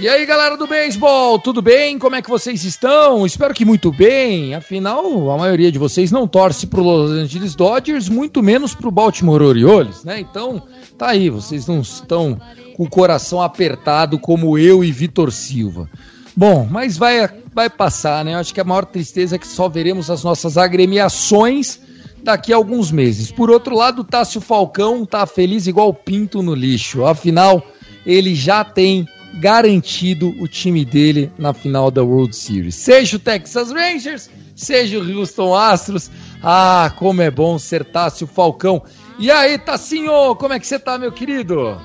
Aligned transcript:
E 0.00 0.08
aí, 0.08 0.24
galera 0.24 0.56
do 0.56 0.66
beisebol, 0.66 1.38
tudo 1.38 1.60
bem? 1.60 1.98
Como 1.98 2.16
é 2.16 2.22
que 2.22 2.30
vocês 2.30 2.64
estão? 2.64 3.26
Espero 3.26 3.52
que 3.52 3.66
muito 3.66 3.92
bem. 3.92 4.54
Afinal, 4.54 5.30
a 5.30 5.36
maioria 5.36 5.70
de 5.70 5.78
vocês 5.78 6.10
não 6.10 6.26
torce 6.26 6.66
pro 6.66 6.82
Los 6.82 7.10
Angeles 7.10 7.54
Dodgers, 7.54 8.08
muito 8.08 8.42
menos 8.42 8.74
pro 8.74 8.90
Baltimore 8.90 9.42
Orioles, 9.42 10.02
né? 10.02 10.18
Então, 10.18 10.62
tá 10.96 11.08
aí, 11.08 11.28
vocês 11.28 11.66
não 11.66 11.82
estão 11.82 12.40
com 12.78 12.84
o 12.84 12.88
coração 12.88 13.42
apertado 13.42 14.18
como 14.18 14.56
eu 14.56 14.82
e 14.82 14.90
Vitor 14.90 15.30
Silva. 15.30 15.86
Bom, 16.34 16.66
mas 16.70 16.96
vai, 16.96 17.28
vai 17.52 17.68
passar, 17.68 18.24
né? 18.24 18.32
Eu 18.32 18.38
acho 18.38 18.54
que 18.54 18.60
a 18.62 18.64
maior 18.64 18.86
tristeza 18.86 19.36
é 19.36 19.38
que 19.38 19.46
só 19.46 19.68
veremos 19.68 20.10
as 20.10 20.24
nossas 20.24 20.56
agremiações 20.56 21.78
daqui 22.22 22.54
a 22.54 22.56
alguns 22.56 22.90
meses. 22.90 23.30
Por 23.30 23.50
outro 23.50 23.76
lado, 23.76 24.02
Tássio 24.02 24.40
Falcão 24.40 25.04
tá 25.04 25.26
feliz 25.26 25.66
igual 25.66 25.92
pinto 25.92 26.42
no 26.42 26.54
lixo. 26.54 27.04
Afinal, 27.04 27.62
ele 28.06 28.34
já 28.34 28.64
tem 28.64 29.06
garantido 29.34 30.34
o 30.40 30.48
time 30.48 30.84
dele 30.84 31.30
na 31.38 31.52
final 31.52 31.90
da 31.90 32.02
World 32.02 32.34
Series. 32.34 32.74
Seja 32.74 33.16
o 33.16 33.20
Texas 33.20 33.70
Rangers, 33.70 34.30
seja 34.54 34.98
o 34.98 35.18
Houston 35.18 35.54
Astros. 35.54 36.10
Ah, 36.42 36.92
como 36.96 37.22
é 37.22 37.30
bom 37.30 37.58
ser 37.58 37.84
Tássio 37.84 38.26
Falcão. 38.26 38.82
E 39.18 39.30
aí, 39.30 39.58
Tassinho, 39.58 40.34
como 40.36 40.54
é 40.54 40.58
que 40.58 40.66
você 40.66 40.78
tá, 40.78 40.98
meu 40.98 41.12
querido? 41.12 41.78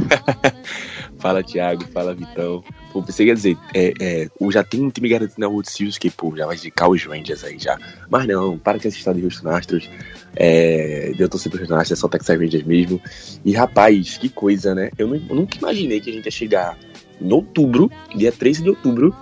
fala, 1.18 1.42
Thiago, 1.42 1.84
fala, 1.92 2.14
Vitão. 2.14 2.64
Pô, 2.92 3.02
pensei 3.02 3.26
que 3.26 3.30
ia 3.30 3.34
dizer, 3.34 3.56
é, 3.74 3.92
é, 4.00 4.28
já 4.50 4.64
tem 4.64 4.80
um 4.80 4.90
time 4.90 5.08
garantido 5.08 5.40
na 5.40 5.48
World 5.48 5.70
Series 5.70 5.96
que, 5.96 6.10
pô, 6.10 6.36
já 6.36 6.44
vai 6.46 6.56
indicar 6.56 6.88
os 6.90 7.04
Rangers 7.04 7.44
aí 7.44 7.58
já. 7.58 7.78
Mas 8.10 8.26
não, 8.26 8.58
para 8.58 8.78
que 8.78 8.88
assistir 8.88 9.14
de 9.14 9.24
Houston 9.24 9.48
Astros. 9.48 9.88
É, 10.36 11.12
eu 11.18 11.28
tô 11.28 11.38
sempre 11.38 11.60
Houston 11.60 11.74
Astros, 11.74 11.98
é 11.98 12.00
só 12.00 12.08
Texas 12.08 12.38
Rangers 12.38 12.64
mesmo. 12.64 13.00
E, 13.44 13.52
rapaz, 13.52 14.18
que 14.18 14.28
coisa, 14.28 14.74
né? 14.74 14.90
Eu, 14.98 15.06
nu- 15.08 15.22
eu 15.28 15.36
nunca 15.36 15.56
imaginei 15.58 16.00
que 16.00 16.10
a 16.10 16.12
gente 16.12 16.24
ia 16.24 16.30
chegar 16.30 16.78
em 17.20 17.32
outubro, 17.32 17.90
dia 18.14 18.32
13 18.32 18.62
de 18.62 18.70
outubro, 18.70 19.14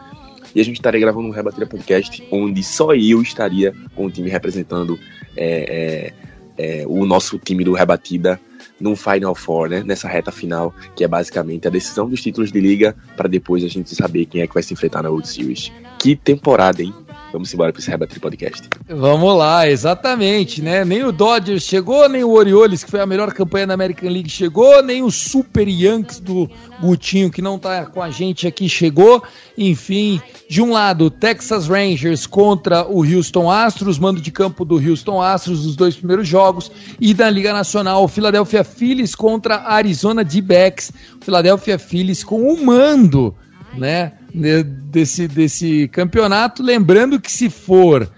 e 0.54 0.60
a 0.60 0.64
gente 0.64 0.76
estaria 0.76 1.00
gravando 1.00 1.28
um 1.28 1.30
Rebatida 1.30 1.66
Podcast, 1.66 2.26
onde 2.30 2.62
só 2.62 2.94
eu 2.94 3.20
estaria 3.20 3.74
com 3.94 4.06
o 4.06 4.10
time 4.10 4.30
representando 4.30 4.98
é, 5.36 6.10
é, 6.10 6.12
é, 6.58 6.84
o 6.86 7.06
nosso 7.06 7.38
time 7.38 7.64
do 7.64 7.72
Rebatida 7.72 8.40
num 8.80 8.94
Final 8.94 9.34
Four, 9.34 9.68
né? 9.68 9.82
Nessa 9.84 10.08
reta 10.08 10.30
final, 10.30 10.74
que 10.94 11.04
é 11.04 11.08
basicamente 11.08 11.66
a 11.66 11.70
decisão 11.70 12.08
dos 12.08 12.22
títulos 12.22 12.52
de 12.52 12.60
liga, 12.60 12.94
para 13.16 13.28
depois 13.28 13.64
a 13.64 13.68
gente 13.68 13.94
saber 13.94 14.26
quem 14.26 14.42
é 14.42 14.46
que 14.46 14.54
vai 14.54 14.62
se 14.62 14.72
enfrentar 14.72 15.02
na 15.02 15.08
World 15.08 15.28
Series. 15.28 15.72
Que 15.98 16.14
temporada, 16.14 16.82
hein? 16.82 16.94
Vamos 17.30 17.52
embora 17.52 17.72
para 17.72 17.80
esse 17.80 17.90
Rebatida 17.90 18.20
Podcast. 18.20 18.68
Vamos 18.88 19.36
lá, 19.36 19.68
exatamente, 19.68 20.62
né? 20.62 20.82
Nem 20.82 21.04
o 21.04 21.12
Dodgers 21.12 21.62
chegou, 21.62 22.08
nem 22.08 22.24
o 22.24 22.30
Orioles, 22.30 22.82
que 22.82 22.90
foi 22.90 23.00
a 23.00 23.06
melhor 23.06 23.32
campanha 23.34 23.66
da 23.66 23.74
American 23.74 24.10
League, 24.10 24.30
chegou, 24.30 24.82
nem 24.82 25.02
o 25.02 25.10
Super 25.10 25.68
Yankees 25.68 26.20
do 26.20 26.50
Gutinho, 26.80 27.30
que 27.30 27.42
não 27.42 27.58
tá 27.58 27.84
com 27.84 28.02
a 28.02 28.10
gente 28.10 28.46
aqui, 28.46 28.66
chegou. 28.66 29.22
Enfim, 29.58 30.22
de 30.48 30.62
um 30.62 30.72
lado, 30.72 31.10
Texas 31.10 31.68
Rangers 31.68 32.26
contra 32.26 32.86
o 32.88 33.04
Houston 33.04 33.50
Astros, 33.50 33.98
mando 33.98 34.22
de 34.22 34.30
campo 34.30 34.64
do 34.64 34.76
Houston 34.76 35.20
Astros 35.20 35.66
nos 35.66 35.76
dois 35.76 35.96
primeiros 35.96 36.26
jogos, 36.26 36.72
e 36.98 37.12
da 37.12 37.28
Liga 37.28 37.52
Nacional, 37.52 38.08
Philadelphia 38.08 38.64
Phillies 38.64 39.14
contra 39.14 39.68
Arizona 39.68 40.24
D-Backs. 40.24 40.92
Philadelphia 41.20 41.78
Phillies 41.78 42.24
com 42.24 42.50
o 42.50 42.64
mando, 42.64 43.34
né? 43.76 44.12
De- 44.32 44.62
Desse, 44.62 45.28
desse 45.28 45.88
campeonato. 45.88 46.62
Lembrando 46.62 47.20
que 47.20 47.30
se 47.30 47.50
for 47.50 48.10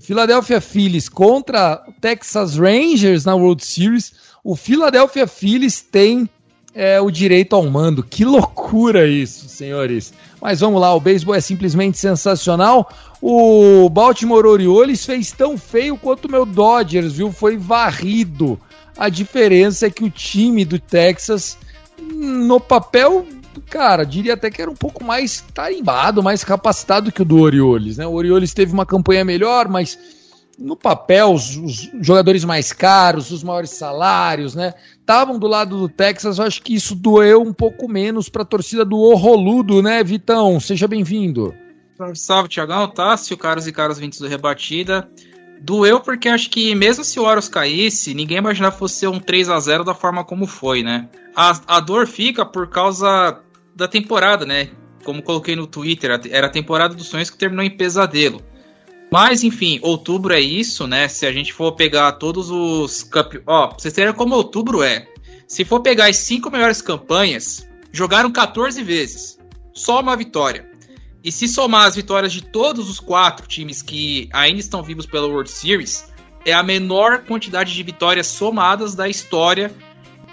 Philadelphia 0.00 0.60
Phillies 0.60 1.08
contra 1.08 1.82
Texas 2.00 2.56
Rangers 2.56 3.24
na 3.24 3.34
World 3.34 3.64
Series, 3.64 4.12
o 4.44 4.54
Philadelphia 4.54 5.26
Phillies 5.26 5.80
tem 5.80 6.28
é, 6.74 7.00
o 7.00 7.10
direito 7.10 7.56
ao 7.56 7.64
mando. 7.68 8.02
Que 8.04 8.24
loucura 8.24 9.06
isso, 9.08 9.48
senhores. 9.48 10.12
Mas 10.40 10.60
vamos 10.60 10.80
lá, 10.80 10.94
o 10.94 11.00
beisebol 11.00 11.34
é 11.34 11.40
simplesmente 11.40 11.98
sensacional. 11.98 12.88
O 13.20 13.88
Baltimore 13.88 14.46
Orioles 14.46 15.04
fez 15.04 15.32
tão 15.32 15.58
feio 15.58 15.96
quanto 15.96 16.26
o 16.26 16.30
meu 16.30 16.46
Dodgers, 16.46 17.14
viu? 17.14 17.32
Foi 17.32 17.56
varrido. 17.56 18.60
A 18.96 19.08
diferença 19.08 19.86
é 19.86 19.90
que 19.90 20.04
o 20.04 20.10
time 20.10 20.64
do 20.64 20.78
Texas, 20.78 21.58
no 22.12 22.60
papel, 22.60 23.26
cara, 23.60 24.04
diria 24.04 24.34
até 24.34 24.50
que 24.50 24.60
era 24.60 24.70
um 24.70 24.76
pouco 24.76 25.04
mais 25.04 25.44
tarimbado, 25.54 26.22
mais 26.22 26.44
capacitado 26.44 27.12
que 27.12 27.22
o 27.22 27.24
do 27.24 27.40
Orioles, 27.40 27.96
né? 27.96 28.06
O 28.06 28.12
Orioles 28.12 28.54
teve 28.54 28.72
uma 28.72 28.86
campanha 28.86 29.24
melhor, 29.24 29.68
mas 29.68 29.98
no 30.58 30.76
papel, 30.76 31.32
os, 31.32 31.56
os 31.56 31.90
jogadores 32.00 32.44
mais 32.44 32.72
caros, 32.72 33.30
os 33.30 33.44
maiores 33.44 33.70
salários, 33.70 34.54
né? 34.54 34.74
Estavam 34.98 35.38
do 35.38 35.46
lado 35.46 35.78
do 35.78 35.88
Texas, 35.88 36.38
eu 36.38 36.44
acho 36.44 36.62
que 36.62 36.74
isso 36.74 36.94
doeu 36.94 37.40
um 37.40 37.52
pouco 37.52 37.88
menos 37.88 38.28
para 38.28 38.42
a 38.42 38.46
torcida 38.46 38.84
do 38.84 38.98
Orroludo, 38.98 39.80
né, 39.80 40.02
Vitão? 40.02 40.58
Seja 40.58 40.88
bem-vindo. 40.88 41.54
Salve, 41.96 42.16
salve, 42.16 42.48
Tiagão, 42.48 42.88
Tássio, 42.88 43.36
caros 43.36 43.66
e 43.66 43.72
caros 43.72 43.98
vintes 43.98 44.20
do 44.20 44.26
Rebatida. 44.26 45.08
Doeu 45.60 46.00
porque 46.00 46.28
acho 46.28 46.50
que 46.50 46.74
mesmo 46.74 47.02
se 47.02 47.18
o 47.18 47.24
Horus 47.24 47.48
caísse, 47.48 48.14
ninguém 48.14 48.38
imaginava 48.38 48.76
fosse 48.76 49.06
um 49.06 49.18
3 49.18 49.48
a 49.48 49.58
0 49.58 49.82
da 49.82 49.94
forma 49.94 50.24
como 50.24 50.46
foi, 50.46 50.82
né? 50.82 51.08
A, 51.34 51.60
a 51.66 51.80
dor 51.80 52.06
fica 52.06 52.44
por 52.44 52.68
causa 52.68 53.40
da 53.78 53.86
temporada, 53.86 54.44
né? 54.44 54.70
Como 55.04 55.22
coloquei 55.22 55.54
no 55.54 55.68
Twitter, 55.68 56.20
era 56.30 56.48
a 56.48 56.50
temporada 56.50 56.96
dos 56.96 57.06
sonhos 57.06 57.30
que 57.30 57.38
terminou 57.38 57.64
em 57.64 57.70
pesadelo. 57.70 58.42
Mas, 59.10 59.44
enfim, 59.44 59.78
outubro 59.82 60.34
é 60.34 60.40
isso, 60.40 60.86
né? 60.88 61.06
Se 61.06 61.24
a 61.24 61.32
gente 61.32 61.52
for 61.52 61.72
pegar 61.72 62.12
todos 62.12 62.50
os 62.50 63.04
campe... 63.04 63.40
Ó, 63.46 63.72
vocês 63.72 63.94
terem 63.94 64.12
como 64.12 64.34
outubro 64.34 64.82
é. 64.82 65.06
Se 65.46 65.64
for 65.64 65.80
pegar 65.80 66.08
as 66.08 66.16
cinco 66.16 66.50
melhores 66.50 66.82
campanhas, 66.82 67.66
jogaram 67.92 68.32
14 68.32 68.82
vezes. 68.82 69.38
Só 69.72 70.00
uma 70.00 70.16
vitória. 70.16 70.68
E 71.22 71.30
se 71.30 71.46
somar 71.46 71.86
as 71.86 71.94
vitórias 71.94 72.32
de 72.32 72.42
todos 72.42 72.90
os 72.90 72.98
quatro 72.98 73.46
times 73.46 73.80
que 73.80 74.28
ainda 74.32 74.58
estão 74.58 74.82
vivos 74.82 75.06
pela 75.06 75.28
World 75.28 75.50
Series, 75.50 76.12
é 76.44 76.52
a 76.52 76.64
menor 76.64 77.24
quantidade 77.24 77.72
de 77.72 77.82
vitórias 77.84 78.26
somadas 78.26 78.96
da 78.96 79.08
história 79.08 79.72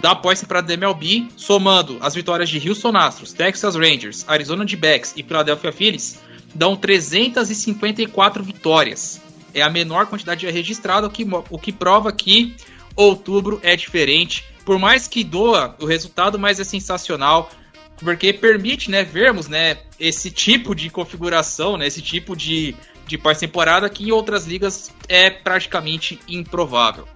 da 0.06 0.14
pós-temporada 0.14 0.68
da 0.68 0.74
MLB, 0.74 1.26
somando 1.36 1.98
as 2.00 2.14
vitórias 2.14 2.48
de 2.48 2.68
Houston 2.68 2.96
Astros, 2.96 3.32
Texas 3.32 3.74
Rangers, 3.74 4.24
Arizona 4.28 4.64
D-Backs 4.64 5.12
e 5.16 5.22
Philadelphia 5.24 5.72
Phillies, 5.72 6.20
dão 6.54 6.76
354 6.76 8.44
vitórias. 8.44 9.20
É 9.52 9.62
a 9.62 9.68
menor 9.68 10.06
quantidade 10.06 10.48
registrada, 10.48 11.08
o 11.08 11.10
que, 11.10 11.26
o 11.50 11.58
que 11.58 11.72
prova 11.72 12.12
que 12.12 12.54
outubro 12.94 13.58
é 13.64 13.74
diferente. 13.74 14.44
Por 14.64 14.78
mais 14.78 15.08
que 15.08 15.24
doa 15.24 15.74
o 15.80 15.86
resultado, 15.86 16.38
mas 16.38 16.60
é 16.60 16.64
sensacional 16.64 17.50
porque 17.96 18.32
permite, 18.32 18.92
né, 18.92 19.02
vermos, 19.02 19.48
né, 19.48 19.78
esse 19.98 20.30
tipo 20.30 20.72
de 20.72 20.88
configuração, 20.88 21.76
né, 21.76 21.84
esse 21.84 22.00
tipo 22.00 22.36
de, 22.36 22.76
de 23.08 23.18
pós-temporada 23.18 23.90
que 23.90 24.04
em 24.04 24.12
outras 24.12 24.46
ligas 24.46 24.92
é 25.08 25.30
praticamente 25.30 26.20
improvável. 26.28 27.08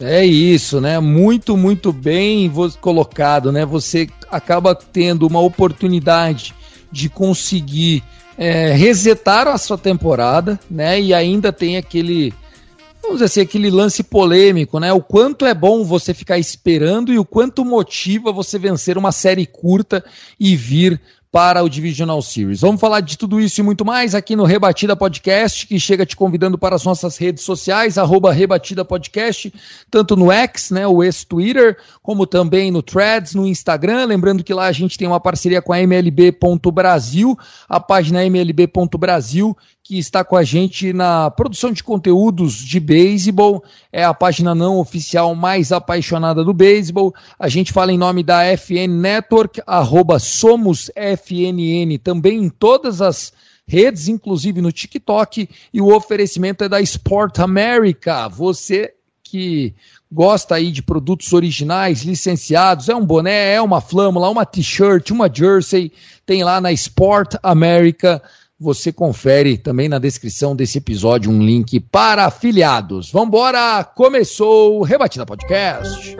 É 0.00 0.24
isso, 0.24 0.80
né? 0.80 1.00
Muito, 1.00 1.56
muito 1.56 1.92
bem 1.92 2.50
colocado, 2.80 3.50
né? 3.50 3.66
Você 3.66 4.08
acaba 4.30 4.74
tendo 4.74 5.26
uma 5.26 5.40
oportunidade 5.40 6.54
de 6.90 7.08
conseguir 7.08 8.04
é, 8.36 8.72
resetar 8.72 9.48
a 9.48 9.58
sua 9.58 9.76
temporada, 9.76 10.58
né? 10.70 11.00
E 11.00 11.12
ainda 11.12 11.52
tem 11.52 11.76
aquele, 11.76 12.32
vamos 13.02 13.16
dizer 13.16 13.24
assim, 13.24 13.40
aquele 13.40 13.70
lance 13.70 14.04
polêmico, 14.04 14.78
né? 14.78 14.92
O 14.92 15.02
quanto 15.02 15.44
é 15.44 15.52
bom 15.52 15.82
você 15.82 16.14
ficar 16.14 16.38
esperando 16.38 17.12
e 17.12 17.18
o 17.18 17.24
quanto 17.24 17.64
motiva 17.64 18.30
você 18.30 18.56
vencer 18.56 18.96
uma 18.96 19.10
série 19.10 19.46
curta 19.46 20.04
e 20.38 20.54
vir 20.54 21.00
para 21.30 21.62
o 21.62 21.68
Divisional 21.68 22.22
Series. 22.22 22.62
Vamos 22.62 22.80
falar 22.80 23.00
de 23.00 23.18
tudo 23.18 23.40
isso 23.40 23.60
e 23.60 23.64
muito 23.64 23.84
mais 23.84 24.14
aqui 24.14 24.34
no 24.34 24.44
Rebatida 24.44 24.96
Podcast, 24.96 25.66
que 25.66 25.78
chega 25.78 26.06
te 26.06 26.16
convidando 26.16 26.56
para 26.56 26.74
as 26.74 26.84
nossas 26.84 27.16
redes 27.18 27.44
sociais, 27.44 27.98
arroba 27.98 28.32
Rebatida 28.32 28.84
Podcast, 28.84 29.52
tanto 29.90 30.16
no 30.16 30.32
X, 30.32 30.70
né, 30.70 30.86
o 30.86 31.02
ex-Twitter, 31.02 31.76
como 32.02 32.26
também 32.26 32.70
no 32.70 32.82
Threads, 32.82 33.34
no 33.34 33.46
Instagram. 33.46 34.06
Lembrando 34.06 34.42
que 34.42 34.54
lá 34.54 34.66
a 34.66 34.72
gente 34.72 34.96
tem 34.96 35.06
uma 35.06 35.20
parceria 35.20 35.60
com 35.60 35.72
a 35.72 35.80
MLB.Brasil, 35.80 37.38
a 37.68 37.78
página 37.78 38.24
MLB.Brasil, 38.24 39.56
que 39.88 39.98
está 39.98 40.22
com 40.22 40.36
a 40.36 40.42
gente 40.42 40.92
na 40.92 41.30
produção 41.30 41.72
de 41.72 41.82
conteúdos 41.82 42.56
de 42.56 42.78
beisebol, 42.78 43.64
é 43.90 44.04
a 44.04 44.12
página 44.12 44.54
não 44.54 44.76
oficial 44.76 45.34
mais 45.34 45.72
apaixonada 45.72 46.44
do 46.44 46.52
beisebol. 46.52 47.14
A 47.38 47.48
gente 47.48 47.72
fala 47.72 47.90
em 47.90 47.96
nome 47.96 48.22
da 48.22 48.44
FN 48.54 48.86
Network, 48.86 49.62
arroba 49.66 50.18
Somos 50.18 50.90
FNN, 50.94 51.96
também 52.04 52.36
em 52.44 52.50
todas 52.50 53.00
as 53.00 53.32
redes, 53.66 54.08
inclusive 54.08 54.60
no 54.60 54.70
TikTok, 54.70 55.48
e 55.72 55.80
o 55.80 55.96
oferecimento 55.96 56.64
é 56.64 56.68
da 56.68 56.82
Sport 56.82 57.38
America. 57.38 58.28
Você 58.28 58.92
que 59.22 59.74
gosta 60.12 60.56
aí 60.56 60.70
de 60.70 60.82
produtos 60.82 61.32
originais, 61.32 62.02
licenciados, 62.02 62.90
é 62.90 62.94
um 62.94 63.06
boné, 63.06 63.54
é 63.54 63.62
uma 63.62 63.80
flâmula, 63.80 64.28
uma 64.28 64.44
t-shirt, 64.44 65.10
uma 65.10 65.32
jersey, 65.32 65.90
tem 66.26 66.44
lá 66.44 66.60
na 66.60 66.72
Sport 66.72 67.36
America. 67.42 68.22
Você 68.60 68.92
confere 68.92 69.56
também 69.56 69.88
na 69.88 70.00
descrição 70.00 70.56
desse 70.56 70.78
episódio 70.78 71.30
um 71.30 71.40
link 71.40 71.78
para 71.78 72.24
afiliados. 72.24 73.08
Vambora! 73.08 73.84
Começou 73.84 74.80
o 74.80 74.82
Rebatida 74.82 75.24
Podcast. 75.24 76.16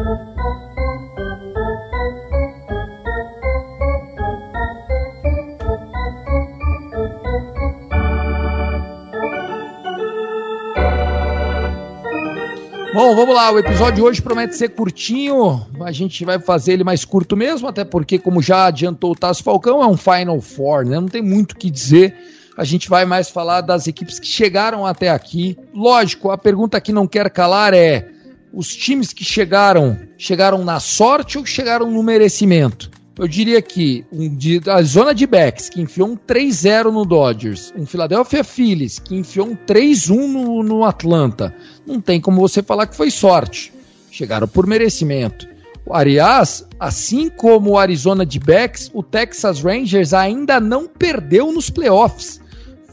Bom, 12.99 13.15
vamos 13.15 13.33
lá. 13.33 13.53
O 13.53 13.59
episódio 13.61 14.05
hoje 14.05 14.21
promete 14.21 14.57
ser 14.57 14.71
curtinho. 14.71 15.65
A 15.83 15.93
gente 15.93 16.25
vai 16.25 16.41
fazer 16.41 16.73
ele 16.73 16.83
mais 16.83 17.05
curto 17.05 17.37
mesmo, 17.37 17.69
até 17.69 17.85
porque, 17.85 18.19
como 18.19 18.43
já 18.43 18.67
adiantou 18.67 19.13
o 19.13 19.15
Tasso 19.15 19.45
Falcão, 19.45 19.81
é 19.81 19.87
um 19.87 19.97
Final 19.97 20.41
Four, 20.41 20.85
né? 20.85 20.99
Não 20.99 21.07
tem 21.07 21.23
muito 21.23 21.53
o 21.53 21.57
que 21.57 21.71
dizer. 21.71 22.13
A 22.57 22.65
gente 22.65 22.89
vai 22.89 23.05
mais 23.05 23.31
falar 23.31 23.61
das 23.61 23.87
equipes 23.87 24.19
que 24.19 24.27
chegaram 24.27 24.85
até 24.85 25.11
aqui. 25.11 25.57
Lógico, 25.73 26.33
a 26.33 26.37
pergunta 26.37 26.81
que 26.81 26.91
não 26.91 27.07
quer 27.07 27.31
calar 27.31 27.73
é: 27.73 28.05
os 28.53 28.75
times 28.75 29.13
que 29.13 29.23
chegaram, 29.23 29.97
chegaram 30.19 30.65
na 30.65 30.81
sorte 30.81 31.39
ou 31.39 31.47
chegaram 31.47 31.89
no 31.89 32.03
merecimento? 32.03 32.91
Eu 33.19 33.27
diria 33.27 33.61
que 33.61 34.07
um, 34.13 34.33
de, 34.33 34.63
a 34.71 34.81
zona 34.83 35.13
de 35.13 35.27
backs, 35.27 35.69
que 35.69 35.81
enfiou 35.81 36.11
um 36.11 36.17
3-0 36.17 36.93
no 36.93 37.05
Dodgers, 37.05 37.75
um 37.77 37.85
Philadelphia 37.85 38.45
Phillies, 38.45 39.01
que 39.01 39.17
enfiou 39.17 39.49
um 39.49 39.57
3-1 39.57 40.27
no, 40.29 40.63
no 40.63 40.85
Atlanta, 40.85 41.53
não 41.85 42.01
tem 42.01 42.21
como 42.21 42.41
você 42.41 42.63
falar 42.63 42.87
que 42.87 42.97
foi 42.97 43.11
sorte. 43.11 43.73
Chegaram 44.09 44.47
por 44.47 44.69
merecimento. 44.69 45.49
Aliás, 45.91 46.65
assim 46.79 47.29
como 47.29 47.71
o 47.71 47.79
Arizona 47.79 48.25
de 48.25 48.39
backs, 48.39 48.89
o 48.95 49.03
Texas 49.03 49.63
Rangers 49.63 50.15
ainda 50.15 50.61
não 50.61 50.87
perdeu 50.87 51.51
nos 51.51 51.71
playoffs. 51.71 52.41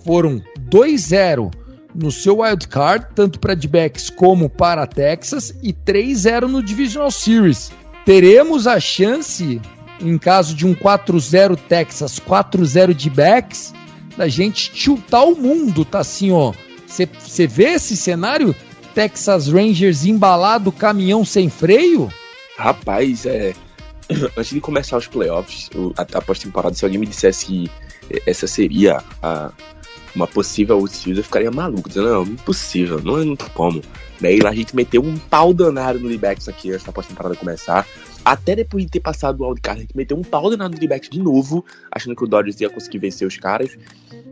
Foram 0.03 0.41
2-0 0.71 1.53
no 1.93 2.11
seu 2.11 2.39
wild 2.39 2.67
card, 2.67 3.05
tanto 3.13 3.39
para 3.39 3.53
D-backs 3.53 4.09
como 4.09 4.49
para 4.49 4.87
Texas, 4.87 5.53
e 5.61 5.71
3-0 5.71 6.47
no 6.47 6.63
Divisional 6.63 7.11
Series. 7.11 7.71
Teremos 8.05 8.67
a 8.67 8.79
chance 8.79 9.61
em 9.99 10.17
caso 10.17 10.55
de 10.55 10.65
um 10.65 10.73
4-0 10.73 11.57
Texas, 11.67 12.19
4-0 12.19 12.93
de 12.93 13.09
backs, 13.09 13.73
da 14.17 14.27
gente 14.27 14.71
tiltar 14.71 15.25
o 15.25 15.35
mundo, 15.35 15.83
tá 15.83 15.99
assim, 15.99 16.31
ó. 16.31 16.53
Você 16.87 17.47
vê 17.47 17.73
esse 17.73 17.97
cenário? 17.97 18.55
Texas 18.93 19.49
Rangers 19.49 20.05
embalado, 20.05 20.71
caminhão 20.71 21.25
sem 21.25 21.49
freio? 21.49 22.09
Rapaz, 22.57 23.25
é. 23.25 23.53
Antes 24.37 24.51
de 24.51 24.61
começar 24.61 24.97
os 24.97 25.07
playoffs, 25.07 25.69
a, 25.97 26.01
a 26.17 26.21
pós-temporada, 26.21 26.75
se 26.75 26.85
alguém 26.85 26.99
me 26.99 27.05
dissesse 27.05 27.45
que 27.45 27.71
essa 28.25 28.47
seria 28.47 29.03
a, 29.21 29.51
uma 30.15 30.27
possível 30.27 30.77
outfield, 30.77 31.19
eu 31.19 31.23
ficaria 31.23 31.51
maluco, 31.51 31.89
dizendo, 31.89 32.09
não, 32.09 32.23
impossível, 32.23 33.01
não, 33.03 33.17
não 33.25 33.35
tem 33.35 33.49
como. 33.49 33.81
Daí 34.21 34.39
lá 34.39 34.51
a 34.51 34.55
gente 34.55 34.73
meteu 34.73 35.03
um 35.03 35.17
pau 35.17 35.53
danado 35.53 35.99
no 35.99 36.07
D-backs 36.07 36.47
aqui 36.47 36.71
antes 36.71 36.85
da 36.85 36.93
pós-temporada 36.93 37.35
começar 37.35 37.85
até 38.25 38.55
depois 38.55 38.83
de 38.83 38.91
ter 38.91 38.99
passado 38.99 39.41
o 39.41 39.47
wildcard, 39.47 39.79
a 39.79 39.81
gente 39.83 39.95
meteu 39.95 40.17
um 40.17 40.23
pau 40.23 40.49
danado 40.49 40.77
de 40.77 40.87
back 40.87 41.07
de 41.09 41.19
novo, 41.19 41.63
achando 41.91 42.15
que 42.15 42.23
o 42.23 42.27
Dodgers 42.27 42.59
ia 42.59 42.69
conseguir 42.69 42.97
vencer 42.97 43.27
os 43.27 43.37
caras. 43.37 43.77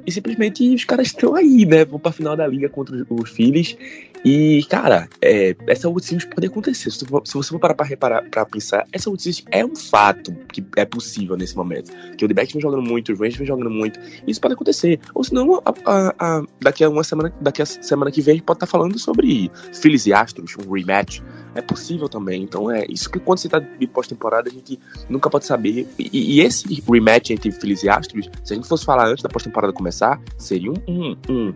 E 0.05 0.11
simplesmente 0.11 0.67
os 0.73 0.83
caras 0.83 1.07
estão 1.07 1.35
aí, 1.35 1.65
né? 1.65 1.85
Vão 1.85 1.99
pra 1.99 2.11
final 2.11 2.35
da 2.35 2.47
liga 2.47 2.67
contra 2.67 2.95
os 3.09 3.29
Phillies. 3.29 3.77
E, 4.25 4.63
cara, 4.69 5.09
é, 5.21 5.55
essa 5.67 5.87
World 5.87 6.05
Series 6.05 6.25
pode 6.25 6.47
acontecer. 6.47 6.89
Se, 6.91 6.99
se 6.99 7.33
você 7.33 7.49
for 7.49 7.59
parar 7.59 7.73
pra, 7.73 7.85
reparar, 7.85 8.23
pra 8.29 8.45
pensar, 8.45 8.85
essa 8.91 9.09
World 9.09 9.21
Series 9.21 9.43
é 9.51 9.65
um 9.65 9.75
fato 9.75 10.33
que 10.51 10.63
é 10.77 10.85
possível 10.85 11.37
nesse 11.37 11.55
momento. 11.55 11.91
Que 12.17 12.25
o 12.25 12.27
The 12.27 12.33
vem 12.33 12.61
jogando 12.61 12.81
muito, 12.81 13.11
os 13.11 13.19
Rangers 13.19 13.37
vem 13.37 13.47
jogando 13.47 13.69
muito. 13.69 13.99
Isso 14.25 14.41
pode 14.41 14.53
acontecer. 14.53 14.99
Ou 15.13 15.23
senão, 15.23 15.61
a, 15.65 15.73
a, 15.85 16.15
a, 16.19 16.43
daqui 16.61 16.83
a 16.83 16.89
uma 16.89 17.03
semana, 17.03 17.33
daqui 17.41 17.61
a 17.61 17.65
semana 17.65 18.11
que 18.11 18.21
vem, 18.21 18.33
a 18.33 18.35
gente 18.35 18.45
pode 18.45 18.57
estar 18.57 18.65
tá 18.65 18.71
falando 18.71 18.97
sobre 18.97 19.51
Phillies 19.73 20.05
e 20.05 20.13
Astros, 20.13 20.55
um 20.57 20.71
rematch 20.71 21.21
é 21.55 21.61
possível 21.61 22.09
também. 22.09 22.43
Então 22.43 22.69
é 22.71 22.85
isso 22.89 23.09
que 23.09 23.19
quando 23.19 23.39
você 23.39 23.49
tá 23.49 23.59
de 23.85 23.93
pós-temporada, 23.93 24.49
a 24.49 24.51
gente 24.51 24.79
nunca 25.09 25.29
pode 25.29 25.45
saber. 25.45 25.87
E, 25.97 26.37
e, 26.37 26.41
esse 26.41 26.83
rematch 26.89 27.31
entre 27.31 27.51
Phillies 27.51 27.83
e 27.83 27.89
Astros, 27.89 28.29
se 28.43 28.53
a 28.53 28.55
gente 28.55 28.67
fosse 28.67 28.85
falar 28.85 29.07
antes 29.07 29.23
da 29.23 29.29
pós-temporada 29.29 29.73
começar, 29.73 30.19
seria 30.37 30.71
um, 30.71 30.75
um, 30.87 31.17
um, 31.29 31.53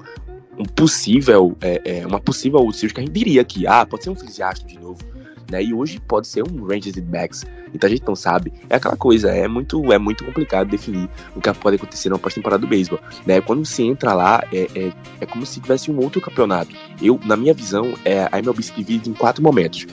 um 0.59 0.65
possível, 0.65 1.55
é, 1.61 1.99
é, 1.99 2.07
uma 2.07 2.19
possível 2.19 2.59
Series 2.71 2.93
que 2.93 2.99
a 2.99 3.03
gente 3.03 3.13
diria 3.13 3.43
que, 3.43 3.67
ah, 3.67 3.85
pode 3.85 4.03
ser 4.03 4.09
um 4.09 4.13
Astros 4.13 4.71
de 4.71 4.79
novo 4.79 5.17
né? 5.51 5.63
E 5.63 5.73
hoje 5.73 5.99
pode 5.99 6.27
ser 6.27 6.43
um 6.43 6.65
Rangers 6.65 6.95
e 6.95 7.01
Backs. 7.01 7.45
Então 7.73 7.87
a 7.87 7.91
gente 7.91 8.03
não 8.05 8.15
sabe. 8.15 8.53
É 8.69 8.75
aquela 8.75 8.95
coisa, 8.95 9.29
é 9.29 9.47
muito, 9.47 9.91
é 9.91 9.97
muito 9.97 10.23
complicado 10.23 10.69
definir 10.69 11.09
o 11.35 11.41
que 11.41 11.53
pode 11.53 11.75
acontecer 11.75 12.09
na 12.09 12.17
pós-temporada 12.17 12.61
do 12.61 12.67
beisebol, 12.67 12.99
né? 13.25 13.41
Quando 13.41 13.65
você 13.65 13.83
entra 13.83 14.13
lá, 14.13 14.43
é, 14.51 14.67
é, 14.75 14.93
é, 15.21 15.25
como 15.25 15.45
se 15.45 15.59
tivesse 15.59 15.91
um 15.91 15.99
outro 15.99 16.21
campeonato. 16.21 16.75
Eu, 17.01 17.19
na 17.25 17.35
minha 17.35 17.53
visão, 17.53 17.93
é, 18.03 18.27
a 18.31 18.39
MLB 18.39 18.63
se 18.63 18.73
divide 18.73 19.09
em 19.09 19.13
quatro 19.13 19.43
momentos. 19.43 19.85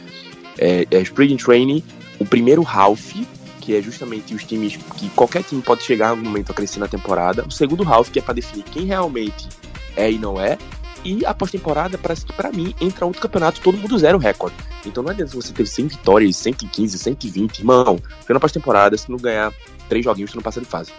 É, 0.58 0.86
é 0.90 1.00
Spring 1.00 1.36
Training, 1.36 1.82
o 2.18 2.24
primeiro 2.24 2.66
half, 2.66 3.14
que 3.60 3.74
é 3.74 3.82
justamente 3.82 4.34
os 4.34 4.44
times 4.44 4.76
que 4.76 5.08
qualquer 5.10 5.42
time 5.42 5.62
pode 5.62 5.82
chegar 5.82 6.14
no 6.14 6.22
momento 6.22 6.50
a 6.50 6.54
crescer 6.54 6.78
na 6.78 6.88
temporada. 6.88 7.44
O 7.46 7.50
segundo 7.50 7.82
half, 7.82 8.10
que 8.10 8.18
é 8.18 8.22
para 8.22 8.34
definir 8.34 8.64
quem 8.64 8.84
realmente 8.86 9.48
é 9.96 10.10
e 10.10 10.18
não 10.18 10.40
é. 10.40 10.58
E 11.04 11.24
a 11.26 11.34
pós-temporada, 11.34 11.98
parece 11.98 12.24
que 12.24 12.32
pra 12.32 12.50
mim, 12.50 12.74
entra 12.80 13.04
outro 13.04 13.20
campeonato, 13.20 13.60
todo 13.60 13.76
mundo 13.76 13.98
zero 13.98 14.16
recorde. 14.16 14.56
Então 14.86 15.02
não 15.02 15.10
adianta 15.10 15.34
você 15.34 15.52
ter 15.52 15.66
100 15.66 15.88
vitórias, 15.88 16.36
115, 16.36 16.98
120. 16.98 17.58
Irmão, 17.58 17.98
na 18.28 18.40
pós-temporada, 18.40 18.96
se 18.96 19.10
não 19.10 19.18
ganhar 19.18 19.52
três 19.88 20.04
joguinhos, 20.04 20.30
você 20.30 20.36
não 20.36 20.42
passa 20.42 20.60
de 20.60 20.66
fase. 20.66 20.90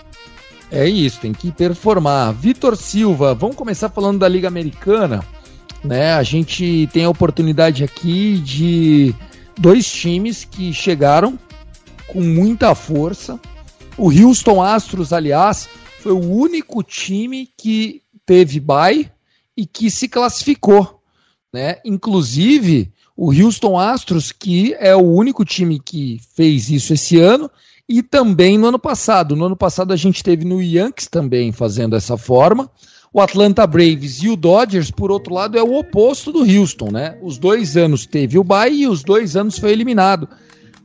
É 0.72 0.88
isso, 0.88 1.20
tem 1.20 1.34
que 1.34 1.52
performar. 1.52 2.34
Vitor 2.34 2.76
Silva, 2.76 3.34
vamos 3.34 3.56
começar 3.56 3.90
falando 3.90 4.20
da 4.20 4.28
Liga 4.28 4.48
Americana. 4.48 5.24
Né? 5.84 6.14
A 6.14 6.24
gente 6.24 6.90
tem 6.92 7.06
a 7.06 7.10
oportunidade 7.10 7.84
aqui 7.84 8.38
de 8.38 9.14
dois 9.58 9.92
times 9.92 10.46
que 10.46 10.74
chegaram 10.74 11.38
com 12.08 12.22
muita 12.22 12.76
força. 12.76 13.40
O 13.98 14.10
Houston 14.10 14.62
Astros, 14.62 15.14
aliás, 15.14 15.70
foi 16.00 16.12
o 16.12 16.20
único 16.20 16.84
time 16.84 17.50
que 17.58 18.02
teve 18.26 18.60
bye 18.60 19.12
e 19.56 19.66
que 19.66 19.90
se 19.90 20.08
classificou. 20.08 21.02
Né? 21.52 21.78
Inclusive, 21.86 22.92
o 23.16 23.32
Houston 23.32 23.80
Astros, 23.80 24.32
que 24.32 24.76
é 24.78 24.96
o 24.96 25.04
único 25.04 25.46
time 25.46 25.80
que 25.80 26.20
fez 26.36 26.70
isso 26.70 26.94
esse 26.94 27.18
ano, 27.18 27.50
e 27.88 28.04
também 28.04 28.58
no 28.58 28.68
ano 28.68 28.80
passado. 28.80 29.36
No 29.36 29.46
ano 29.46 29.56
passado 29.56 29.94
a 29.94 29.96
gente 29.96 30.24
teve 30.24 30.44
no 30.44 30.62
Yankees 30.62 31.08
também 31.08 31.52
fazendo 31.52 31.92
dessa 31.92 32.18
forma. 32.18 32.70
O 33.16 33.22
Atlanta 33.22 33.66
Braves 33.66 34.22
e 34.24 34.28
o 34.28 34.36
Dodgers, 34.36 34.92
por 34.92 35.10
outro 35.10 35.34
lado, 35.34 35.58
é 35.58 35.64
o 35.64 35.74
oposto 35.76 36.34
do 36.34 36.40
Houston, 36.40 36.92
né? 36.92 37.18
Os 37.22 37.38
dois 37.38 37.78
anos 37.78 38.06
teve 38.06 38.38
o 38.38 38.44
bye 38.44 38.70
e 38.70 38.90
os 38.90 39.06
dois 39.06 39.38
anos 39.38 39.58
foi 39.58 39.72
eliminado. 39.72 40.28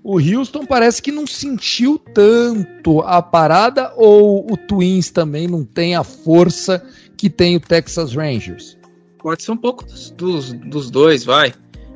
O 0.01 0.21
Houston 0.21 0.65
parece 0.65 1.03
que 1.03 1.11
não 1.11 1.27
sentiu 1.27 1.99
tanto 1.99 3.01
a 3.01 3.21
parada 3.21 3.93
ou 3.97 4.47
o 4.49 4.57
Twins 4.57 5.11
também 5.11 5.49
não 5.49 5.65
tem 5.65 5.97
a 5.97 6.05
força 6.05 6.81
que 7.17 7.29
tem 7.29 7.57
o 7.57 7.61
Texas 7.61 8.15
Rangers? 8.15 8.79
Pode 9.19 9.43
ser 9.43 9.51
um 9.51 9.57
pouco 9.57 9.85
dos, 9.85 10.13
dos, 10.13 10.53
dos 10.53 10.89
dois, 10.89 11.25
vai. 11.25 11.53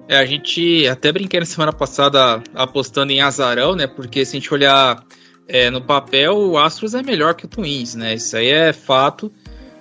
É, 0.09 0.19
a 0.19 0.27
gente 0.27 0.85
até 0.89 1.13
brinquei 1.13 1.39
na 1.39 1.47
semana 1.47 1.73
passada 1.73 2.43
apostando 2.57 3.13
em 3.13 3.21
azarão, 3.21 3.77
né? 3.77 3.87
Porque 3.87 4.25
se 4.25 4.37
a 4.37 4.41
gente 4.41 4.53
olhar 4.53 5.01
é, 5.47 5.71
no 5.71 5.81
papel, 5.81 6.37
o 6.37 6.59
Astros 6.59 6.93
é 6.93 7.05
melhor 7.05 7.35
que 7.35 7.45
o 7.45 7.49
Twins, 7.49 7.95
né? 7.95 8.17
Isso 8.17 8.37
aí 8.37 8.49
é 8.49 8.73
fato. 8.73 9.31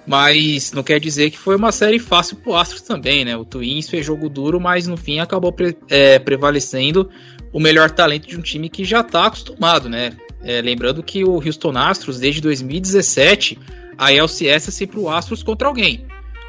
Mas 0.05 0.73
não 0.73 0.83
quer 0.83 0.99
dizer 0.99 1.31
que 1.31 1.37
foi 1.37 1.55
uma 1.55 1.71
série 1.71 1.97
fácil 1.97 2.37
pro 2.37 2.55
Astros 2.55 2.81
também, 2.81 3.23
né? 3.23 3.37
O 3.37 3.45
Twins 3.45 3.89
fez 3.89 4.05
jogo 4.05 4.29
duro, 4.29 4.59
mas 4.59 4.85
no 4.85 4.97
fim 4.97 5.19
acabou 5.19 5.51
pre 5.51 5.77
é, 5.89 6.19
prevalecendo 6.19 7.09
o 7.53 7.59
melhor 7.59 7.89
talento 7.91 8.27
de 8.27 8.37
um 8.37 8.41
time 8.41 8.67
que 8.67 8.83
já 8.83 9.01
tá 9.03 9.27
acostumado, 9.27 9.87
né? 9.87 10.11
É, 10.43 10.61
lembrando 10.61 11.01
que 11.01 11.23
o 11.23 11.35
Houston 11.35 11.77
Astros, 11.77 12.19
desde 12.19 12.41
2017, 12.41 13.57
a 13.97 14.11
LCS 14.11 14.67
é 14.67 14.71
sempre 14.71 14.99
o 14.99 15.09
Astros 15.09 15.41
contra 15.41 15.67
alguém. 15.67 16.05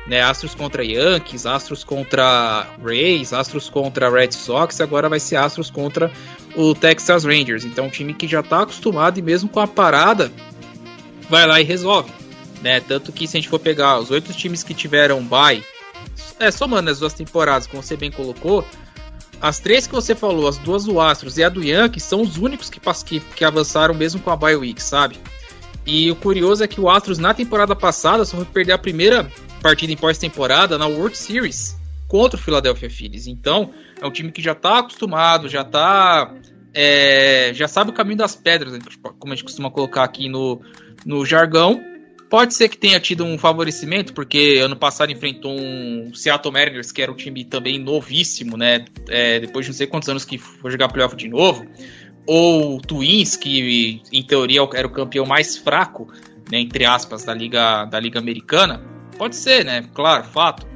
Né, 0.07 0.21
Astros 0.21 0.55
contra 0.55 0.85
Yankees, 0.85 1.47
Astros 1.47 1.83
contra 1.83 2.67
Rays, 2.85 3.33
Astros 3.33 3.71
contra 3.71 4.11
Red 4.11 4.33
Sox, 4.33 4.79
agora 4.83 5.09
vai 5.09 5.19
ser 5.19 5.37
Astros 5.37 5.71
contra 5.71 6.13
o 6.55 6.75
Texas 6.75 7.25
Rangers. 7.25 7.65
Então, 7.65 7.87
um 7.87 7.91
time 7.91 8.13
que 8.13 8.29
já 8.29 8.41
está 8.41 8.63
acostumado 8.63 9.19
e 9.19 9.23
mesmo 9.23 9.49
com 9.49 9.61
a 9.61 9.67
parada, 9.67 10.31
vai 11.31 11.47
lá 11.47 11.59
e 11.59 11.65
resolve. 11.65 12.11
Né? 12.65 12.81
Tanto 12.81 13.13
que 13.13 13.29
se 13.29 13.37
a 13.37 13.41
gente 13.41 13.51
for 13.51 13.61
pegar 13.61 13.99
os 13.99 14.11
oito 14.11 14.33
times 14.33 14.63
que 14.63 14.73
tiveram 14.73 15.23
bye, 15.23 15.63
é, 16.41 16.51
somando 16.51 16.91
as 16.91 16.99
duas 16.99 17.13
temporadas, 17.13 17.67
como 17.67 17.83
você 17.83 17.95
bem 17.95 18.11
colocou, 18.11 18.67
as 19.39 19.61
três 19.61 19.87
que 19.87 19.93
você 19.93 20.15
falou, 20.15 20.49
as 20.49 20.57
duas 20.57 20.85
do 20.85 20.99
Astros 20.99 21.37
e 21.37 21.45
a 21.45 21.51
do 21.51 21.63
Yankees, 21.63 22.05
são 22.05 22.23
os 22.23 22.39
únicos 22.39 22.71
que, 22.71 22.81
que, 22.81 23.21
que 23.21 23.45
avançaram 23.45 23.95
mesmo 23.95 24.19
com 24.23 24.31
a 24.31 24.37
bye 24.37 24.57
week, 24.57 24.83
sabe? 24.83 25.19
E 25.87 26.11
o 26.11 26.17
curioso 26.17 26.65
é 26.65 26.67
que 26.67 26.81
o 26.81 26.89
Astros 26.89 27.19
na 27.19 27.35
temporada 27.35 27.77
passada 27.77 28.25
só 28.25 28.39
foi 28.39 28.47
perder 28.47 28.73
a 28.73 28.79
primeira 28.79 29.31
partida 29.61 29.93
em 29.93 29.97
pós-temporada 29.97 30.79
na 30.79 30.87
World 30.87 31.17
Series 31.17 31.77
contra 32.09 32.41
o 32.41 32.43
Philadelphia 32.43 32.89
Phillies. 32.89 33.27
Então, 33.27 33.71
é 34.01 34.07
um 34.07 34.11
time 34.11 34.33
que 34.33 34.41
já 34.41 34.53
está 34.53 34.79
acostumado, 34.79 35.49
já 35.51 35.63
tá. 35.63 36.35
É, 36.73 37.53
já 37.55 37.69
sabe 37.69 37.91
o 37.91 37.95
caminho 37.95 38.17
das 38.17 38.35
pedras, 38.35 38.79
como 39.19 39.33
a 39.33 39.37
gente 39.37 39.45
costuma 39.45 39.71
colocar 39.71 40.05
aqui 40.05 40.31
no, 40.31 40.63
no 41.05 41.27
jargão. 41.27 41.94
Pode 42.31 42.55
ser 42.55 42.69
que 42.69 42.77
tenha 42.77 42.99
tido 42.99 43.25
um 43.25 43.39
favorecimento, 43.39 44.13
porque 44.13 44.59
ano 44.63 44.75
passado 44.75 45.13
enfrentou 45.13 45.53
um 45.53 46.13
Seattle 46.15 46.53
Mariners, 46.53 46.91
que 46.91 47.03
era 47.03 47.13
um 47.13 47.15
time 47.15 47.45
também 47.45 47.79
novíssimo, 47.79 48.57
né? 48.57 48.85
É, 49.09 49.39
depois 49.39 49.67
de 49.67 49.73
não 49.73 49.77
sei 49.77 49.87
quantos 49.87 50.09
anos 50.09 50.25
que 50.25 50.39
foi 50.39 50.71
jogar 50.71 50.89
playoff 50.89 51.15
de 51.15 51.29
novo. 51.29 51.67
Ou 52.27 52.81
Twins, 52.81 53.37
que 53.37 54.03
em 54.11 54.23
teoria 54.23 54.67
era 54.75 54.87
o 54.87 54.91
campeão 54.91 55.27
mais 55.27 55.57
fraco, 55.57 56.11
né, 56.51 56.59
entre 56.59 56.85
aspas, 56.85 57.25
da 57.25 57.35
Liga, 57.35 57.85
da 57.85 58.01
Liga 58.01 58.19
Americana. 58.19 58.83
Pode 59.19 59.37
ser, 59.37 59.65
né? 59.65 59.85
Claro, 59.95 60.25
fato. 60.25 60.67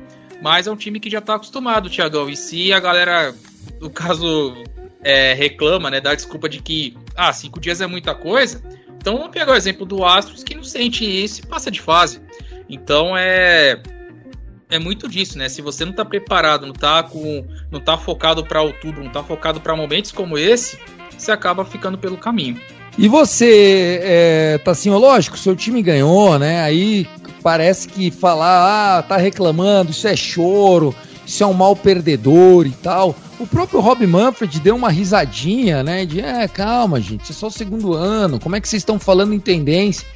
Mas 0.42 0.66
é 0.66 0.70
um 0.70 0.76
time 0.76 1.00
que 1.00 1.10
já 1.10 1.20
tá 1.20 1.34
acostumado, 1.34 1.90
Thiagão. 1.90 2.28
E 2.28 2.36
se 2.36 2.72
a 2.72 2.78
galera, 2.78 3.34
no 3.80 3.90
caso, 3.90 4.54
é, 5.02 5.32
reclama, 5.32 5.90
né? 5.90 6.00
Dá 6.00 6.14
desculpa 6.14 6.48
de 6.48 6.60
que, 6.60 6.96
ah, 7.16 7.32
cinco 7.32 7.58
dias 7.58 7.80
é 7.80 7.86
muita 7.86 8.14
coisa. 8.14 8.62
Então 9.08 9.16
vamos 9.16 9.32
pegar 9.32 9.52
o 9.52 9.56
exemplo 9.56 9.86
do 9.86 10.04
Astros 10.04 10.44
que 10.44 10.54
não 10.54 10.62
sente 10.62 11.02
isso 11.02 11.40
e 11.40 11.46
passa 11.46 11.70
de 11.70 11.80
fase. 11.80 12.20
Então 12.68 13.16
é. 13.16 13.80
É 14.68 14.78
muito 14.78 15.08
disso, 15.08 15.38
né? 15.38 15.48
Se 15.48 15.62
você 15.62 15.82
não 15.82 15.94
tá 15.94 16.04
preparado, 16.04 16.66
não 16.66 16.74
tá 16.74 17.02
com. 17.02 17.42
não 17.70 17.80
tá 17.80 17.96
focado 17.96 18.44
para 18.44 18.60
outubro, 18.60 19.02
não 19.02 19.10
tá 19.10 19.24
focado 19.24 19.62
para 19.62 19.74
momentos 19.74 20.12
como 20.12 20.36
esse, 20.36 20.78
você 21.16 21.32
acaba 21.32 21.64
ficando 21.64 21.96
pelo 21.96 22.18
caminho. 22.18 22.60
E 22.98 23.08
você, 23.08 23.98
é, 24.02 24.58
tá 24.58 24.72
assim, 24.72 24.90
lógico, 24.90 25.38
seu 25.38 25.56
time 25.56 25.80
ganhou, 25.80 26.38
né? 26.38 26.60
Aí 26.60 27.08
parece 27.42 27.88
que 27.88 28.10
falar, 28.10 28.98
ah, 28.98 29.02
tá 29.02 29.16
reclamando, 29.16 29.90
isso 29.90 30.06
é 30.06 30.14
choro, 30.14 30.94
isso 31.28 31.44
é 31.44 31.46
um 31.46 31.52
mal 31.52 31.76
perdedor 31.76 32.66
e 32.66 32.70
tal. 32.70 33.14
O 33.38 33.46
próprio 33.46 33.80
Rob 33.80 34.04
Manfred 34.06 34.60
deu 34.60 34.74
uma 34.74 34.90
risadinha, 34.90 35.82
né? 35.82 36.06
De, 36.06 36.22
é, 36.22 36.48
calma, 36.48 36.98
gente, 37.02 37.30
é 37.30 37.34
só 37.34 37.48
o 37.48 37.50
segundo 37.50 37.92
ano, 37.92 38.40
como 38.40 38.56
é 38.56 38.60
que 38.60 38.68
vocês 38.68 38.80
estão 38.80 38.98
falando 38.98 39.34
em 39.34 39.38
tendência? 39.38 40.08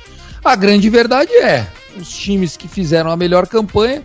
A 0.43 0.57
grande 0.57 0.89
verdade 0.89 1.31
é, 1.35 1.67
os 1.97 2.09
times 2.09 2.57
que 2.57 2.67
fizeram 2.67 3.11
a 3.11 3.17
melhor 3.17 3.47
campanha 3.47 4.03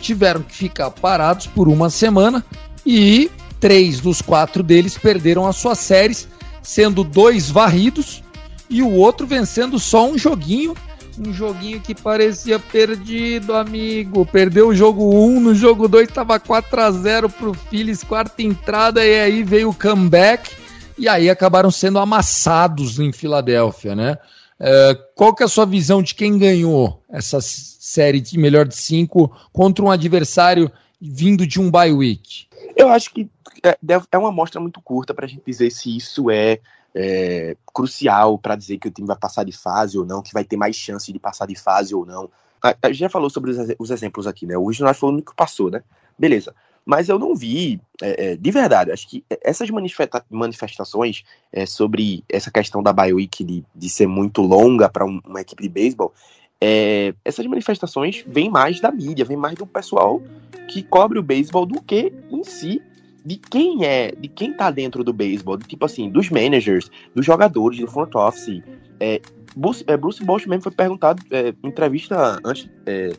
tiveram 0.00 0.42
que 0.42 0.54
ficar 0.54 0.90
parados 0.90 1.46
por 1.46 1.68
uma 1.68 1.88
semana 1.88 2.44
e 2.84 3.30
três 3.60 4.00
dos 4.00 4.20
quatro 4.20 4.62
deles 4.62 4.98
perderam 4.98 5.46
as 5.46 5.56
suas 5.56 5.78
séries, 5.78 6.28
sendo 6.60 7.04
dois 7.04 7.50
varridos 7.50 8.22
e 8.68 8.82
o 8.82 8.90
outro 8.90 9.28
vencendo 9.28 9.78
só 9.78 10.08
um 10.10 10.18
joguinho 10.18 10.74
um 11.18 11.32
joguinho 11.32 11.80
que 11.80 11.94
parecia 11.94 12.58
perdido, 12.58 13.54
amigo. 13.54 14.24
Perdeu 14.26 14.68
o 14.68 14.74
jogo 14.74 15.14
1, 15.14 15.40
no 15.40 15.54
jogo 15.54 15.88
2 15.88 16.08
tava 16.08 16.38
4 16.38 16.80
a 16.80 16.90
0 16.90 17.28
pro 17.28 17.54
Phillies, 17.54 18.04
quarta 18.04 18.42
entrada 18.42 19.04
e 19.04 19.20
aí 19.20 19.42
veio 19.42 19.70
o 19.70 19.74
comeback 19.74 20.50
e 20.96 21.08
aí 21.08 21.30
acabaram 21.30 21.70
sendo 21.70 21.98
amassados 21.98 22.98
em 22.98 23.12
Filadélfia, 23.12 23.94
né? 23.94 24.18
É, 24.60 24.98
qual 25.14 25.34
que 25.34 25.42
é 25.42 25.46
a 25.46 25.48
sua 25.48 25.64
visão 25.64 26.02
de 26.02 26.14
quem 26.14 26.36
ganhou 26.36 27.02
essa 27.08 27.38
série 27.40 28.20
de 28.20 28.36
melhor 28.36 28.66
de 28.66 28.76
cinco 28.76 29.30
contra 29.52 29.84
um 29.84 29.90
adversário 29.90 30.70
vindo 31.00 31.46
de 31.46 31.60
um 31.60 31.70
bye 31.70 31.92
week? 31.92 32.46
Eu 32.76 32.88
acho 32.88 33.12
que 33.12 33.30
é, 33.62 33.78
é 34.10 34.18
uma 34.18 34.30
amostra 34.30 34.60
muito 34.60 34.80
curta 34.80 35.14
para 35.14 35.26
a 35.26 35.28
gente 35.28 35.42
dizer 35.46 35.70
se 35.70 35.96
isso 35.96 36.30
é 36.30 36.60
é, 36.94 37.56
crucial 37.72 38.38
para 38.38 38.56
dizer 38.56 38.78
que 38.78 38.88
o 38.88 38.90
time 38.90 39.06
vai 39.06 39.16
passar 39.16 39.44
de 39.44 39.52
fase 39.52 39.98
ou 39.98 40.04
não, 40.04 40.22
que 40.22 40.32
vai 40.32 40.44
ter 40.44 40.56
mais 40.56 40.76
chance 40.76 41.12
de 41.12 41.18
passar 41.18 41.46
de 41.46 41.54
fase 41.54 41.94
ou 41.94 42.04
não. 42.04 42.30
A, 42.62 42.74
a 42.82 42.88
gente 42.88 43.00
já 43.00 43.08
falou 43.08 43.30
sobre 43.30 43.50
os, 43.50 43.58
os, 43.78 43.90
exemplos 43.90 44.26
aqui, 44.26 44.46
né? 44.46 44.56
O 44.56 44.66
Regional 44.66 44.94
foi 44.94 45.10
o 45.10 45.12
único 45.12 45.30
que 45.30 45.36
passou, 45.36 45.70
né? 45.70 45.82
Beleza. 46.18 46.54
Mas 46.84 47.08
eu 47.08 47.18
não 47.18 47.34
vi, 47.34 47.80
é, 48.02 48.32
é, 48.32 48.36
de 48.36 48.50
verdade, 48.50 48.90
acho 48.90 49.06
que 49.06 49.22
essas 49.42 49.68
manifesta 49.68 50.24
manifestações 50.30 51.22
é, 51.52 51.66
sobre 51.66 52.24
essa 52.28 52.50
questão 52.50 52.82
da 52.82 52.94
BioWeek 52.94 53.44
de, 53.44 53.64
de 53.74 53.90
ser 53.90 54.06
muito 54.06 54.40
longa 54.40 54.88
para 54.88 55.04
um, 55.04 55.20
uma 55.24 55.40
equipe 55.42 55.62
de 55.62 55.68
beisebol, 55.68 56.14
é, 56.60 57.14
essas 57.24 57.46
manifestações 57.46 58.24
vêm 58.26 58.50
mais 58.50 58.80
da 58.80 58.90
mídia, 58.90 59.24
vêm 59.24 59.36
mais 59.36 59.54
do 59.54 59.66
pessoal 59.66 60.20
que 60.66 60.82
cobre 60.82 61.18
o 61.18 61.22
beisebol 61.22 61.64
do 61.64 61.80
que 61.80 62.12
em 62.30 62.42
si 62.42 62.82
de 63.24 63.36
quem 63.36 63.84
é, 63.84 64.12
de 64.12 64.28
quem 64.28 64.52
tá 64.52 64.70
dentro 64.70 65.02
do 65.04 65.12
beisebol, 65.12 65.58
tipo 65.58 65.84
assim, 65.84 66.08
dos 66.08 66.30
managers, 66.30 66.90
dos 67.14 67.24
jogadores, 67.24 67.78
do 67.78 67.86
front 67.86 68.14
office. 68.14 68.62
É, 69.00 69.20
Bruce, 69.56 69.84
é, 69.86 69.96
Bruce 69.96 70.24
Bosch 70.24 70.46
mesmo 70.46 70.62
foi 70.62 70.72
perguntado 70.72 71.22
é, 71.30 71.54
em 71.62 71.68
entrevista 71.68 72.40
antes, 72.44 72.68
é, 72.86 73.12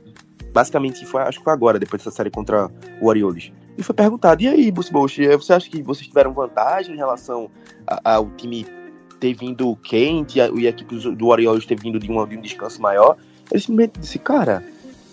basicamente 0.54 1.06
foi, 1.06 1.22
acho 1.22 1.40
que 1.40 1.44
foi 1.44 1.54
agora, 1.54 1.80
depois 1.80 2.02
dessa 2.02 2.16
série 2.16 2.30
contra 2.30 2.70
o 3.02 3.08
Orioles. 3.08 3.52
E 3.78 3.84
foi 3.84 3.96
perguntado, 3.96 4.42
e 4.42 4.48
aí, 4.48 4.72
Bruce 4.72 4.92
Bosch, 4.92 5.20
é, 5.20 5.36
você 5.36 5.54
acha 5.54 5.70
que 5.70 5.82
vocês 5.82 6.08
tiveram 6.08 6.34
vantagem 6.34 6.96
em 6.96 6.98
relação 6.98 7.50
ao 8.04 8.30
time 8.32 8.66
ter 9.20 9.34
vindo 9.34 9.76
quente 9.78 10.40
e 10.40 10.68
a, 10.68 10.70
equipe 10.70 10.96
do 10.96 11.28
Orioles 11.28 11.66
ter 11.66 11.80
vindo 11.80 12.00
de, 12.00 12.10
uma, 12.10 12.26
de 12.26 12.38
um 12.38 12.42
descanso 12.42 12.82
maior? 12.82 13.18
Ele 13.52 13.60
simplesmente 13.60 14.00
disse, 14.00 14.20
cara, 14.20 14.64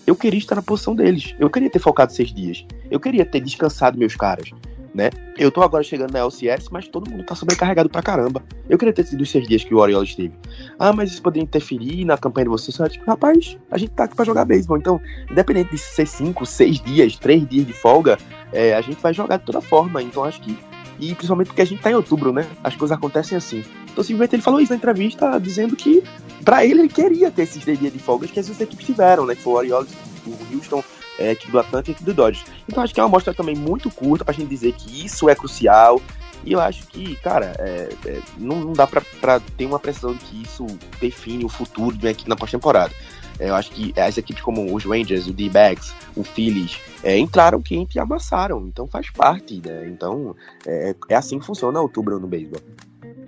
eu 0.05 0.15
queria 0.15 0.37
estar 0.37 0.55
na 0.55 0.61
posição 0.61 0.95
deles. 0.95 1.35
Eu 1.39 1.49
queria 1.49 1.69
ter 1.69 1.79
focado 1.79 2.13
seis 2.13 2.33
dias. 2.33 2.65
Eu 2.89 2.99
queria 2.99 3.25
ter 3.25 3.41
descansado 3.41 3.97
meus 3.97 4.15
caras 4.15 4.51
né? 4.97 5.11
Eu 5.37 5.51
tô 5.51 5.61
agora 5.61 5.83
chegando 5.83 6.11
na 6.11 6.19
LCS, 6.19 6.69
mas 6.71 6.87
todo 6.87 7.09
mundo 7.09 7.23
tá 7.23 7.35
sobrecarregado 7.35 7.87
pra 7.87 8.01
caramba. 8.01 8.41
Eu 8.67 8.79
queria 8.79 8.91
ter 8.91 9.05
sido 9.05 9.21
os 9.21 9.29
seis 9.29 9.47
dias 9.47 9.63
que 9.63 9.73
o 9.73 9.77
Orioles 9.77 10.15
teve. 10.15 10.33
Ah, 10.79 10.91
mas 10.91 11.11
isso 11.11 11.21
poderia 11.21 11.43
interferir 11.43 12.03
na 12.03 12.17
campanha 12.17 12.45
de 12.45 12.49
vocês. 12.49 12.75
Tipo, 12.91 13.05
rapaz, 13.05 13.55
a 13.69 13.77
gente 13.77 13.91
tá 13.91 14.05
aqui 14.05 14.15
pra 14.15 14.25
jogar 14.25 14.43
beisebol. 14.45 14.75
Então, 14.75 14.99
independente 15.29 15.69
de 15.69 15.77
ser 15.77 16.07
cinco, 16.07 16.47
seis 16.47 16.81
dias, 16.81 17.15
três 17.15 17.47
dias 17.47 17.67
de 17.67 17.73
folga, 17.73 18.17
é, 18.51 18.73
a 18.73 18.81
gente 18.81 18.99
vai 18.99 19.13
jogar 19.13 19.37
de 19.37 19.45
toda 19.45 19.61
forma. 19.61 20.01
Então, 20.01 20.23
acho 20.23 20.41
que. 20.41 20.57
E 20.99 21.13
principalmente 21.13 21.49
porque 21.49 21.61
a 21.61 21.65
gente 21.65 21.79
tá 21.79 21.91
em 21.91 21.93
outubro, 21.95 22.33
né? 22.33 22.47
As 22.63 22.75
coisas 22.75 22.97
acontecem 22.97 23.37
assim. 23.37 23.63
Então, 23.91 24.03
simplesmente 24.03 24.35
ele 24.35 24.41
falou 24.41 24.59
isso 24.59 24.71
na 24.71 24.77
entrevista, 24.77 25.39
dizendo 25.39 25.75
que, 25.75 26.03
pra 26.43 26.65
ele, 26.65 26.81
ele 26.81 26.89
queria 26.89 27.29
ter 27.29 27.43
esses 27.43 27.63
três 27.63 27.77
dias 27.77 27.93
de 27.93 27.99
folga 27.99 28.27
que 28.27 28.39
as 28.39 28.49
equipes 28.59 28.83
tiveram, 28.83 29.27
né? 29.27 29.35
Que 29.35 29.43
foi 29.43 29.53
o 29.53 29.57
Orioles, 29.57 29.91
o 30.25 30.55
Houston 30.55 30.83
é, 31.17 31.31
equipe 31.31 31.51
do 31.51 31.59
Atlanta 31.59 31.89
e 31.89 31.93
equipe 31.93 32.05
do 32.05 32.13
Dodgers. 32.13 32.45
Então 32.67 32.83
acho 32.83 32.93
que 32.93 32.99
é 32.99 33.03
uma 33.03 33.09
amostra 33.09 33.33
também 33.33 33.55
muito 33.55 33.89
curta 33.89 34.23
pra 34.23 34.33
gente 34.33 34.49
dizer 34.49 34.73
que 34.73 35.05
isso 35.05 35.29
é 35.29 35.35
crucial. 35.35 36.01
E 36.43 36.53
eu 36.53 36.61
acho 36.61 36.85
que, 36.87 37.15
cara, 37.17 37.53
é, 37.59 37.89
é, 38.05 38.21
não, 38.37 38.57
não, 38.57 38.73
dá 38.73 38.85
pra, 38.85 39.01
pra, 39.19 39.39
ter 39.39 39.65
uma 39.65 39.79
pressão 39.79 40.13
de 40.13 40.19
que 40.19 40.43
isso 40.43 40.65
define 40.99 41.43
o 41.43 41.49
futuro 41.49 41.97
de 41.97 42.05
uma 42.05 42.11
equipe 42.11 42.29
na 42.29 42.35
pós-temporada. 42.35 42.93
É, 43.39 43.49
eu 43.49 43.55
acho 43.55 43.71
que 43.71 43.93
as 43.99 44.17
equipes 44.17 44.41
como 44.41 44.73
os 44.73 44.83
Rangers, 44.83 45.27
o 45.27 45.33
D-Backs, 45.33 45.93
o 46.15 46.23
Phillies, 46.23 46.79
é, 47.03 47.17
entraram 47.17 47.61
quente 47.61 47.95
e 47.95 47.99
amassaram. 47.99 48.65
Então 48.67 48.87
faz 48.87 49.09
parte, 49.09 49.61
né? 49.63 49.87
Então 49.87 50.35
é, 50.65 50.95
é 51.09 51.15
assim 51.15 51.39
que 51.39 51.45
funciona 51.45 51.81
outubro 51.81 52.19
no 52.19 52.27
beisebol. 52.27 52.61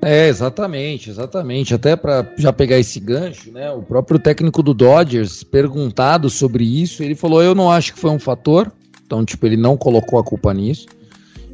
É, 0.01 0.27
exatamente, 0.29 1.09
exatamente. 1.09 1.73
Até 1.73 1.95
para 1.95 2.25
já 2.37 2.53
pegar 2.53 2.79
esse 2.79 2.99
gancho, 2.99 3.51
né? 3.51 3.69
O 3.71 3.81
próprio 3.81 4.17
técnico 4.17 4.63
do 4.63 4.73
Dodgers, 4.73 5.43
perguntado 5.43 6.29
sobre 6.29 6.63
isso, 6.63 7.03
ele 7.03 7.15
falou: 7.15 7.43
Eu 7.43 7.53
não 7.53 7.69
acho 7.69 7.93
que 7.93 7.99
foi 7.99 8.09
um 8.09 8.19
fator. 8.19 8.71
Então, 9.05 9.25
tipo, 9.25 9.45
ele 9.45 9.57
não 9.57 9.75
colocou 9.75 10.19
a 10.19 10.23
culpa 10.23 10.53
nisso. 10.53 10.87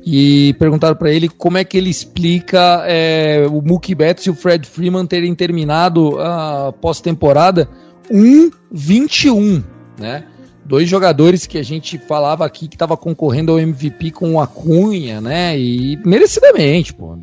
E 0.05 0.53
perguntaram 0.59 0.95
para 0.95 1.11
ele 1.11 1.27
como 1.27 1.57
é 1.57 1.63
que 1.63 1.77
ele 1.77 1.89
explica 1.89 2.83
é, 2.85 3.47
o 3.49 3.61
Mookie 3.61 3.95
Betts 3.95 4.25
e 4.27 4.29
o 4.29 4.35
Fred 4.35 4.67
Freeman 4.67 5.05
terem 5.07 5.33
terminado 5.33 6.19
a 6.19 6.71
pós-temporada 6.79 7.67
1-21, 8.11 9.63
né? 9.99 10.25
Dois 10.63 10.87
jogadores 10.87 11.47
que 11.47 11.57
a 11.57 11.63
gente 11.63 11.97
falava 11.97 12.45
aqui 12.45 12.67
que 12.67 12.75
estava 12.75 12.95
concorrendo 12.95 13.51
ao 13.51 13.59
MVP 13.59 14.11
com 14.11 14.35
o 14.35 14.39
Acunha, 14.39 15.19
né? 15.19 15.57
E 15.57 15.97
merecidamente, 16.05 16.93
pô 16.93 17.17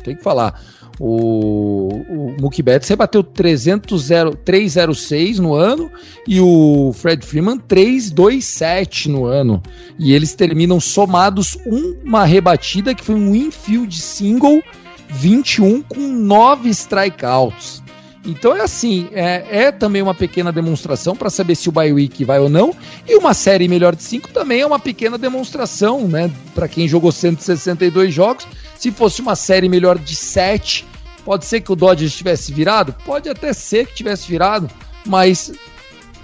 tem 0.00 0.16
que 0.16 0.22
falar. 0.22 0.60
O, 0.98 1.88
o 2.10 2.36
Mookie 2.38 2.62
Betts 2.62 2.88
rebateu 2.88 3.22
300, 3.22 4.08
306 4.44 5.38
no 5.38 5.54
ano 5.54 5.90
e 6.28 6.38
o 6.40 6.92
Fred 6.94 7.24
Freeman 7.24 7.56
327 7.56 9.08
no 9.08 9.24
ano. 9.24 9.62
E 9.98 10.12
eles 10.12 10.34
terminam 10.34 10.78
somados 10.78 11.56
uma 11.64 12.24
rebatida 12.24 12.94
que 12.94 13.02
foi 13.02 13.14
um 13.14 13.34
infield 13.34 13.96
single 13.96 14.62
21 15.08 15.82
com 15.82 16.00
9 16.00 16.68
strikeouts. 16.68 17.82
Então 18.26 18.54
é 18.54 18.60
assim, 18.60 19.08
é, 19.12 19.46
é 19.50 19.72
também 19.72 20.02
uma 20.02 20.14
pequena 20.14 20.52
demonstração 20.52 21.16
para 21.16 21.30
saber 21.30 21.54
se 21.54 21.68
o 21.68 21.72
bye 21.72 22.10
vai 22.26 22.38
ou 22.38 22.50
não. 22.50 22.74
E 23.08 23.16
uma 23.16 23.32
série 23.32 23.66
melhor 23.66 23.96
de 23.96 24.02
5 24.02 24.28
também 24.28 24.60
é 24.60 24.66
uma 24.66 24.78
pequena 24.78 25.16
demonstração, 25.16 26.06
né? 26.06 26.30
Para 26.54 26.68
quem 26.68 26.86
jogou 26.86 27.10
162 27.10 28.12
jogos. 28.12 28.46
Se 28.80 28.90
fosse 28.90 29.20
uma 29.20 29.36
série 29.36 29.68
melhor 29.68 29.98
de 29.98 30.16
7, 30.16 30.86
pode 31.22 31.44
ser 31.44 31.60
que 31.60 31.70
o 31.70 31.76
Dodgers 31.76 32.16
tivesse 32.16 32.50
virado? 32.50 32.96
Pode 33.04 33.28
até 33.28 33.52
ser 33.52 33.86
que 33.86 33.92
tivesse 33.92 34.26
virado, 34.26 34.70
mas 35.04 35.52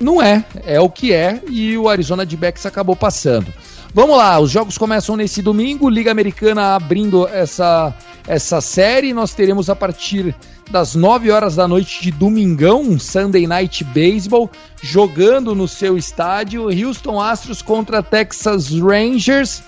não 0.01 0.23
é, 0.23 0.43
é 0.65 0.81
o 0.81 0.89
que 0.89 1.13
é 1.13 1.43
e 1.51 1.77
o 1.77 1.87
Arizona 1.87 2.25
de 2.25 2.35
Backs 2.35 2.65
acabou 2.65 2.97
passando. 2.97 3.53
Vamos 3.93 4.17
lá, 4.17 4.41
os 4.41 4.51
jogos 4.51 4.79
começam 4.79 5.19
nesse 5.19 5.43
domingo, 5.43 5.91
Liga 5.91 6.11
Americana 6.11 6.75
abrindo 6.75 7.29
essa, 7.29 7.95
essa 8.27 8.63
série. 8.63 9.13
Nós 9.13 9.35
teremos 9.35 9.69
a 9.69 9.77
partir 9.77 10.35
das 10.71 10.95
9 10.95 11.31
horas 11.31 11.57
da 11.57 11.69
noite 11.69 12.03
de 12.03 12.11
domingão, 12.11 12.81
um 12.81 12.99
Sunday 12.99 13.47
Night 13.47 13.85
Baseball, 13.85 14.51
jogando 14.83 15.55
no 15.55 15.69
seu 15.69 15.99
estádio, 15.99 16.69
Houston 16.71 17.21
Astros 17.21 17.61
contra 17.61 18.03
Texas 18.03 18.71
Rangers. 18.71 19.63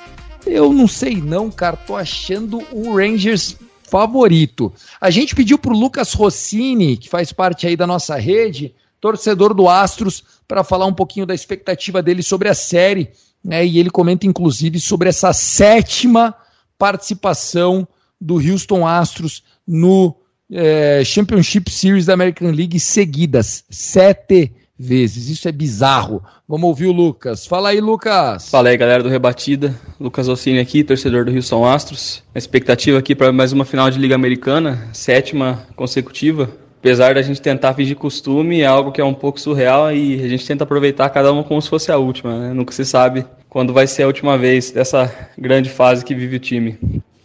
Eu 0.46 0.72
não 0.72 0.88
sei 0.88 1.16
não, 1.16 1.50
cara, 1.50 1.76
tô 1.76 1.96
achando 1.96 2.62
o 2.72 2.96
Rangers 2.96 3.56
favorito. 3.82 4.72
A 5.00 5.10
gente 5.10 5.34
pediu 5.34 5.58
pro 5.58 5.76
Lucas 5.76 6.12
Rossini, 6.12 6.96
que 6.96 7.08
faz 7.08 7.32
parte 7.32 7.66
aí 7.66 7.76
da 7.76 7.86
nossa 7.86 8.16
rede, 8.16 8.74
torcedor 9.00 9.54
do 9.54 9.68
Astros, 9.68 10.24
para 10.46 10.64
falar 10.64 10.86
um 10.86 10.92
pouquinho 10.92 11.26
da 11.26 11.34
expectativa 11.34 12.02
dele 12.02 12.22
sobre 12.22 12.48
a 12.48 12.54
série, 12.54 13.10
né? 13.44 13.64
E 13.64 13.78
ele 13.78 13.90
comenta 13.90 14.26
inclusive 14.26 14.80
sobre 14.80 15.08
essa 15.08 15.32
sétima 15.32 16.34
participação 16.78 17.86
do 18.20 18.36
Houston 18.36 18.86
Astros 18.86 19.42
no 19.66 20.14
é, 20.50 21.02
Championship 21.04 21.70
Series 21.70 22.06
da 22.06 22.14
American 22.14 22.50
League 22.50 22.80
seguidas, 22.80 23.64
sete 23.70 24.52
vezes. 24.78 25.28
Isso 25.28 25.48
é 25.48 25.52
bizarro. 25.52 26.22
Vamos 26.46 26.68
ouvir 26.68 26.86
o 26.86 26.92
Lucas. 26.92 27.46
Fala 27.46 27.70
aí, 27.70 27.80
Lucas. 27.80 28.48
Fala 28.48 28.68
aí, 28.68 28.76
galera 28.76 29.02
do 29.02 29.08
Rebatida. 29.08 29.74
Lucas 29.98 30.28
Ossini 30.28 30.60
aqui, 30.60 30.84
torcedor 30.84 31.24
do 31.24 31.32
Houston 31.34 31.66
Astros. 31.66 32.22
A 32.34 32.38
expectativa 32.38 32.98
aqui 32.98 33.14
para 33.14 33.32
mais 33.32 33.52
uma 33.52 33.64
final 33.64 33.90
de 33.90 33.98
Liga 33.98 34.14
Americana, 34.14 34.88
sétima 34.92 35.66
consecutiva. 35.74 36.48
Apesar 36.78 37.14
da 37.14 37.22
gente 37.22 37.42
tentar 37.42 37.74
fingir 37.74 37.96
costume, 37.96 38.60
é 38.60 38.66
algo 38.66 38.92
que 38.92 39.00
é 39.00 39.04
um 39.04 39.14
pouco 39.14 39.40
surreal 39.40 39.92
e 39.92 40.22
a 40.22 40.28
gente 40.28 40.46
tenta 40.46 40.62
aproveitar 40.62 41.10
cada 41.10 41.32
uma 41.32 41.42
como 41.42 41.60
se 41.60 41.68
fosse 41.68 41.90
a 41.90 41.98
última. 41.98 42.38
Né? 42.38 42.54
Nunca 42.54 42.72
se 42.72 42.84
sabe 42.84 43.26
quando 43.48 43.72
vai 43.72 43.86
ser 43.88 44.04
a 44.04 44.06
última 44.06 44.38
vez 44.38 44.70
dessa 44.70 45.12
grande 45.36 45.70
fase 45.70 46.04
que 46.04 46.14
vive 46.14 46.36
o 46.36 46.40
time. 46.40 46.78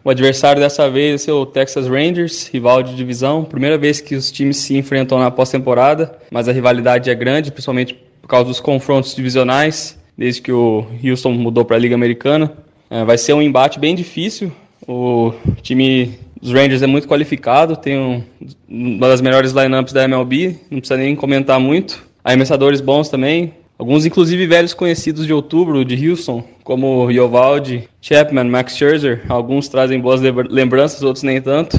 O 0.06 0.10
adversário 0.10 0.62
dessa 0.62 0.90
vez 0.90 1.26
é 1.30 1.32
o 1.32 1.46
Texas 1.46 1.88
Rangers, 1.88 2.50
rival 2.50 2.84
de 2.84 2.94
divisão. 2.94 3.46
Primeira 3.46 3.78
vez 3.78 4.02
que 4.02 4.16
os 4.16 4.30
times 4.30 4.58
se 4.58 4.76
enfrentam 4.76 5.18
na 5.18 5.32
pós-temporada, 5.32 6.18
mas 6.30 6.50
a 6.50 6.52
rivalidade 6.52 7.10
é 7.10 7.16
grande, 7.16 7.52
principalmente 7.52 7.94
por 8.22 8.28
causa 8.28 8.50
dos 8.50 8.60
confrontos 8.60 9.16
divisionais, 9.16 9.98
desde 10.18 10.42
que 10.42 10.52
o 10.52 10.86
Houston 11.02 11.32
mudou 11.32 11.64
para 11.64 11.78
a 11.78 11.80
Liga 11.80 11.96
Americana. 11.96 12.52
É, 12.90 13.06
vai 13.06 13.18
ser 13.18 13.32
um 13.32 13.42
embate 13.42 13.80
bem 13.80 13.96
difícil. 13.96 14.52
O 14.86 15.32
time 15.62 16.20
dos 16.42 16.52
Rangers 16.52 16.82
é 16.82 16.88
muito 16.88 17.08
qualificado, 17.08 17.78
tem 17.78 17.98
um, 17.98 18.22
uma 18.68 19.08
das 19.08 19.22
melhores 19.22 19.54
lineups 19.54 19.94
da 19.94 20.04
MLB, 20.04 20.58
não 20.70 20.80
precisa 20.80 20.98
nem 20.98 21.16
comentar 21.16 21.62
muito. 21.62 22.06
Arremessadores 22.22 22.82
bons 22.82 23.08
também, 23.08 23.54
Alguns, 23.84 24.06
inclusive, 24.06 24.48
velhos 24.48 24.74
conhecidos 24.74 25.28
de 25.28 25.34
outubro 25.34 25.84
de 25.84 26.08
Houston, 26.08 26.42
como 26.64 27.12
Yovaldi, 27.12 27.90
Chapman, 28.02 28.46
Max 28.46 28.78
Scherzer. 28.78 29.24
Alguns 29.28 29.68
trazem 29.68 30.00
boas 30.00 30.22
lembranças, 30.22 31.04
outros 31.04 31.22
nem 31.22 31.42
tanto. 31.42 31.78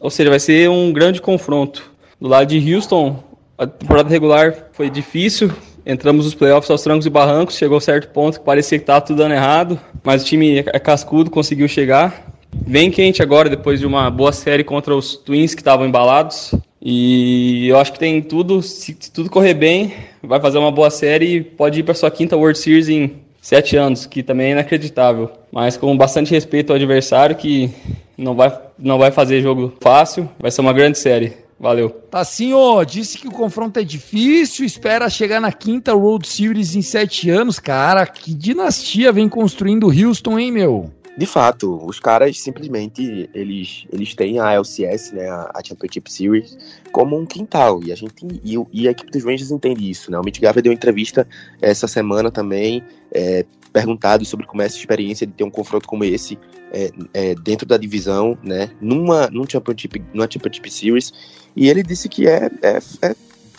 Ou 0.00 0.10
seja, 0.10 0.28
vai 0.28 0.40
ser 0.40 0.68
um 0.68 0.92
grande 0.92 1.22
confronto. 1.22 1.88
Do 2.20 2.26
lado 2.26 2.48
de 2.48 2.74
Houston, 2.74 3.22
a 3.56 3.64
temporada 3.64 4.08
regular 4.08 4.70
foi 4.72 4.90
difícil. 4.90 5.48
Entramos 5.86 6.24
nos 6.24 6.34
playoffs 6.34 6.68
aos 6.68 6.82
trancos 6.82 7.06
e 7.06 7.10
barrancos. 7.10 7.56
Chegou 7.56 7.78
a 7.78 7.80
certo 7.80 8.08
ponto 8.08 8.40
que 8.40 8.44
parecia 8.44 8.76
que 8.76 8.82
estava 8.82 9.02
tudo 9.02 9.18
dando 9.18 9.34
errado. 9.34 9.78
Mas 10.02 10.22
o 10.22 10.24
time 10.24 10.64
é 10.66 10.80
cascudo, 10.80 11.30
conseguiu 11.30 11.68
chegar. 11.68 12.26
Vem 12.66 12.90
quente 12.90 13.22
agora, 13.22 13.48
depois 13.48 13.78
de 13.78 13.86
uma 13.86 14.10
boa 14.10 14.32
série 14.32 14.64
contra 14.64 14.96
os 14.96 15.14
Twins 15.14 15.54
que 15.54 15.60
estavam 15.60 15.86
embalados. 15.86 16.52
E 16.80 17.68
eu 17.68 17.78
acho 17.78 17.92
que 17.92 17.98
tem 17.98 18.20
tudo, 18.20 18.62
se 18.62 18.94
tudo 18.94 19.30
correr 19.30 19.54
bem, 19.54 19.94
vai 20.22 20.40
fazer 20.40 20.58
uma 20.58 20.70
boa 20.70 20.90
série 20.90 21.36
e 21.36 21.40
pode 21.42 21.80
ir 21.80 21.82
para 21.82 21.94
sua 21.94 22.10
quinta 22.10 22.36
World 22.36 22.58
Series 22.58 22.88
em 22.88 23.14
sete 23.40 23.76
anos, 23.76 24.06
que 24.06 24.22
também 24.22 24.48
é 24.48 24.50
inacreditável. 24.52 25.30
Mas 25.52 25.76
com 25.76 25.96
bastante 25.96 26.32
respeito 26.32 26.70
ao 26.70 26.76
adversário, 26.76 27.36
que 27.36 27.70
não 28.16 28.34
vai, 28.34 28.52
não 28.78 28.98
vai 28.98 29.10
fazer 29.10 29.40
jogo 29.40 29.72
fácil, 29.80 30.28
vai 30.38 30.50
ser 30.50 30.60
uma 30.60 30.72
grande 30.72 30.98
série. 30.98 31.32
Valeu. 31.58 31.88
Tá 31.88 32.22
sim, 32.22 32.52
ó, 32.52 32.84
disse 32.84 33.16
que 33.16 33.28
o 33.28 33.32
confronto 33.32 33.80
é 33.80 33.82
difícil, 33.82 34.66
espera 34.66 35.08
chegar 35.08 35.40
na 35.40 35.50
quinta 35.50 35.94
World 35.94 36.28
Series 36.28 36.74
em 36.74 36.82
sete 36.82 37.30
anos. 37.30 37.58
Cara, 37.58 38.06
que 38.06 38.34
dinastia 38.34 39.10
vem 39.10 39.26
construindo 39.26 39.88
Houston, 39.88 40.38
hein, 40.38 40.52
meu? 40.52 40.90
De 41.16 41.24
fato, 41.24 41.80
os 41.86 41.98
caras 41.98 42.38
simplesmente 42.38 43.30
eles, 43.32 43.86
eles 43.90 44.14
têm 44.14 44.38
a 44.38 44.52
LCS, 44.52 45.12
né, 45.12 45.28
a 45.30 45.60
Championship 45.64 46.12
Series, 46.12 46.58
como 46.92 47.18
um 47.18 47.24
quintal. 47.24 47.82
E 47.82 47.90
a 47.90 47.94
gente 47.94 48.14
e, 48.44 48.56
e 48.70 48.86
a 48.86 48.90
equipe 48.90 49.10
dos 49.10 49.24
Rangers 49.24 49.50
entende 49.50 49.88
isso, 49.88 50.10
né? 50.10 50.18
O 50.18 50.22
Mitch 50.22 50.40
Garver 50.40 50.62
deu 50.62 50.72
entrevista 50.72 51.26
essa 51.62 51.88
semana 51.88 52.30
também, 52.30 52.82
é, 53.10 53.46
perguntado 53.72 54.24
sobre 54.26 54.46
como 54.46 54.60
é 54.60 54.66
essa 54.66 54.76
experiência 54.76 55.26
de 55.26 55.32
ter 55.32 55.44
um 55.44 55.50
confronto 55.50 55.88
como 55.88 56.04
esse 56.04 56.38
é, 56.70 56.90
é, 57.14 57.34
dentro 57.34 57.66
da 57.66 57.78
divisão, 57.78 58.36
né? 58.42 58.70
Numa, 58.78 59.28
num 59.28 59.48
championship, 59.48 60.02
numa 60.12 60.28
Championship 60.30 60.70
Series. 60.70 61.12
E 61.54 61.68
ele 61.70 61.82
disse 61.82 62.08
que 62.10 62.28
é, 62.28 62.50
é, 62.62 62.78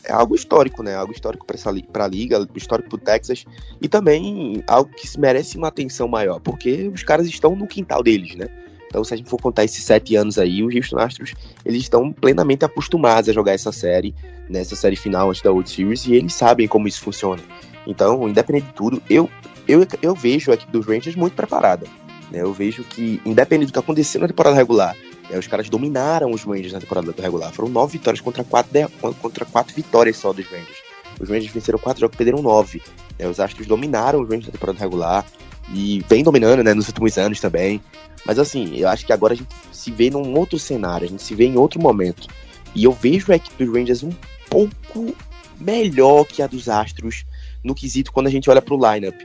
é 0.08 0.14
algo 0.14 0.36
histórico, 0.36 0.82
né? 0.82 0.96
Algo 0.96 1.12
histórico 1.12 1.46
para 1.46 2.06
a 2.06 2.08
liga, 2.08 2.48
histórico 2.56 2.90
para 2.90 2.96
o 2.96 3.00
Texas 3.00 3.46
e 3.82 3.88
também 3.88 4.64
algo 4.66 4.90
que 4.92 5.20
merece 5.20 5.58
uma 5.58 5.68
atenção 5.68 6.08
maior, 6.08 6.40
porque 6.40 6.90
os 6.94 7.04
caras 7.04 7.28
estão 7.28 7.56
no 7.56 7.68
quintal 7.68 8.02
deles, 8.02 8.36
né? 8.36 8.48
Então, 8.88 9.04
se 9.04 9.14
a 9.14 9.18
gente 9.18 9.30
for 9.30 9.40
contar 9.40 9.66
esses 9.66 9.84
sete 9.84 10.16
anos 10.16 10.40
aí, 10.40 10.64
os 10.64 10.74
Houston 10.74 10.98
Astros 10.98 11.34
eles 11.66 11.82
estão 11.82 12.12
plenamente 12.14 12.64
acostumados 12.64 13.30
a 13.30 13.34
jogar 13.34 13.52
essa 13.52 13.72
série, 13.72 14.16
nessa 14.50 14.76
né? 14.76 14.82
série 14.82 14.96
final 14.96 15.30
antes 15.30 15.42
da 15.42 15.52
World 15.52 15.70
Series, 15.70 16.08
e 16.08 16.16
eles 16.16 16.34
sabem 16.34 16.68
como 16.68 16.88
isso 16.88 17.02
funciona. 17.02 17.42
Então, 17.86 18.28
independente 18.28 18.68
de 18.68 18.74
tudo, 18.74 19.04
eu, 19.10 19.30
eu, 19.68 19.86
eu 20.02 20.16
vejo 20.16 20.52
a 20.52 20.54
equipe 20.54 20.72
dos 20.72 20.86
Rangers 20.86 21.18
muito 21.18 21.34
preparada. 21.34 21.86
Né? 22.32 22.42
Eu 22.42 22.54
vejo 22.54 22.84
que, 22.84 23.22
independente 23.26 23.72
do 23.72 23.74
que 23.74 23.80
aconteceu 23.80 24.22
na 24.22 24.28
temporada 24.28 24.56
regular, 24.56 24.96
é, 25.30 25.38
os 25.38 25.48
caras 25.48 25.70
dominaram 25.70 26.32
os 26.32 26.44
Rangers 26.44 26.74
na 26.74 26.80
temporada 26.80 27.14
regular. 27.18 27.52
Foram 27.52 27.70
nove 27.70 27.98
vitórias 27.98 28.22
contra 28.22 28.44
quatro, 28.44 28.72
de... 28.72 28.88
contra 29.22 29.46
quatro 29.46 29.76
vitórias 29.76 30.18
só 30.18 30.32
dos 30.34 30.46
Rangers. 30.46 30.78
Os 31.20 31.30
Rangers 31.30 31.52
venceram 31.52 31.80
quatro 31.80 32.02
jogos 32.02 32.16
e 32.16 32.18
perderam 32.18 32.42
nove. 32.42 32.82
É, 33.18 33.28
os 33.28 33.40
Astros 33.40 33.68
dominaram 33.68 34.22
os 34.22 34.28
Rangers 34.28 34.48
na 34.48 34.52
temporada 34.52 34.80
regular 34.80 35.26
e 35.74 36.04
vem 36.08 36.24
dominando 36.24 36.64
né, 36.64 36.74
nos 36.74 36.88
últimos 36.88 37.18
anos 37.18 37.40
também. 37.40 37.82
Mas 38.26 38.40
assim, 38.40 38.78
eu 38.78 38.88
acho 38.88 39.06
que 39.06 39.14
agora 39.14 39.34
a 39.34 39.38
gente 39.38 39.50
se 39.72 39.92
vê 39.92 40.10
num 40.10 40.38
outro 40.38 40.60
cenário, 40.60 41.08
a 41.08 41.10
gente 41.10 41.24
se 41.24 41.34
vê 41.34 41.46
em 41.46 41.58
outro 41.58 41.82
momento. 41.82 42.28
E 42.76 42.84
eu 42.84 42.92
vejo 42.92 43.32
a 43.32 43.36
equipe 43.36 43.66
dos 43.66 43.74
Rangers 43.74 44.04
um 44.04 44.14
pouco 44.50 45.16
melhor 45.60 46.26
que 46.26 46.42
a 46.42 46.48
dos 46.48 46.70
Astros 46.70 47.26
no 47.64 47.74
quesito 47.74 48.12
quando 48.12 48.28
a 48.28 48.30
gente 48.30 48.50
olha 48.50 48.62
para 48.62 48.76
o 48.76 48.94
lineup. 48.94 49.16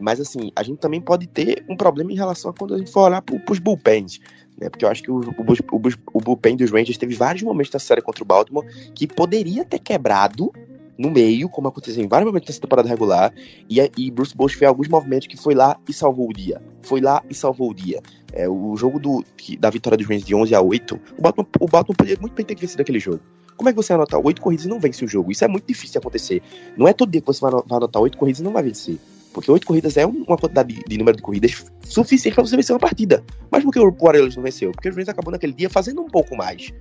Mas 0.00 0.20
assim, 0.20 0.50
a 0.56 0.62
gente 0.62 0.78
também 0.78 1.00
pode 1.00 1.26
ter 1.26 1.64
um 1.68 1.76
problema 1.76 2.12
em 2.12 2.16
relação 2.16 2.50
a 2.50 2.54
quando 2.54 2.74
a 2.74 2.78
gente 2.78 2.90
for 2.90 3.02
olhar 3.02 3.22
para 3.22 3.40
os 3.50 3.58
bullpens 3.58 4.20
né? 4.62 4.68
Porque 4.68 4.84
eu 4.84 4.88
acho 4.88 5.02
que 5.02 5.10
o, 5.10 5.16
o, 5.16 5.76
o, 5.76 5.80
o 6.14 6.20
bullpen 6.20 6.56
dos 6.56 6.70
Rangers 6.70 6.96
teve 6.98 7.14
vários 7.14 7.42
momentos 7.42 7.72
na 7.72 7.80
série 7.80 8.00
contra 8.00 8.22
o 8.22 8.26
Baltimore 8.26 8.66
que 8.94 9.06
poderia 9.06 9.64
ter 9.64 9.78
quebrado 9.78 10.52
no 10.96 11.10
meio, 11.10 11.48
como 11.48 11.68
aconteceu 11.68 12.04
em 12.04 12.06
vários 12.06 12.26
momentos 12.26 12.48
nessa 12.48 12.60
temporada 12.60 12.88
regular, 12.88 13.32
e, 13.68 13.80
e 13.96 14.10
Bruce 14.10 14.36
Bosch 14.36 14.54
fez 14.54 14.68
alguns 14.68 14.88
movimentos 14.88 15.26
que 15.26 15.36
foi 15.36 15.54
lá 15.54 15.76
e 15.88 15.92
salvou 15.92 16.28
o 16.28 16.32
dia. 16.32 16.62
Foi 16.82 17.00
lá 17.00 17.22
e 17.28 17.34
salvou 17.34 17.70
o 17.70 17.74
dia. 17.74 18.00
É, 18.32 18.48
o 18.48 18.76
jogo 18.76 19.00
do, 19.00 19.24
que, 19.36 19.56
da 19.56 19.70
vitória 19.70 19.96
dos 19.96 20.06
Rangers 20.06 20.24
de 20.24 20.34
11 20.34 20.54
a 20.54 20.60
8, 20.60 21.00
o 21.18 21.22
Baltimore, 21.22 21.48
o 21.60 21.66
Baltimore 21.66 21.96
poderia 21.96 22.20
muito 22.20 22.34
bem 22.34 22.44
ter 22.44 22.54
vencido 22.54 22.82
aquele 22.82 23.00
jogo. 23.00 23.20
Como 23.56 23.68
é 23.68 23.72
que 23.72 23.76
você 23.76 23.92
anota 23.92 24.18
oito 24.18 24.40
corridas 24.40 24.66
e 24.66 24.68
não 24.68 24.80
vence 24.80 25.04
o 25.04 25.08
jogo? 25.08 25.30
Isso 25.30 25.44
é 25.44 25.48
muito 25.48 25.66
difícil 25.66 25.92
de 25.92 25.98
acontecer. 25.98 26.42
Não 26.76 26.88
é 26.88 26.92
todo 26.92 27.10
dia 27.10 27.20
que 27.20 27.26
você 27.26 27.40
vai 27.40 27.52
anotar 27.70 28.02
oito 28.02 28.18
corridas 28.18 28.40
e 28.40 28.42
não 28.42 28.52
vai 28.52 28.62
vencer. 28.62 28.98
Porque 29.32 29.50
oito 29.50 29.66
corridas 29.66 29.96
é 29.96 30.06
uma 30.06 30.36
quantidade 30.36 30.74
de, 30.74 30.82
de 30.86 30.98
número 30.98 31.16
de 31.16 31.22
corridas 31.22 31.64
suficiente 31.84 32.34
para 32.34 32.44
você 32.44 32.56
vencer 32.56 32.74
uma 32.74 32.80
partida. 32.80 33.24
Mas 33.50 33.64
por 33.64 33.72
que 33.72 33.80
o 33.80 33.96
Orioles 34.00 34.36
não 34.36 34.42
venceu? 34.42 34.72
Porque 34.72 34.88
o 34.88 34.92
Rangers 34.92 35.08
acabou 35.08 35.32
naquele 35.32 35.52
dia 35.52 35.70
fazendo 35.70 36.00
um 36.02 36.08
pouco 36.08 36.36
mais. 36.36 36.72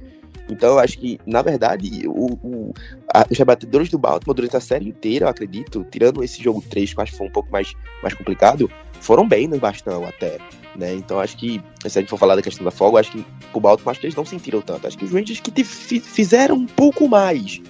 Então 0.49 0.71
eu 0.71 0.79
acho 0.79 0.97
que, 0.97 1.19
na 1.25 1.41
verdade, 1.41 2.03
o, 2.07 2.33
o, 2.43 2.73
a, 3.13 3.25
os 3.29 3.37
rebatedores 3.37 3.89
do 3.89 3.97
Baltimore 3.97 4.35
durante 4.35 4.57
a 4.57 4.59
série 4.59 4.89
inteira, 4.89 5.25
eu 5.25 5.29
acredito, 5.29 5.85
tirando 5.89 6.23
esse 6.23 6.43
jogo 6.43 6.63
3, 6.69 6.93
que 6.93 6.99
eu 6.99 7.03
acho 7.03 7.11
que 7.13 7.17
foi 7.17 7.27
um 7.27 7.31
pouco 7.31 7.49
mais, 7.51 7.73
mais 8.03 8.13
complicado, 8.13 8.69
foram 8.99 9.27
bem 9.27 9.47
no 9.47 9.57
bastão 9.57 10.05
até. 10.05 10.37
Né? 10.75 10.93
Então 10.93 11.19
acho 11.19 11.37
que, 11.37 11.61
se 11.85 11.97
a 11.97 12.01
gente 12.01 12.09
for 12.09 12.17
falar 12.17 12.35
da 12.35 12.41
questão 12.41 12.63
da 12.63 12.71
folga, 12.71 12.99
acho 12.99 13.11
que 13.11 13.25
o 13.53 13.59
Baltimore 13.59 13.91
acho 13.91 13.99
que 13.99 14.05
eles 14.07 14.15
não 14.15 14.25
sentiram 14.25 14.61
tanto. 14.61 14.87
Acho 14.87 14.97
que 14.97 15.05
os 15.05 15.11
Rangers 15.11 15.39
que 15.39 15.51
te, 15.51 15.63
fizeram 15.63 16.55
um 16.55 16.65
pouco 16.65 17.07
mais 17.07 17.61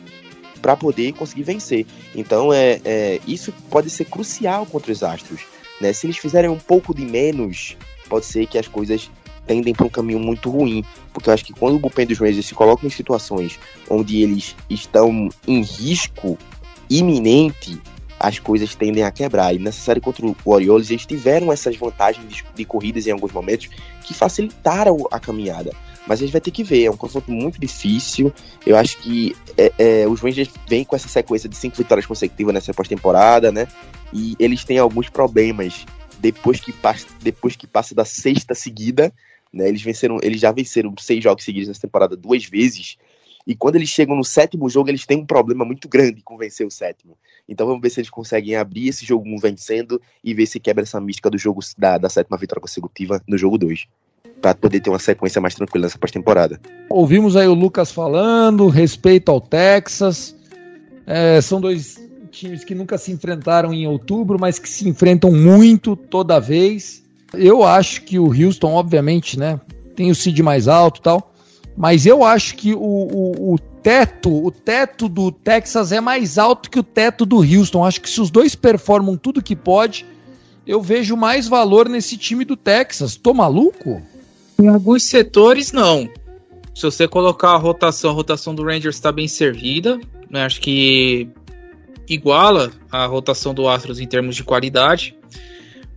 para 0.62 0.76
poder 0.76 1.13
conseguir 1.13 1.43
vencer. 1.43 1.86
Então, 2.15 2.54
é, 2.54 2.80
é, 2.86 3.19
isso 3.28 3.54
pode 3.69 3.89
ser 3.89 4.06
crucial 4.06 4.65
contra 4.65 4.91
os 4.91 5.04
Astros. 5.04 5.41
Né? 5.80 5.91
Se 5.93 6.06
eles 6.06 6.17
fizerem 6.17 6.50
um 6.50 6.60
pouco 6.60 6.93
de 6.93 7.06
menos, 7.06 7.76
pode 8.08 8.26
ser 8.26 8.45
que 8.45 8.58
as 8.58 8.67
coisas 8.67 9.10
tendem 9.47 9.74
para 9.74 9.86
um 9.86 9.89
caminho 9.89 10.19
muito 10.19 10.50
ruim. 10.50 10.84
Porque 11.13 11.30
eu 11.30 11.34
acho 11.34 11.43
que 11.43 11.54
quando 11.54 11.76
o 11.76 11.80
bullpen 11.80 12.06
dos 12.06 12.19
Rangers 12.19 12.45
se 12.45 12.54
coloca 12.54 12.86
em 12.86 12.89
situações 12.89 13.60
onde 13.89 14.21
eles 14.21 14.56
estão 14.69 15.30
em 15.47 15.62
risco 15.62 16.38
iminente, 16.89 17.82
as 18.22 18.40
coisas 18.40 18.76
tendem 18.76 19.04
a 19.04 19.12
quebrar. 19.12 19.54
E 19.54 19.60
nessa 19.60 19.82
série 19.82 20.00
contra 20.00 20.26
o 20.26 20.36
Orioles, 20.46 20.90
eles 20.90 21.06
tiveram 21.06 21.52
essas 21.52 21.76
vantagens 21.76 22.28
de, 22.28 22.44
de 22.56 22.66
corridas 22.66 23.08
em 23.08 23.12
alguns 23.12 23.32
momentos 23.32 23.70
que 24.04 24.14
facilitaram 24.14 25.08
a 25.12 25.20
caminhada. 25.20 25.72
Mas 26.08 26.20
a 26.20 26.24
gente 26.24 26.32
vai 26.32 26.42
ter 26.42 26.52
que 26.52 26.64
ver, 26.64 26.86
é 26.86 26.92
um 26.92 26.98
confronto 26.98 27.32
muito 27.32 27.60
difícil. 27.60 28.34
Eu 28.66 28.76
acho 28.76 28.98
que 28.98 29.36
é, 29.58 29.72
é, 29.78 30.08
os 30.08 30.20
Rangers 30.20 30.50
vêm 30.68 30.84
com 30.84 30.96
essa 30.96 31.08
sequência 31.08 31.48
de 31.48 31.56
cinco 31.56 31.78
vitórias 31.78 32.06
consecutivas 32.06 32.54
nessa 32.54 32.74
pós-temporada, 32.74 33.52
né? 33.52 33.68
E 34.12 34.36
eles 34.40 34.64
têm 34.64 34.78
alguns 34.78 35.10
problemas 35.10 35.86
depois 36.20 36.60
que 36.60 36.72
passa, 36.72 37.08
depois 37.22 37.56
que 37.56 37.68
passa 37.68 37.94
da 37.94 38.06
sexta 38.06 38.56
seguida, 38.56 39.14
né? 39.54 39.68
Eles 39.68 39.82
venceram, 39.82 40.18
eles 40.22 40.40
já 40.40 40.52
venceram 40.52 40.94
seis 41.00 41.24
jogos 41.24 41.44
seguidos 41.44 41.68
nessa 41.68 41.82
temporada 41.82 42.16
duas 42.16 42.46
vezes. 42.46 42.98
E 43.46 43.56
quando 43.56 43.76
eles 43.76 43.90
chegam 43.90 44.16
no 44.16 44.24
sétimo 44.24 44.70
jogo, 44.70 44.90
eles 44.90 45.06
têm 45.06 45.18
um 45.18 45.26
problema 45.26 45.66
muito 45.66 45.88
grande 45.88 46.22
com 46.22 46.38
vencer 46.38 46.66
o 46.66 46.72
sétimo. 46.72 47.18
Então 47.48 47.66
vamos 47.66 47.82
ver 47.82 47.90
se 47.90 48.00
eles 48.00 48.10
conseguem 48.10 48.56
abrir 48.56 48.90
esse 48.90 49.06
jogo 49.06 49.28
1 49.28 49.38
vencendo 49.38 50.02
e 50.24 50.34
ver 50.34 50.46
se 50.46 50.60
quebra 50.60 50.84
essa 50.84 51.00
mística 51.00 51.30
do 51.30 51.38
jogo 51.38 51.62
da, 51.78 51.98
da 51.98 52.10
sétima 52.10 52.38
vitória 52.38 52.62
consecutiva 52.62 53.22
no 53.28 53.38
jogo 53.38 53.58
2. 53.58 53.88
Para 54.42 54.56
poder 54.56 54.80
ter 54.80 54.90
uma 54.90 55.00
sequência 55.00 55.40
mais 55.40 55.54
tranquila 55.54 55.86
nessa 55.86 56.00
pós-temporada. 56.00 56.60
Ouvimos 56.90 57.36
aí 57.36 57.48
o 57.48 57.54
Lucas 57.54 57.92
falando, 57.92 58.68
respeito 58.68 59.30
ao 59.30 59.40
Texas. 59.40 60.36
É, 61.06 61.42
são 61.42 61.60
dois 61.62 62.00
times 62.32 62.64
que 62.64 62.74
nunca 62.74 62.98
se 62.98 63.12
enfrentaram 63.12 63.74
em 63.74 63.86
outubro, 63.86 64.40
mas 64.40 64.58
que 64.58 64.68
se 64.68 64.88
enfrentam 64.88 65.32
muito 65.32 65.96
toda 65.96 66.40
vez. 66.40 67.04
Eu 67.34 67.64
acho 67.64 68.04
que 68.04 68.18
o 68.18 68.28
Houston, 68.28 68.74
obviamente, 68.74 69.38
né, 69.38 69.60
tem 69.96 70.10
o 70.10 70.16
seed 70.16 70.40
mais 70.40 70.68
alto 70.68 71.00
e 71.00 71.04
tal, 71.04 71.31
mas 71.78 72.06
eu 72.06 72.24
acho 72.24 72.56
que 72.56 72.74
o, 72.74 72.80
o, 72.80 73.54
o, 73.54 73.60
teto, 73.60 74.46
o 74.46 74.52
teto 74.52 75.08
do 75.08 75.32
Texas 75.32 75.92
é 75.92 76.02
mais 76.02 76.38
alto 76.38 76.70
que 76.70 76.80
o 76.80 76.84
teto 76.84 77.26
do 77.26 77.38
Houston. 77.38 77.86
Acho 77.86 78.02
que 78.02 78.10
se 78.10 78.22
os 78.22 78.30
dois 78.30 78.56
performam 78.56 79.18
tudo 79.18 79.42
que 79.42 79.56
pode, 79.56 80.06
eu 80.66 80.82
vejo 80.82 81.16
mais 81.16 81.48
valor 81.48 81.90
nesse 81.90 82.18
time 82.18 82.46
do 82.46 82.56
Texas. 82.56 83.16
Tô 83.16 83.34
maluco? 83.34 84.02
Em 84.60 84.68
alguns 84.68 85.04
setores, 85.04 85.72
não. 85.72 86.10
Se 86.74 86.84
você 86.84 87.08
colocar 87.08 87.52
a 87.52 87.58
rotação, 87.58 88.12
a 88.12 88.14
rotação 88.14 88.54
do 88.54 88.64
Rangers 88.64 88.96
está 88.96 89.12
bem 89.12 89.28
servida. 89.28 90.00
Né? 90.30 90.44
Acho 90.44 90.62
que 90.62 91.30
iguala 92.08 92.72
a 92.92 93.06
rotação 93.06 93.54
do 93.54 93.68
Astros 93.68 94.00
em 94.00 94.08
termos 94.08 94.36
de 94.36 94.44
qualidade. 94.44 95.16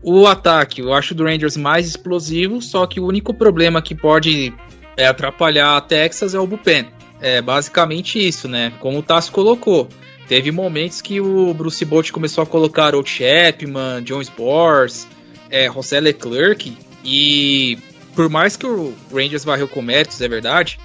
O 0.03 0.27
ataque, 0.27 0.83
eu 0.83 0.93
acho 0.93 1.15
do 1.15 1.25
Rangers 1.25 1.57
mais 1.57 1.87
explosivo, 1.87 2.61
só 2.61 2.87
que 2.87 3.01
o 3.01 3.07
único 3.07 3.33
problema 3.33 3.81
que 3.81 3.95
pode 3.95 4.53
é, 4.97 5.07
atrapalhar 5.07 5.77
a 5.77 5.81
Texas 5.81 6.35
é 6.35 6.39
o 6.39 6.47
bullpen. 6.47 6.87
É 7.21 7.41
basicamente 7.41 8.19
isso, 8.19 8.49
né? 8.49 8.73
Como 8.81 8.99
o 8.99 9.03
Tassi 9.03 9.31
colocou. 9.31 9.89
Teve 10.29 10.51
momentos 10.51 11.01
que 11.03 11.21
o 11.21 11.53
Bruce 11.53 11.85
Bolt 11.85 12.11
começou 12.11 12.43
a 12.43 12.47
colocar 12.47 12.95
o 12.95 13.05
Chapman, 13.05 14.03
John 14.03 14.23
Spores, 14.23 15.07
é, 15.51 15.71
José 15.71 16.01
Leclerc, 16.01 16.77
e 17.05 17.79
por 18.15 18.31
mais 18.31 18.57
que 18.57 18.67
o 18.67 18.95
Rangers 19.13 19.45
varreu 19.45 19.69
com 19.69 19.83
méritos, 19.83 20.21
é 20.21 20.29
verdade, 20.29 20.79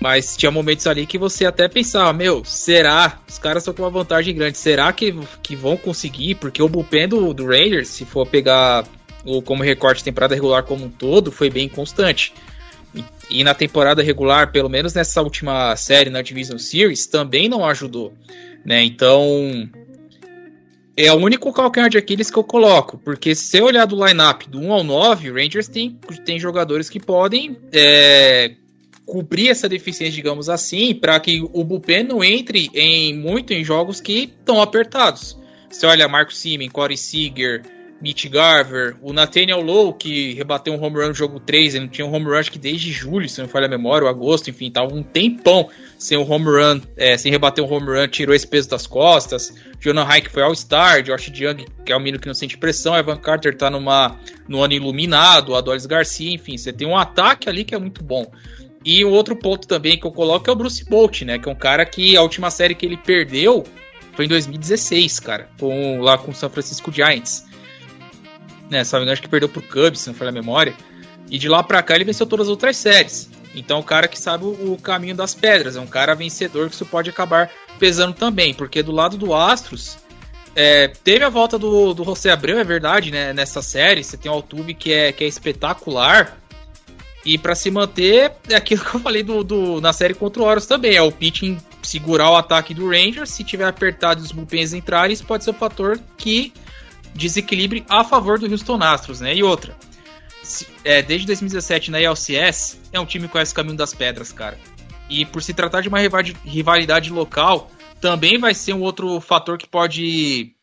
mas 0.00 0.36
tinha 0.36 0.50
momentos 0.50 0.86
ali 0.86 1.06
que 1.06 1.18
você 1.18 1.44
até 1.44 1.68
pensava, 1.68 2.12
meu, 2.12 2.44
será? 2.44 3.20
Os 3.28 3.38
caras 3.38 3.62
estão 3.62 3.74
com 3.74 3.82
uma 3.82 3.90
vantagem 3.90 4.34
grande, 4.34 4.58
será 4.58 4.92
que, 4.92 5.14
que 5.42 5.54
vão 5.54 5.76
conseguir? 5.76 6.36
Porque 6.36 6.62
o 6.62 6.68
bullpen 6.68 7.06
do, 7.06 7.34
do 7.34 7.46
Rangers, 7.46 7.88
se 7.88 8.04
for 8.04 8.26
pegar 8.26 8.84
o 9.24 9.42
como 9.42 9.62
recorte 9.62 9.98
de 9.98 10.04
temporada 10.04 10.34
regular 10.34 10.62
como 10.64 10.86
um 10.86 10.90
todo, 10.90 11.30
foi 11.30 11.50
bem 11.50 11.68
constante. 11.68 12.32
E 13.30 13.44
na 13.44 13.54
temporada 13.54 14.02
regular, 14.02 14.50
pelo 14.50 14.68
menos 14.68 14.92
nessa 14.92 15.22
última 15.22 15.76
série 15.76 16.10
na 16.10 16.20
Division 16.20 16.58
Series, 16.58 17.06
também 17.06 17.48
não 17.48 17.64
ajudou. 17.64 18.12
Né? 18.64 18.82
Então, 18.82 19.68
é 20.96 21.12
o 21.12 21.16
único 21.16 21.52
calcanhar 21.52 21.88
de 21.88 21.96
Aquiles 21.96 22.30
que 22.30 22.38
eu 22.38 22.44
coloco, 22.44 22.98
porque 22.98 23.34
se 23.34 23.46
você 23.46 23.60
olhar 23.60 23.86
do 23.86 24.04
lineup 24.04 24.42
do 24.48 24.58
1 24.60 24.72
ao 24.72 24.84
9, 24.84 25.30
o 25.30 25.34
Rangers 25.34 25.68
tem, 25.68 25.98
tem 26.24 26.38
jogadores 26.38 26.90
que 26.90 26.98
podem 26.98 27.56
é, 27.72 28.52
cobrir 29.06 29.48
essa 29.48 29.68
deficiência, 29.68 30.14
digamos 30.14 30.48
assim, 30.48 30.94
para 30.94 31.18
que 31.20 31.40
o 31.52 31.64
bullpen 31.64 32.04
não 32.04 32.22
entre 32.22 32.68
em 32.74 33.16
muito 33.16 33.52
em 33.52 33.64
jogos 33.64 34.00
que 34.00 34.32
estão 34.38 34.60
apertados. 34.60 35.38
Você 35.70 35.86
olha 35.86 36.08
Marco 36.08 36.34
Simen, 36.34 36.68
Corey 36.68 36.96
Seager, 36.96 37.62
Mitch 38.00 38.26
Garver, 38.28 38.96
o 39.02 39.12
Nathaniel 39.12 39.60
Lowe, 39.60 39.92
que 39.92 40.32
rebateu 40.32 40.72
um 40.72 40.82
home 40.82 40.96
run 40.96 41.08
no 41.08 41.14
jogo 41.14 41.38
3, 41.38 41.74
ele 41.74 41.84
não 41.84 41.90
tinha 41.90 42.06
um 42.06 42.12
home 42.12 42.24
run 42.26 42.38
acho 42.38 42.50
que 42.50 42.58
desde 42.58 42.90
julho, 42.90 43.28
se 43.28 43.38
não 43.38 43.46
me 43.46 43.52
falha 43.52 43.66
a 43.66 43.68
memória, 43.68 44.06
ou 44.06 44.10
agosto, 44.10 44.48
enfim, 44.48 44.70
tava 44.70 44.94
um 44.94 45.02
tempão 45.02 45.68
sem 45.98 46.16
um 46.16 46.30
home 46.30 46.46
run, 46.46 46.80
é, 46.96 47.18
sem 47.18 47.30
rebater 47.30 47.62
um 47.62 47.70
home 47.70 47.86
run, 47.86 48.08
tirou 48.08 48.34
esse 48.34 48.46
peso 48.46 48.70
das 48.70 48.86
costas. 48.86 49.52
Jonah 49.78 50.16
Hike 50.16 50.30
foi 50.30 50.42
All-Star, 50.42 51.02
Josh 51.02 51.28
Young, 51.28 51.66
que 51.84 51.92
é 51.92 51.96
um 51.96 52.00
menino 52.00 52.18
que 52.18 52.26
não 52.26 52.34
sente 52.34 52.56
pressão, 52.56 52.96
Evan 52.96 53.18
Carter 53.18 53.54
tá 53.54 53.68
numa, 53.68 54.18
no 54.48 54.62
ano 54.62 54.72
iluminado, 54.72 55.54
Adolis 55.54 55.84
Garcia, 55.84 56.32
enfim, 56.32 56.56
você 56.56 56.72
tem 56.72 56.88
um 56.88 56.96
ataque 56.96 57.50
ali 57.50 57.64
que 57.64 57.74
é 57.74 57.78
muito 57.78 58.02
bom. 58.02 58.30
E 58.82 59.04
o 59.04 59.10
outro 59.10 59.36
ponto 59.36 59.68
também 59.68 59.98
que 59.98 60.06
eu 60.06 60.10
coloco 60.10 60.48
é 60.48 60.52
o 60.52 60.56
Bruce 60.56 60.82
Bolt, 60.86 61.20
né, 61.20 61.38
que 61.38 61.46
é 61.46 61.52
um 61.52 61.56
cara 61.56 61.84
que 61.84 62.16
a 62.16 62.22
última 62.22 62.50
série 62.50 62.74
que 62.74 62.86
ele 62.86 62.96
perdeu 62.96 63.62
foi 64.14 64.24
em 64.24 64.28
2016, 64.28 65.20
cara, 65.20 65.50
com, 65.60 66.00
lá 66.00 66.16
com 66.16 66.30
o 66.30 66.34
San 66.34 66.48
Francisco 66.48 66.90
Giants 66.90 67.49
né? 68.70 68.84
Só 68.84 68.98
acho 69.02 69.20
que 69.20 69.28
perdeu 69.28 69.48
pro 69.48 69.60
Cubs, 69.60 70.00
se 70.00 70.08
não 70.08 70.14
for 70.14 70.28
a 70.28 70.32
memória. 70.32 70.74
E 71.28 71.38
de 71.38 71.48
lá 71.48 71.62
pra 71.62 71.82
cá 71.82 71.94
ele 71.94 72.04
venceu 72.04 72.26
todas 72.26 72.46
as 72.46 72.50
outras 72.50 72.76
séries. 72.76 73.28
Então 73.54 73.80
um 73.80 73.82
cara 73.82 74.06
que 74.06 74.18
sabe 74.18 74.44
o, 74.44 74.78
caminho 74.80 75.14
das 75.14 75.34
pedras, 75.34 75.76
é 75.76 75.80
um 75.80 75.86
cara 75.86 76.14
vencedor 76.14 76.68
que 76.68 76.74
isso 76.74 76.86
pode 76.86 77.10
acabar 77.10 77.50
pesando 77.78 78.14
também, 78.14 78.54
porque 78.54 78.82
do 78.82 78.92
lado 78.92 79.16
do 79.16 79.34
Astros, 79.34 79.98
é, 80.54 80.88
teve 80.88 81.24
a 81.24 81.28
volta 81.28 81.58
do, 81.58 81.92
do 81.92 82.04
José 82.04 82.30
Abreu, 82.30 82.58
é 82.58 82.64
verdade, 82.64 83.10
né? 83.10 83.32
Nessa 83.32 83.62
série, 83.62 84.04
você 84.04 84.16
tem 84.16 84.30
o 84.30 84.34
Altuve 84.34 84.74
que 84.74 84.92
é, 84.92 85.12
que 85.12 85.24
é 85.24 85.26
espetacular. 85.26 86.36
E 87.24 87.36
para 87.36 87.54
se 87.54 87.70
manter, 87.70 88.32
é 88.48 88.54
aquilo 88.54 88.82
que 88.82 88.94
eu 88.94 89.00
falei 89.00 89.22
do, 89.22 89.44
do, 89.44 89.80
na 89.80 89.92
série 89.92 90.14
contra 90.14 90.42
o 90.42 90.46
Horus 90.46 90.66
também, 90.66 90.96
é 90.96 91.02
o 91.02 91.12
pitching 91.12 91.58
segurar 91.82 92.30
o 92.30 92.36
ataque 92.36 92.72
do 92.72 92.88
Rangers, 92.88 93.30
se 93.30 93.44
tiver 93.44 93.66
apertado 93.66 94.20
e 94.20 94.24
os 94.24 94.32
bullpens 94.32 94.72
entrarem, 94.72 95.12
isso 95.12 95.24
pode 95.24 95.44
ser 95.44 95.50
um 95.50 95.54
fator 95.54 95.98
que 96.16 96.52
desequilíbrio 97.14 97.84
a 97.88 98.04
favor 98.04 98.38
do 98.38 98.50
Houston 98.50 98.82
Astros, 98.82 99.20
né? 99.20 99.34
E 99.34 99.42
outra, 99.42 99.76
é, 100.84 101.02
desde 101.02 101.26
2017 101.26 101.90
na 101.90 102.00
ELCS, 102.00 102.80
é 102.92 103.00
um 103.00 103.06
time 103.06 103.26
que 103.26 103.32
conhece 103.32 103.52
o 103.52 103.56
caminho 103.56 103.76
das 103.76 103.94
pedras, 103.94 104.32
cara. 104.32 104.58
E 105.08 105.24
por 105.26 105.42
se 105.42 105.52
tratar 105.52 105.80
de 105.80 105.88
uma 105.88 105.98
rivalidade 106.44 107.10
local, 107.10 107.70
também 108.00 108.38
vai 108.38 108.54
ser 108.54 108.72
um 108.72 108.80
outro 108.80 109.20
fator 109.20 109.58
que 109.58 109.66
pode 109.66 110.54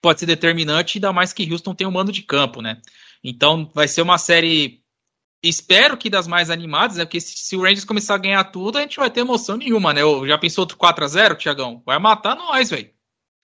pode 0.00 0.20
ser 0.20 0.26
determinante, 0.26 0.98
ainda 0.98 1.12
mais 1.12 1.32
que 1.32 1.50
Houston 1.50 1.74
tem 1.74 1.86
um 1.86 1.90
mando 1.90 2.12
de 2.12 2.22
campo, 2.22 2.62
né? 2.62 2.80
Então 3.22 3.70
vai 3.74 3.88
ser 3.88 4.00
uma 4.02 4.16
série, 4.16 4.80
espero 5.42 5.96
que 5.96 6.08
das 6.08 6.28
mais 6.28 6.50
animadas, 6.50 6.96
né? 6.96 7.04
Porque 7.04 7.20
se, 7.20 7.56
o 7.56 7.62
Rangers 7.62 7.84
começar 7.84 8.14
a 8.14 8.18
ganhar 8.18 8.44
tudo, 8.44 8.78
a 8.78 8.80
gente 8.80 8.96
vai 8.96 9.10
ter 9.10 9.20
emoção 9.20 9.56
nenhuma, 9.56 9.92
né? 9.92 10.02
Já 10.26 10.38
pensou 10.38 10.62
outro 10.62 10.76
4 10.76 11.04
a 11.04 11.08
0 11.08 11.34
Tiagão? 11.34 11.82
Vai 11.84 11.98
matar 11.98 12.36
nós, 12.36 12.70
velho. 12.70 12.90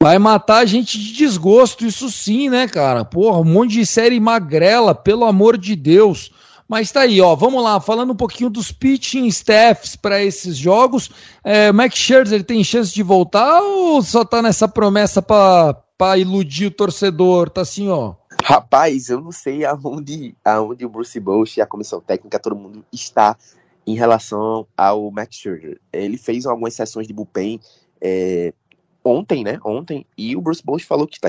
Vai 0.02 0.18
matar 0.18 0.58
a 0.58 0.66
gente 0.66 0.98
de 0.98 1.14
desgosto, 1.14 1.86
isso 1.86 2.10
sim, 2.10 2.50
né, 2.50 2.68
cara? 2.68 3.04
Porra, 3.04 3.38
um 3.38 3.44
monte 3.44 3.72
de 3.72 3.86
série 3.86 4.20
magrela, 4.20 4.94
pelo 4.94 5.24
amor 5.24 5.56
de 5.56 5.74
Deus. 5.74 6.30
Mas 6.68 6.90
tá 6.90 7.00
aí, 7.00 7.20
ó. 7.20 7.34
Vamos 7.34 7.62
lá, 7.62 7.80
falando 7.80 8.12
um 8.12 8.16
pouquinho 8.16 8.50
dos 8.50 8.72
pitching 8.72 9.26
staffs 9.26 9.96
para 9.96 10.22
esses 10.22 10.56
jogos. 10.56 11.10
É, 11.42 11.70
Max 11.72 11.96
Scherzer 11.96 12.42
tem 12.44 12.64
chance 12.64 12.92
de 12.92 13.02
voltar 13.02 13.60
ou 13.62 14.02
só 14.02 14.24
tá 14.24 14.42
nessa 14.42 14.66
promessa 14.66 15.22
para 15.22 16.18
iludir 16.18 16.66
o 16.66 16.70
torcedor? 16.70 17.50
Tá 17.50 17.60
assim, 17.62 17.88
ó. 17.88 18.14
Rapaz, 18.42 19.08
eu 19.08 19.20
não 19.20 19.32
sei 19.32 19.64
aonde, 19.64 20.34
aonde 20.44 20.84
o 20.84 20.88
Bruce 20.88 21.18
Bosch 21.20 21.56
e 21.56 21.62
a 21.62 21.66
comissão 21.66 22.00
técnica, 22.00 22.38
todo 22.38 22.56
mundo 22.56 22.84
está 22.92 23.36
em 23.86 23.94
relação 23.94 24.66
ao 24.76 25.10
Max 25.10 25.36
Scherzer. 25.36 25.80
Ele 25.92 26.16
fez 26.16 26.46
algumas 26.46 26.74
sessões 26.74 27.06
de 27.06 27.12
bullpen 27.12 27.60
é, 28.00 28.52
ontem, 29.04 29.44
né? 29.44 29.58
Ontem, 29.64 30.06
e 30.16 30.34
o 30.34 30.40
Bruce 30.40 30.62
Bowles 30.64 30.84
falou 30.84 31.06
que 31.06 31.16
está 31.16 31.28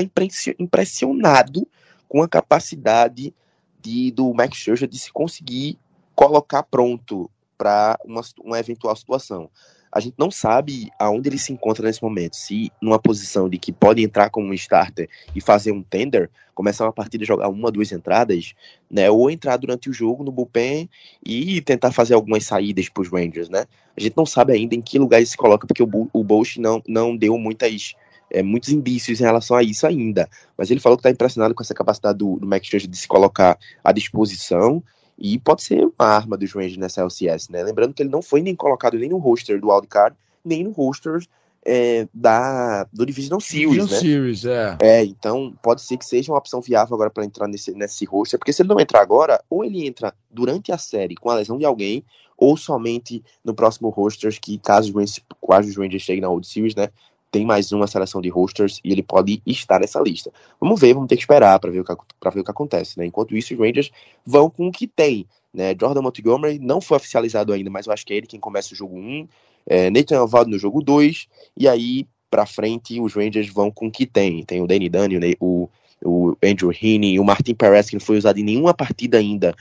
impressionado 0.57 1.67
com 2.07 2.23
a 2.23 2.27
capacidade 2.27 3.33
de, 3.81 4.11
do 4.11 4.33
Max 4.33 4.57
Scherzer 4.57 4.87
de 4.87 4.97
se 4.97 5.11
conseguir 5.11 5.77
colocar 6.15 6.63
pronto 6.63 7.29
para 7.57 7.99
uma, 8.05 8.21
uma 8.43 8.59
eventual 8.59 8.95
situação 8.95 9.49
a 9.95 10.01
gente 10.01 10.15
não 10.17 10.29
sabe 10.29 10.91
aonde 10.99 11.29
ele 11.29 11.37
se 11.37 11.53
encontra 11.53 11.87
nesse 11.87 12.03
momento. 12.03 12.35
Se 12.35 12.69
numa 12.81 12.99
posição 12.99 13.47
de 13.47 13.57
que 13.57 13.71
pode 13.71 14.03
entrar 14.03 14.29
como 14.29 14.47
um 14.47 14.53
starter 14.53 15.07
e 15.33 15.39
fazer 15.39 15.71
um 15.71 15.81
tender, 15.81 16.29
começar 16.53 16.83
uma 16.83 16.91
partida 16.91 17.23
e 17.23 17.27
jogar 17.27 17.47
uma, 17.47 17.71
duas 17.71 17.93
entradas, 17.93 18.53
né? 18.91 19.09
Ou 19.09 19.31
entrar 19.31 19.55
durante 19.55 19.89
o 19.89 19.93
jogo 19.93 20.21
no 20.21 20.33
bullpen 20.33 20.89
e 21.25 21.61
tentar 21.61 21.93
fazer 21.93 22.13
algumas 22.13 22.43
saídas 22.43 22.89
para 22.89 23.03
os 23.03 23.09
Rangers, 23.09 23.47
né? 23.47 23.63
A 23.95 24.01
gente 24.01 24.17
não 24.17 24.25
sabe 24.25 24.51
ainda 24.51 24.75
em 24.75 24.81
que 24.81 24.99
lugar 24.99 25.19
ele 25.19 25.27
se 25.27 25.37
coloca, 25.37 25.65
porque 25.65 25.81
o, 25.81 26.09
o 26.11 26.43
não, 26.57 26.83
não 26.85 27.15
deu 27.15 27.37
muitas. 27.37 27.93
É, 28.31 28.41
muitos 28.41 28.69
indícios 28.69 29.21
em 29.21 29.23
relação 29.23 29.55
a 29.55 29.61
isso 29.61 29.85
ainda. 29.85 30.27
Mas 30.57 30.71
ele 30.71 30.79
falou 30.79 30.97
que 30.97 31.01
está 31.01 31.11
impressionado 31.11 31.53
com 31.53 31.61
essa 31.61 31.75
capacidade 31.75 32.17
do, 32.17 32.37
do 32.39 32.47
Max 32.47 32.65
Scherzer 32.65 32.89
de 32.89 32.97
se 32.97 33.07
colocar 33.07 33.57
à 33.83 33.91
disposição 33.91 34.83
e 35.17 35.39
pode 35.39 35.63
ser 35.63 35.85
uma 35.85 36.07
arma 36.07 36.37
dos 36.37 36.51
Rangers 36.53 36.77
nessa 36.77 37.01
LCS, 37.01 37.49
né? 37.49 37.63
Lembrando 37.63 37.93
que 37.93 38.03
ele 38.03 38.09
não 38.09 38.21
foi 38.21 38.41
nem 38.41 38.55
colocado 38.55 38.97
nem 38.97 39.09
no 39.09 39.17
roster 39.17 39.59
do 39.59 39.69
wildcard, 39.69 40.15
nem 40.43 40.63
no 40.63 40.71
roster 40.71 41.19
é, 41.65 42.07
da, 42.13 42.83
do 42.93 43.05
Divisional 43.05 43.41
Series, 43.41 43.69
Division 43.69 43.91
né? 43.91 43.99
Series, 43.99 44.45
é. 44.45 44.77
É, 44.81 45.03
então 45.03 45.53
pode 45.63 45.81
ser 45.81 45.97
que 45.97 46.05
seja 46.05 46.31
uma 46.31 46.37
opção 46.37 46.61
viável 46.61 46.93
agora 46.93 47.09
para 47.09 47.25
entrar 47.25 47.47
nesse, 47.47 47.71
nesse 47.73 48.05
roster, 48.05 48.37
porque 48.37 48.53
se 48.53 48.61
ele 48.61 48.69
não 48.69 48.79
entrar 48.79 49.01
agora, 49.01 49.43
ou 49.49 49.63
ele 49.63 49.87
entra 49.87 50.13
durante 50.29 50.71
a 50.71 50.77
série 50.77 51.15
com 51.15 51.29
a 51.29 51.35
lesão 51.35 51.57
de 51.57 51.65
alguém, 51.65 52.03
ou 52.37 52.55
somente 52.55 53.23
no 53.43 53.53
próximo 53.53 53.89
rosters, 53.89 54.37
que 54.37 54.57
caso 54.59 54.89
os 54.89 54.95
Rangers, 54.95 55.21
caso 55.47 55.69
os 55.69 55.77
Rangers 55.77 56.03
cheguem 56.03 56.21
na 56.21 56.29
World 56.29 56.47
Series, 56.47 56.75
né, 56.75 56.89
tem 57.35 57.45
mais 57.45 57.69
uma 57.73 57.85
seleção 57.85 58.21
de 58.21 58.29
rosters 58.29 58.79
e 58.81 58.93
ele 58.93 59.03
pode 59.03 59.41
estar 59.45 59.81
nessa 59.81 59.99
lista. 59.99 60.31
Vamos 60.57 60.79
ver, 60.79 60.93
vamos 60.93 61.09
ter 61.09 61.17
que 61.17 61.23
esperar 61.23 61.59
para 61.59 61.69
ver, 61.69 61.81
o 61.81 61.83
que, 61.83 61.93
ver 61.93 62.39
o 62.39 62.43
que 62.45 62.51
acontece, 62.51 62.97
né? 62.97 63.05
Enquanto 63.05 63.35
isso, 63.35 63.53
os 63.53 63.59
Rangers 63.59 63.91
vão 64.25 64.49
com 64.49 64.69
o 64.69 64.71
que 64.71 64.87
tem, 64.87 65.27
né? 65.53 65.75
Jordan 65.77 66.01
Montgomery 66.01 66.59
não 66.59 66.79
foi 66.79 66.95
oficializado 66.95 67.51
ainda, 67.51 67.69
mas 67.69 67.87
eu 67.87 67.91
acho 67.91 68.05
que 68.05 68.13
é 68.13 68.15
ele 68.15 68.25
quem 68.25 68.39
começa 68.39 68.73
o 68.73 68.77
jogo 68.77 68.97
1, 68.97 69.27
é, 69.67 69.89
Nathan 69.89 70.17
Alvado 70.17 70.49
no 70.49 70.57
jogo 70.57 70.81
2, 70.81 71.27
e 71.57 71.67
aí 71.67 72.07
para 72.31 72.45
frente 72.45 73.01
os 73.01 73.13
Rangers 73.13 73.49
vão 73.49 73.69
com 73.69 73.87
o 73.87 73.91
que 73.91 74.05
tem. 74.05 74.41
Tem 74.45 74.61
o 74.61 74.67
Danny 74.67 74.87
Dunn, 74.87 75.09
o, 75.41 75.69
o 76.05 76.37
Andrew 76.41 76.71
Heaney, 76.71 77.19
o 77.19 77.25
Martin 77.25 77.53
Perez, 77.53 77.89
que 77.89 77.97
não 77.97 78.01
foi 78.01 78.17
usado 78.17 78.39
em 78.39 78.43
nenhuma 78.45 78.73
partida 78.73 79.17
ainda 79.17 79.53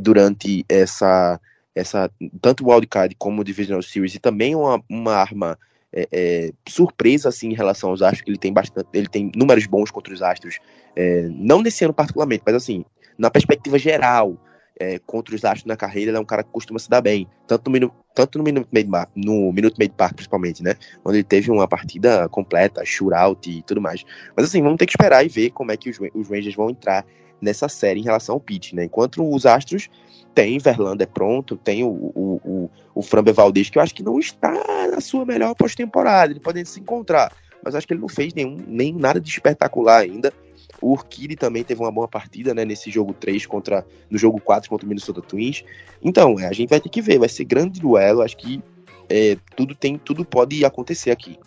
durante 0.00 0.64
essa, 0.68 1.40
essa 1.74 2.08
tanto 2.40 2.64
o 2.64 2.70
Wildcard 2.70 3.16
como 3.18 3.40
o 3.40 3.44
Divisional 3.44 3.82
Series, 3.82 4.14
e 4.14 4.20
também 4.20 4.54
uma, 4.54 4.80
uma 4.88 5.16
arma 5.16 5.58
é, 5.96 6.08
é, 6.12 6.52
surpresa 6.68 7.30
assim 7.30 7.48
em 7.48 7.54
relação 7.54 7.88
aos 7.88 8.02
Astros, 8.02 8.20
que 8.20 8.30
ele 8.30 8.38
tem 8.38 8.52
bastante, 8.52 8.86
ele 8.92 9.08
tem 9.08 9.32
números 9.34 9.66
bons 9.66 9.90
contra 9.90 10.12
os 10.12 10.20
Astros, 10.20 10.58
é, 10.94 11.26
não 11.32 11.62
nesse 11.62 11.82
ano 11.84 11.94
particularmente, 11.94 12.42
mas 12.44 12.54
assim, 12.54 12.84
na 13.16 13.30
perspectiva 13.30 13.78
geral, 13.78 14.36
é, 14.78 14.98
contra 14.98 15.34
os 15.34 15.42
Astros 15.42 15.64
na 15.64 15.76
carreira, 15.76 16.10
ele 16.10 16.18
é 16.18 16.20
um 16.20 16.24
cara 16.24 16.44
que 16.44 16.50
costuma 16.50 16.78
se 16.78 16.90
dar 16.90 17.00
bem, 17.00 17.26
tanto 17.46 17.70
no 17.70 17.92
tanto 18.14 18.38
no 18.38 18.44
Minuto 18.44 18.68
Maid, 18.72 18.88
no 19.14 19.52
Minuto 19.52 19.76
Maid 19.78 19.92
Park, 19.94 20.14
principalmente, 20.14 20.62
né? 20.62 20.74
Onde 21.04 21.18
ele 21.18 21.24
teve 21.24 21.50
uma 21.50 21.68
partida 21.68 22.26
completa, 22.30 22.82
shootout 22.82 23.50
e 23.50 23.62
tudo 23.62 23.78
mais. 23.78 24.04
Mas 24.34 24.46
assim, 24.46 24.62
vamos 24.62 24.78
ter 24.78 24.86
que 24.86 24.92
esperar 24.92 25.24
e 25.24 25.28
ver 25.28 25.50
como 25.50 25.70
é 25.70 25.76
que 25.76 25.90
os, 25.90 25.98
os 26.14 26.28
Rangers 26.30 26.54
vão 26.54 26.70
entrar 26.70 27.04
nessa 27.40 27.68
série 27.68 28.00
em 28.00 28.04
relação 28.04 28.34
ao 28.34 28.40
pitch, 28.40 28.72
né? 28.72 28.84
Enquanto 28.84 29.28
os 29.28 29.46
Astros 29.46 29.88
tem 30.34 30.58
Verlander 30.58 31.08
pronto, 31.08 31.56
tem 31.56 31.82
o, 31.82 31.88
o, 31.88 32.40
o, 32.44 32.70
o 32.94 33.02
Framber 33.02 33.32
Valdez, 33.32 33.70
que 33.70 33.78
eu 33.78 33.82
acho 33.82 33.94
que 33.94 34.02
não 34.02 34.18
está 34.18 34.52
na 34.90 35.00
sua 35.00 35.24
melhor 35.24 35.54
pós-temporada, 35.54 36.32
ele 36.32 36.40
pode 36.40 36.64
se 36.66 36.78
encontrar, 36.78 37.32
mas 37.64 37.74
acho 37.74 37.86
que 37.86 37.94
ele 37.94 38.00
não 38.00 38.08
fez 38.08 38.34
nenhum, 38.34 38.58
nem 38.66 38.92
nada 38.92 39.20
de 39.20 39.30
espetacular 39.30 40.00
ainda. 40.00 40.32
O 40.80 40.92
Urquide 40.92 41.36
também 41.36 41.64
teve 41.64 41.80
uma 41.80 41.90
boa 41.90 42.06
partida, 42.06 42.52
né, 42.52 42.64
nesse 42.64 42.90
jogo 42.90 43.14
3 43.14 43.46
contra 43.46 43.86
no 44.10 44.18
jogo 44.18 44.40
4 44.40 44.68
contra 44.68 44.84
o 44.84 44.88
Minnesota 44.88 45.22
Twins. 45.22 45.64
Então, 46.02 46.38
é, 46.38 46.46
a 46.46 46.52
gente 46.52 46.68
vai 46.68 46.80
ter 46.80 46.90
que 46.90 47.00
ver, 47.00 47.18
vai 47.18 47.28
ser 47.28 47.44
grande 47.44 47.80
duelo, 47.80 48.20
acho 48.20 48.36
que 48.36 48.62
é, 49.08 49.38
tudo 49.56 49.74
tem, 49.74 49.96
tudo 49.96 50.24
pode 50.24 50.64
acontecer 50.64 51.10
aqui. 51.10 51.38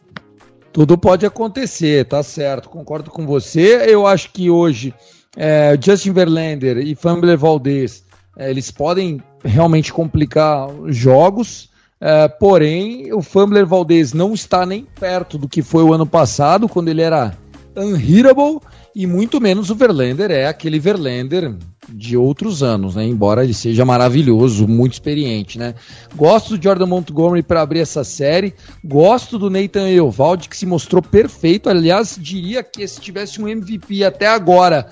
Tudo 0.71 0.97
pode 0.97 1.25
acontecer, 1.25 2.05
tá 2.05 2.23
certo, 2.23 2.69
concordo 2.69 3.11
com 3.11 3.25
você. 3.25 3.85
Eu 3.87 4.07
acho 4.07 4.31
que 4.31 4.49
hoje 4.49 4.93
é, 5.35 5.77
Justin 5.81 6.11
Verlander 6.11 6.77
e 6.77 6.95
Fambler 6.95 7.37
Valdez, 7.37 8.03
é, 8.37 8.49
eles 8.49 8.71
podem 8.71 9.21
realmente 9.43 9.93
complicar 9.93 10.69
jogos, 10.87 11.69
é, 12.01 12.27
porém 12.27 13.13
o 13.13 13.21
Fambler 13.21 13.65
Valdez 13.65 14.13
não 14.13 14.33
está 14.33 14.65
nem 14.65 14.85
perto 14.99 15.37
do 15.37 15.47
que 15.47 15.61
foi 15.61 15.83
o 15.83 15.93
ano 15.93 16.05
passado, 16.05 16.67
quando 16.67 16.87
ele 16.87 17.01
era 17.01 17.37
unhittable, 17.75 18.59
e 18.95 19.05
muito 19.05 19.39
menos 19.39 19.69
o 19.69 19.75
Verlander 19.75 20.31
é 20.31 20.47
aquele 20.47 20.79
Verlander 20.79 21.55
de 21.87 22.17
outros 22.17 22.61
anos, 22.61 22.95
né? 22.95 23.05
Embora 23.05 23.43
ele 23.43 23.53
seja 23.53 23.85
maravilhoso, 23.85 24.67
muito 24.67 24.93
experiente, 24.93 25.57
né? 25.57 25.75
Gosto 26.15 26.57
do 26.57 26.63
Jordan 26.63 26.85
Montgomery 26.85 27.43
para 27.43 27.61
abrir 27.61 27.79
essa 27.79 28.03
série, 28.03 28.53
gosto 28.83 29.37
do 29.37 29.49
Nathan 29.49 29.87
Eovaldi 29.89 30.49
que 30.49 30.57
se 30.57 30.65
mostrou 30.65 31.01
perfeito. 31.01 31.69
Aliás, 31.69 32.17
diria 32.19 32.63
que 32.63 32.87
se 32.87 32.99
tivesse 32.99 33.41
um 33.41 33.47
MVP 33.47 34.03
até 34.03 34.27
agora 34.27 34.87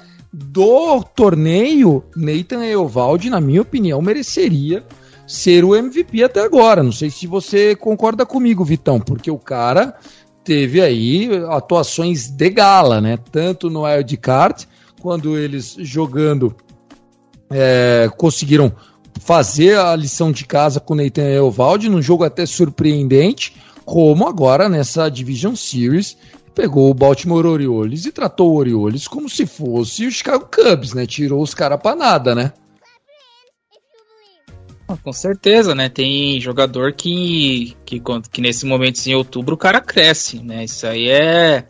do 0.46 1.04
torneio, 1.04 2.04
Nathan 2.16 2.64
Eovaldi, 2.64 3.30
na 3.30 3.42
minha 3.42 3.62
opinião, 3.62 4.02
mereceria 4.02 4.86
ser 5.26 5.66
o 5.66 5.76
MVP 5.76 6.24
até 6.24 6.42
agora. 6.42 6.84
Não 6.84 6.92
sei 6.92 7.10
se 7.10 7.26
você 7.26 7.76
concorda 7.76 8.26
comigo, 8.26 8.64
Vitão, 8.64 9.00
porque 9.00 9.32
o 9.32 9.40
cara 9.40 9.96
teve 10.44 10.80
aí 10.80 11.30
atuações 11.50 12.30
de 12.30 12.50
gala, 12.52 13.02
né? 13.02 13.18
Tanto 13.32 13.70
no 13.70 13.84
Wild 13.84 14.16
Card, 14.18 14.68
quando 15.02 15.38
eles 15.38 15.76
jogando 15.80 16.56
é, 17.50 18.10
conseguiram 18.16 18.72
fazer 19.20 19.78
a 19.78 19.96
lição 19.96 20.32
de 20.32 20.46
casa 20.46 20.80
com 20.80 20.94
o 20.94 20.98
Nathan 20.98 21.24
Eovaldi, 21.24 21.90
num 21.90 22.02
jogo 22.02 22.24
até 22.24 22.46
surpreendente, 22.46 23.56
como 23.84 24.28
agora 24.28 24.70
nessa 24.70 25.10
Division 25.10 25.56
Series, 25.56 26.16
pegou 26.58 26.90
o 26.90 26.94
Baltimore 26.96 27.46
Orioles 27.46 28.08
e 28.08 28.12
tratou 28.12 28.52
o 28.52 28.56
Orioles 28.56 29.08
como 29.08 29.30
se 29.30 29.46
fosse 29.46 30.08
o 30.08 30.12
Chicago 30.12 30.50
Cubs, 30.52 30.92
né? 30.92 31.06
Tirou 31.06 31.40
os 31.44 31.54
caras 31.54 31.80
pra 31.80 31.96
nada, 31.96 32.34
né? 32.34 32.52
Ah, 34.88 34.98
com 34.98 35.14
certeza, 35.14 35.76
né? 35.76 35.88
Tem 35.88 36.42
jogador 36.42 36.94
que, 36.94 37.78
que, 37.86 38.02
que 38.32 38.42
nesse 38.42 38.66
momento 38.66 39.06
em 39.06 39.14
outubro 39.14 39.54
o 39.54 39.58
cara 39.58 39.80
cresce, 39.80 40.42
né? 40.42 40.64
Isso 40.64 40.88
aí 40.88 41.08
é, 41.10 41.68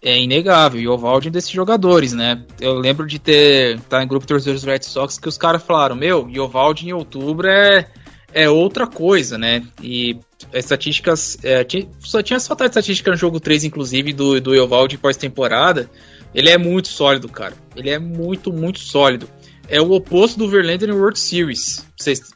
é 0.00 0.20
inegável. 0.20 0.80
E 0.80 0.86
o 0.86 0.96
Valde 0.96 1.26
é 1.26 1.30
desses 1.32 1.50
jogadores, 1.50 2.12
né? 2.12 2.44
Eu 2.60 2.74
lembro 2.74 3.08
de 3.08 3.18
ter 3.18 3.80
tá 3.88 4.00
em 4.00 4.06
grupo 4.06 4.26
de 4.26 4.28
torcedores 4.28 4.62
do 4.62 4.70
Red 4.70 4.82
Sox 4.82 5.18
que 5.18 5.28
os 5.28 5.36
caras 5.36 5.64
falaram: 5.64 5.96
Meu, 5.96 6.24
o 6.24 6.48
Valde 6.48 6.86
em 6.86 6.92
outubro 6.92 7.48
é, 7.48 7.88
é 8.32 8.48
outra 8.48 8.86
coisa, 8.86 9.36
né? 9.36 9.64
E 9.82 10.18
estatísticas. 10.52 11.38
É, 11.42 11.64
tinha, 11.64 11.88
só 12.00 12.22
tinha 12.22 12.38
soltado 12.38 12.68
estatística 12.68 13.10
no 13.10 13.16
jogo 13.16 13.40
3, 13.40 13.64
inclusive, 13.64 14.12
do, 14.12 14.40
do 14.40 14.54
Eovaldi 14.54 14.98
pós-temporada. 14.98 15.90
Ele 16.34 16.48
é 16.48 16.58
muito 16.58 16.88
sólido, 16.88 17.28
cara. 17.28 17.54
Ele 17.76 17.90
é 17.90 17.98
muito, 17.98 18.52
muito 18.52 18.78
sólido. 18.78 19.28
É 19.68 19.80
o 19.80 19.92
oposto 19.92 20.36
do 20.36 20.48
Verlander 20.48 20.88
no 20.88 20.96
World 20.96 21.18
Series, 21.18 21.86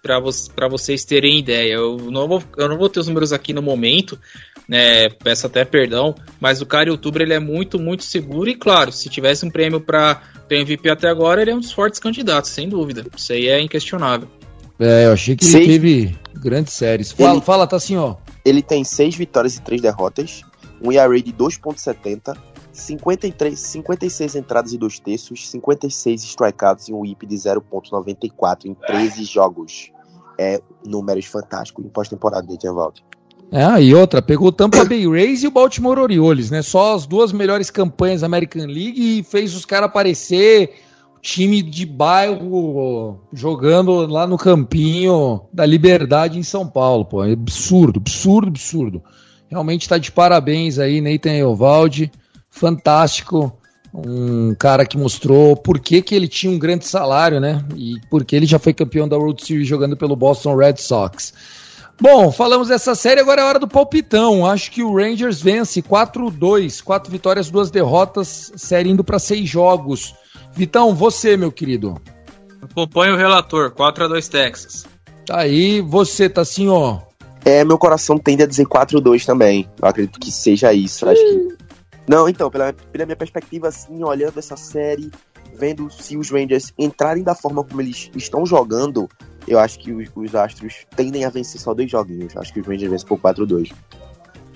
para 0.01 0.69
vocês, 0.69 1.05
terem 1.05 1.41
ideia. 1.41 1.75
Eu 1.75 1.97
não, 1.97 2.29
vou, 2.29 2.43
eu 2.57 2.69
não 2.69 2.79
vou 2.79 2.89
ter 2.89 3.01
os 3.01 3.09
números 3.09 3.33
aqui 3.33 3.53
no 3.53 3.61
momento, 3.61 4.17
né? 4.69 5.09
Peço 5.09 5.49
até 5.49 5.65
perdão, 5.65 6.15
mas 6.41 6.61
o 6.61 6.67
cara 6.67 6.93
outubro 6.93 7.25
ele 7.25 7.35
é 7.35 7.41
muito, 7.41 7.77
muito 7.77 8.05
seguro. 8.05 8.49
E 8.49 8.55
claro, 8.55 8.93
se 8.93 9.09
tivesse 9.09 9.45
um 9.45 9.51
prêmio 9.51 9.81
para 9.81 10.23
MVP 10.49 10.89
até 10.89 11.09
agora, 11.09 11.43
ele 11.43 11.51
é 11.51 11.55
um 11.57 11.61
dos 11.61 11.73
fortes 11.73 11.99
candidatos, 11.99 12.51
sem 12.51 12.69
dúvida. 12.69 13.05
Isso 13.17 13.33
aí 13.33 13.49
é 13.49 13.61
inquestionável. 13.61 14.29
É, 14.79 15.07
eu 15.07 15.13
achei 15.13 15.37
que 15.37 15.45
ele 15.45 15.67
teve 15.67 16.19
grandes 16.35 16.73
séries. 16.73 17.13
Fala, 17.13 17.33
ele, 17.33 17.41
fala, 17.41 17.67
tá 17.67 17.77
assim, 17.77 17.97
ó. 17.97 18.17
Ele 18.45 18.63
tem 18.63 18.85
seis 18.85 19.15
vitórias 19.15 19.57
e 19.57 19.63
três 19.63 19.81
derrotas, 19.81 20.43
um 20.83 20.91
ERA 20.91 21.21
de 21.21 21.33
2.70, 21.33 22.37
53, 22.73 23.59
56 23.59 24.35
entradas 24.35 24.73
e 24.73 24.79
dois 24.79 24.99
terços, 24.99 25.49
56 25.49 26.23
strikeouts 26.25 26.89
e 26.89 26.93
um 26.93 27.01
whip 27.01 27.25
de 27.27 27.37
0.94 27.37 28.67
em 28.67 28.75
13 28.75 29.25
jogos. 29.25 29.93
É 30.37 30.61
números 30.85 31.27
fantásticos 31.27 31.85
em 31.85 31.89
pós-temporada 31.89 32.57
de 32.57 32.67
Evaldo. 32.67 33.01
É, 33.53 33.81
e 33.81 33.95
outra, 33.95 34.21
pegou 34.21 34.49
o 34.49 34.53
Tampa 34.53 34.85
Bay 34.85 35.07
Rays 35.09 35.45
e 35.45 35.47
o 35.47 35.51
Baltimore 35.51 35.99
Orioles, 36.01 36.51
né? 36.51 36.61
Só 36.61 36.97
as 36.97 37.07
duas 37.07 37.33
melhores 37.33 37.71
campanhas 37.71 38.23
da 38.23 38.27
American 38.27 38.67
League 38.67 39.21
e 39.21 39.23
fez 39.23 39.55
os 39.55 39.65
caras 39.65 39.89
aparecer 39.89 40.75
time 41.25 41.63
de 41.63 41.87
bairro 41.87 43.19
jogando 43.33 44.07
lá 44.07 44.27
no 44.27 44.37
campinho 44.37 45.41
da 45.51 45.65
Liberdade 45.65 46.39
em 46.39 46.43
São 46.43 46.69
Paulo, 46.69 47.07
pô. 47.07 47.25
É 47.25 47.33
absurdo, 47.33 47.99
absurdo, 47.99 48.49
absurdo. 48.49 49.03
Realmente 49.49 49.83
está 49.83 49.97
de 49.97 50.13
parabéns 50.13 50.79
aí, 50.79 51.01
Nathan 51.01 51.33
Eovaldi. 51.33 52.13
Fantástico. 52.51 53.59
Um 53.95 54.55
cara 54.57 54.85
que 54.85 54.99
mostrou 54.99 55.57
por 55.57 55.81
que, 55.81 56.03
que 56.03 56.15
ele 56.15 56.29
tinha 56.29 56.53
um 56.53 56.59
grande 56.59 56.87
salário, 56.87 57.41
né? 57.41 57.65
E 57.75 57.95
porque 58.11 58.37
ele 58.37 58.45
já 58.45 58.59
foi 58.59 58.75
campeão 58.75 59.09
da 59.09 59.17
World 59.17 59.43
Series 59.43 59.67
jogando 59.67 59.97
pelo 59.97 60.15
Boston 60.15 60.57
Red 60.57 60.77
Sox. 60.77 61.33
Bom, 61.99 62.31
falamos 62.31 62.69
dessa 62.69 62.95
série, 62.95 63.21
agora 63.21 63.41
é 63.41 63.45
hora 63.45 63.59
do 63.59 63.69
palpitão. 63.69 64.45
Acho 64.45 64.71
que 64.71 64.83
o 64.83 64.95
Rangers 64.95 65.41
vence 65.41 65.81
4-2, 65.81 66.83
quatro 66.83 67.11
vitórias, 67.11 67.49
duas 67.49 67.71
derrotas, 67.71 68.53
série 68.57 68.91
indo 68.91 69.05
para 69.05 69.19
seis 69.19 69.49
jogos. 69.49 70.15
Vitão, 70.55 70.95
você, 70.95 71.37
meu 71.37 71.51
querido. 71.51 72.01
Acompanho 72.63 73.15
o 73.15 73.17
relator, 73.17 73.73
4 73.73 74.05
a 74.05 74.09
2 74.09 74.29
Texas. 74.29 74.87
Tá 75.27 75.41
aí, 75.41 75.81
você 75.81 76.29
tá 76.29 76.43
assim, 76.43 76.69
ó. 76.69 77.01
É, 77.45 77.65
meu 77.65 77.77
coração 77.77 78.17
tende 78.19 78.43
a 78.43 78.47
dizer 78.47 78.67
4 78.67 78.99
a 78.99 79.01
2 79.01 79.27
também. 79.27 79.69
Eu 79.83 79.89
acredito 79.89 80.21
que 80.21 80.31
seja 80.31 80.73
isso. 80.73 81.09
Acho 81.09 81.21
que... 81.21 81.57
Não, 82.09 82.29
então, 82.29 82.51
pela, 82.51 82.73
pela 82.73 83.05
minha 83.05 83.17
perspectiva, 83.17 83.69
assim, 83.69 84.03
olhando 84.05 84.39
essa 84.39 84.57
série, 84.57 85.11
vendo 85.55 85.91
se 85.91 86.17
os 86.17 86.31
Rangers 86.31 86.73
entrarem 86.79 87.23
da 87.23 87.35
forma 87.35 87.65
como 87.65 87.81
eles 87.81 88.11
estão 88.15 88.47
jogando, 88.47 89.09
eu 89.49 89.59
acho 89.59 89.79
que 89.81 89.93
os, 89.93 90.09
os 90.15 90.35
Astros 90.35 90.87
tendem 90.95 91.25
a 91.25 91.31
vencer 91.31 91.61
só 91.61 91.75
dois 91.75 91.91
joguinhos. 91.91 92.37
Acho 92.37 92.53
que 92.53 92.61
os 92.61 92.67
Rangers 92.67 92.91
vencem 92.91 93.09
por 93.09 93.19
4 93.21 93.43
a 93.43 93.47
2 93.47 93.71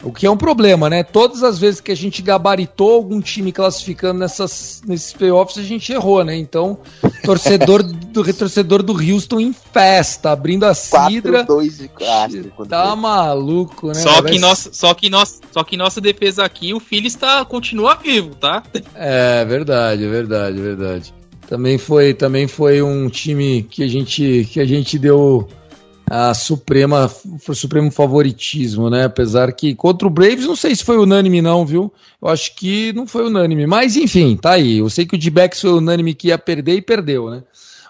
o 0.03 0.13
que 0.13 0.27
é 0.27 0.31
um 0.31 0.37
problema, 0.37 0.89
né? 0.89 1.03
Todas 1.03 1.43
as 1.43 1.59
vezes 1.59 1.81
que 1.81 1.91
a 1.91 1.97
gente 1.97 2.23
gabaritou 2.23 2.95
algum 2.95 3.21
time 3.21 3.53
classificando 3.53 4.21
nessas, 4.21 4.83
nesses 4.87 5.13
playoffs, 5.13 5.59
a 5.59 5.63
gente 5.63 5.93
errou, 5.93 6.25
né? 6.25 6.37
Então, 6.37 6.79
torcedor 7.25 7.83
do 7.83 8.33
torcedor 8.33 8.83
do 8.83 8.93
Houston 8.93 9.41
em 9.41 9.53
festa, 9.53 10.31
abrindo 10.31 10.65
a 10.65 10.75
cidra. 10.75 11.45
4, 11.45 11.55
2 11.55 11.81
e 11.81 11.89
4, 11.89 12.67
tá 12.69 12.95
maluco, 12.95 13.89
né? 13.89 13.95
Só 13.95 14.23
que, 14.23 14.39
nossa, 14.39 14.73
só, 14.73 14.95
que 14.95 15.11
nossa, 15.11 15.41
só 15.51 15.65
que 15.65 15.77
nossa 15.77 16.01
defesa 16.01 16.45
aqui, 16.45 16.73
o 16.73 16.81
Phillies 16.81 17.15
tá, 17.15 17.45
continua 17.45 17.97
vivo, 17.97 18.35
tá? 18.35 18.63
É 18.95 19.45
verdade, 19.45 20.05
é 20.05 20.09
verdade, 20.09 20.59
é 20.59 20.63
verdade. 20.63 21.15
Também 21.49 21.79
foi, 21.79 22.13
também 22.13 22.47
foi 22.47 22.83
um 22.83 23.09
time 23.09 23.63
que 23.63 23.83
a 23.83 23.89
gente, 23.89 24.47
que 24.53 24.61
a 24.61 24.67
gente 24.67 24.99
deu 24.99 25.49
a 26.11 26.33
suprema, 26.33 27.11
o 27.47 27.55
supremo 27.55 27.91
favoritismo, 27.91 28.89
né? 28.89 29.05
Apesar 29.05 29.53
que 29.53 29.75
contra 29.75 30.07
o 30.07 30.11
Braves, 30.11 30.47
não 30.47 30.57
sei 30.57 30.75
se 30.75 30.85
foi 30.85 30.97
unânime 30.97 31.43
não, 31.43 31.67
viu? 31.67 31.93
Eu 32.21 32.29
acho 32.29 32.55
que 32.55 32.93
não 32.95 33.07
foi 33.07 33.27
unânime, 33.27 33.67
mas 33.67 33.97
enfim, 33.97 34.37
tá 34.37 34.53
aí. 34.53 34.79
Eu 34.79 34.89
sei 34.89 35.05
que 35.07 35.15
o 35.15 35.19
D-backs 35.19 35.61
foi 35.61 35.71
unânime 35.71 36.15
que 36.15 36.29
ia 36.29 36.39
perder 36.39 36.77
e 36.77 36.83
perdeu, 36.83 37.31
né? 37.31 37.43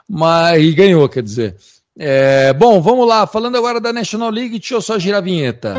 Mas 0.08 0.62
e 0.62 0.72
ganhou, 0.72 1.08
quer 1.08 1.22
dizer. 1.22 1.56
É, 1.98 2.52
bom, 2.52 2.80
vamos 2.80 3.06
lá. 3.06 3.26
Falando 3.26 3.56
agora 3.56 3.80
da 3.80 3.92
National 3.92 4.30
League, 4.30 4.58
deixa 4.58 4.74
eu 4.74 4.80
só 4.80 4.98
girar 4.98 5.18
a 5.18 5.24
vinheta. 5.24 5.74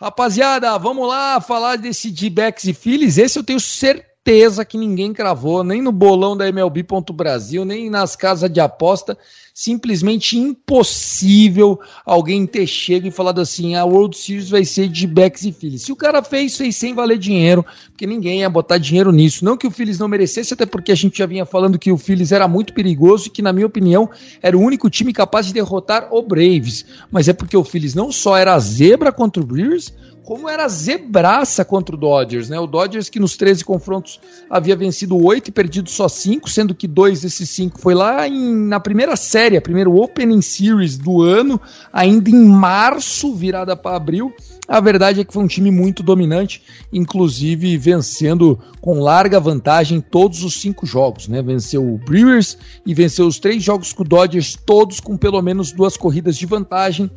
Rapaziada, 0.00 0.78
vamos 0.78 1.08
lá 1.08 1.40
falar 1.40 1.76
desse 1.76 2.10
D-backs 2.10 2.64
e 2.64 2.72
Phillies. 2.72 3.18
Esse 3.18 3.38
eu 3.38 3.44
tenho 3.44 3.60
certeza 3.60 4.08
certeza 4.28 4.64
que 4.64 4.76
ninguém 4.76 5.12
cravou, 5.12 5.64
nem 5.64 5.80
no 5.80 5.90
bolão 5.90 6.36
da 6.36 6.46
MLB.Brasil, 6.48 7.64
nem 7.64 7.88
nas 7.88 8.14
casas 8.14 8.50
de 8.52 8.60
aposta. 8.60 9.16
Simplesmente 9.54 10.38
impossível 10.38 11.80
alguém 12.06 12.46
ter 12.46 12.64
chego 12.66 13.08
e 13.08 13.10
falado 13.10 13.40
assim: 13.40 13.74
a 13.74 13.84
World 13.84 14.16
Series 14.16 14.50
vai 14.50 14.64
ser 14.64 14.88
de 14.88 15.04
backs 15.04 15.44
e 15.44 15.50
Phillies. 15.50 15.82
Se 15.82 15.90
o 15.90 15.96
cara 15.96 16.22
fez, 16.22 16.56
fez 16.56 16.76
sem 16.76 16.94
valer 16.94 17.18
dinheiro, 17.18 17.64
porque 17.88 18.06
ninguém 18.06 18.40
ia 18.40 18.50
botar 18.50 18.78
dinheiro 18.78 19.10
nisso. 19.10 19.44
Não 19.44 19.56
que 19.56 19.66
o 19.66 19.70
Phillies 19.70 19.98
não 19.98 20.06
merecesse, 20.06 20.54
até 20.54 20.64
porque 20.64 20.92
a 20.92 20.94
gente 20.94 21.18
já 21.18 21.26
vinha 21.26 21.44
falando 21.44 21.78
que 21.78 21.90
o 21.90 21.98
Phillies 21.98 22.30
era 22.30 22.46
muito 22.46 22.72
perigoso 22.72 23.26
e 23.26 23.30
que, 23.30 23.42
na 23.42 23.52
minha 23.52 23.66
opinião, 23.66 24.08
era 24.40 24.56
o 24.56 24.60
único 24.60 24.88
time 24.88 25.12
capaz 25.12 25.46
de 25.46 25.54
derrotar 25.54 26.08
o 26.12 26.22
Braves. 26.22 26.84
Mas 27.10 27.26
é 27.26 27.32
porque 27.32 27.56
o 27.56 27.64
Phillies 27.64 27.96
não 27.96 28.12
só 28.12 28.36
era 28.36 28.56
zebra 28.60 29.10
contra 29.10 29.42
o 29.42 29.46
Brewers, 29.46 29.92
como 30.28 30.46
era 30.46 30.68
zebraça 30.68 31.64
contra 31.64 31.96
o 31.96 31.98
Dodgers, 31.98 32.50
né? 32.50 32.60
O 32.60 32.66
Dodgers 32.66 33.08
que 33.08 33.18
nos 33.18 33.34
13 33.34 33.64
confrontos 33.64 34.20
havia 34.50 34.76
vencido 34.76 35.16
8 35.16 35.48
e 35.48 35.50
perdido 35.50 35.88
só 35.88 36.06
5, 36.06 36.50
sendo 36.50 36.74
que 36.74 36.86
dois 36.86 37.22
desses 37.22 37.48
5 37.48 37.80
foi 37.80 37.94
lá 37.94 38.28
em, 38.28 38.54
na 38.54 38.78
primeira 38.78 39.16
série, 39.16 39.56
a 39.56 39.62
primeira 39.62 39.88
Opening 39.88 40.42
Series 40.42 40.98
do 40.98 41.22
ano, 41.22 41.58
ainda 41.90 42.28
em 42.28 42.44
março, 42.44 43.34
virada 43.34 43.74
para 43.74 43.96
abril. 43.96 44.30
A 44.68 44.80
verdade 44.80 45.18
é 45.18 45.24
que 45.24 45.32
foi 45.32 45.42
um 45.42 45.46
time 45.46 45.70
muito 45.70 46.02
dominante, 46.02 46.62
inclusive 46.92 47.78
vencendo 47.78 48.58
com 48.82 49.00
larga 49.00 49.40
vantagem 49.40 49.98
todos 49.98 50.44
os 50.44 50.60
cinco 50.60 50.84
jogos, 50.84 51.26
né? 51.26 51.40
Venceu 51.40 51.82
o 51.82 51.96
Brewers 51.96 52.58
e 52.84 52.92
venceu 52.92 53.26
os 53.26 53.38
três 53.38 53.62
jogos 53.62 53.94
com 53.94 54.02
o 54.02 54.06
Dodgers, 54.06 54.58
todos 54.66 55.00
com 55.00 55.16
pelo 55.16 55.40
menos 55.40 55.72
duas 55.72 55.96
corridas 55.96 56.36
de 56.36 56.44
vantagem 56.44 57.10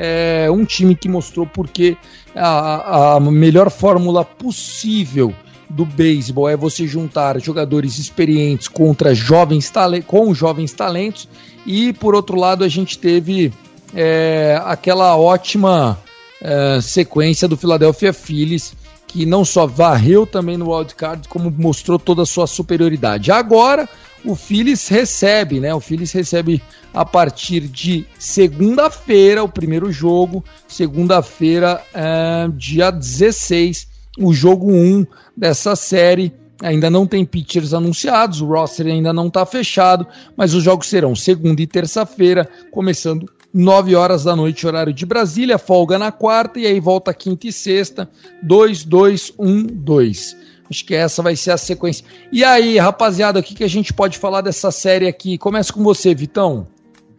é 0.00 0.48
um 0.48 0.64
time 0.64 0.94
que 0.94 1.08
mostrou 1.08 1.44
porque 1.44 1.96
a, 2.34 3.16
a 3.16 3.20
melhor 3.20 3.68
fórmula 3.68 4.24
possível 4.24 5.34
do 5.68 5.84
beisebol 5.84 6.48
é 6.48 6.56
você 6.56 6.86
juntar 6.86 7.40
jogadores 7.40 7.98
experientes 7.98 8.68
contra 8.68 9.12
jovens 9.12 9.70
com 10.06 10.32
jovens 10.32 10.72
talentos. 10.72 11.28
E 11.66 11.92
por 11.92 12.14
outro 12.14 12.38
lado 12.38 12.62
a 12.62 12.68
gente 12.68 12.96
teve 12.96 13.52
é, 13.92 14.60
aquela 14.64 15.16
ótima 15.16 15.98
é, 16.40 16.80
sequência 16.80 17.48
do 17.48 17.56
Philadelphia 17.56 18.12
Phillies 18.12 18.74
que 19.08 19.24
não 19.24 19.44
só 19.44 19.66
varreu 19.66 20.26
também 20.26 20.56
no 20.56 20.70
wildcard 20.70 21.26
como 21.28 21.50
mostrou 21.50 21.98
toda 21.98 22.22
a 22.22 22.26
sua 22.26 22.46
superioridade. 22.46 23.32
Agora 23.32 23.88
o 24.24 24.36
Phillies 24.36 24.88
recebe, 24.88 25.58
né? 25.60 25.74
O 25.74 25.80
Phillies 25.80 26.12
recebe 26.12 26.62
a 26.92 27.04
partir 27.04 27.60
de 27.60 28.06
segunda-feira 28.18 29.42
o 29.42 29.48
primeiro 29.48 29.90
jogo, 29.90 30.44
segunda-feira, 30.66 31.82
é, 31.94 32.48
dia 32.54 32.90
16, 32.90 33.88
o 34.18 34.32
jogo 34.32 34.70
1 34.70 35.06
dessa 35.36 35.74
série. 35.74 36.32
Ainda 36.60 36.90
não 36.90 37.06
tem 37.06 37.24
pitchers 37.24 37.72
anunciados, 37.72 38.40
o 38.40 38.46
roster 38.46 38.86
ainda 38.86 39.12
não 39.12 39.28
está 39.28 39.46
fechado, 39.46 40.04
mas 40.36 40.54
os 40.54 40.64
jogos 40.64 40.88
serão 40.88 41.14
segunda 41.14 41.62
e 41.62 41.66
terça-feira, 41.68 42.48
começando 42.72 43.30
9 43.52 43.94
horas 43.94 44.24
da 44.24 44.36
noite, 44.36 44.66
horário 44.66 44.92
de 44.92 45.06
Brasília, 45.06 45.58
folga 45.58 45.98
na 45.98 46.12
quarta 46.12 46.58
e 46.58 46.66
aí 46.66 46.78
volta 46.80 47.14
quinta 47.14 47.46
e 47.46 47.52
sexta, 47.52 48.08
2, 48.42 48.84
2, 48.84 49.32
1, 49.38 49.66
2. 49.66 50.36
Acho 50.70 50.84
que 50.84 50.94
essa 50.94 51.22
vai 51.22 51.34
ser 51.34 51.52
a 51.52 51.56
sequência. 51.56 52.04
E 52.30 52.44
aí, 52.44 52.76
rapaziada, 52.76 53.40
o 53.40 53.42
que, 53.42 53.54
que 53.54 53.64
a 53.64 53.68
gente 53.68 53.92
pode 53.92 54.18
falar 54.18 54.42
dessa 54.42 54.70
série 54.70 55.06
aqui? 55.06 55.38
Começa 55.38 55.72
com 55.72 55.82
você, 55.82 56.14
Vitão. 56.14 56.68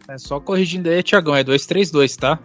É 0.08 0.16
só 0.18 0.38
corrigindo 0.38 0.88
aí, 0.88 1.02
Tiagão, 1.02 1.34
é 1.34 1.42
2-3-2, 1.42 2.16
tá? 2.16 2.38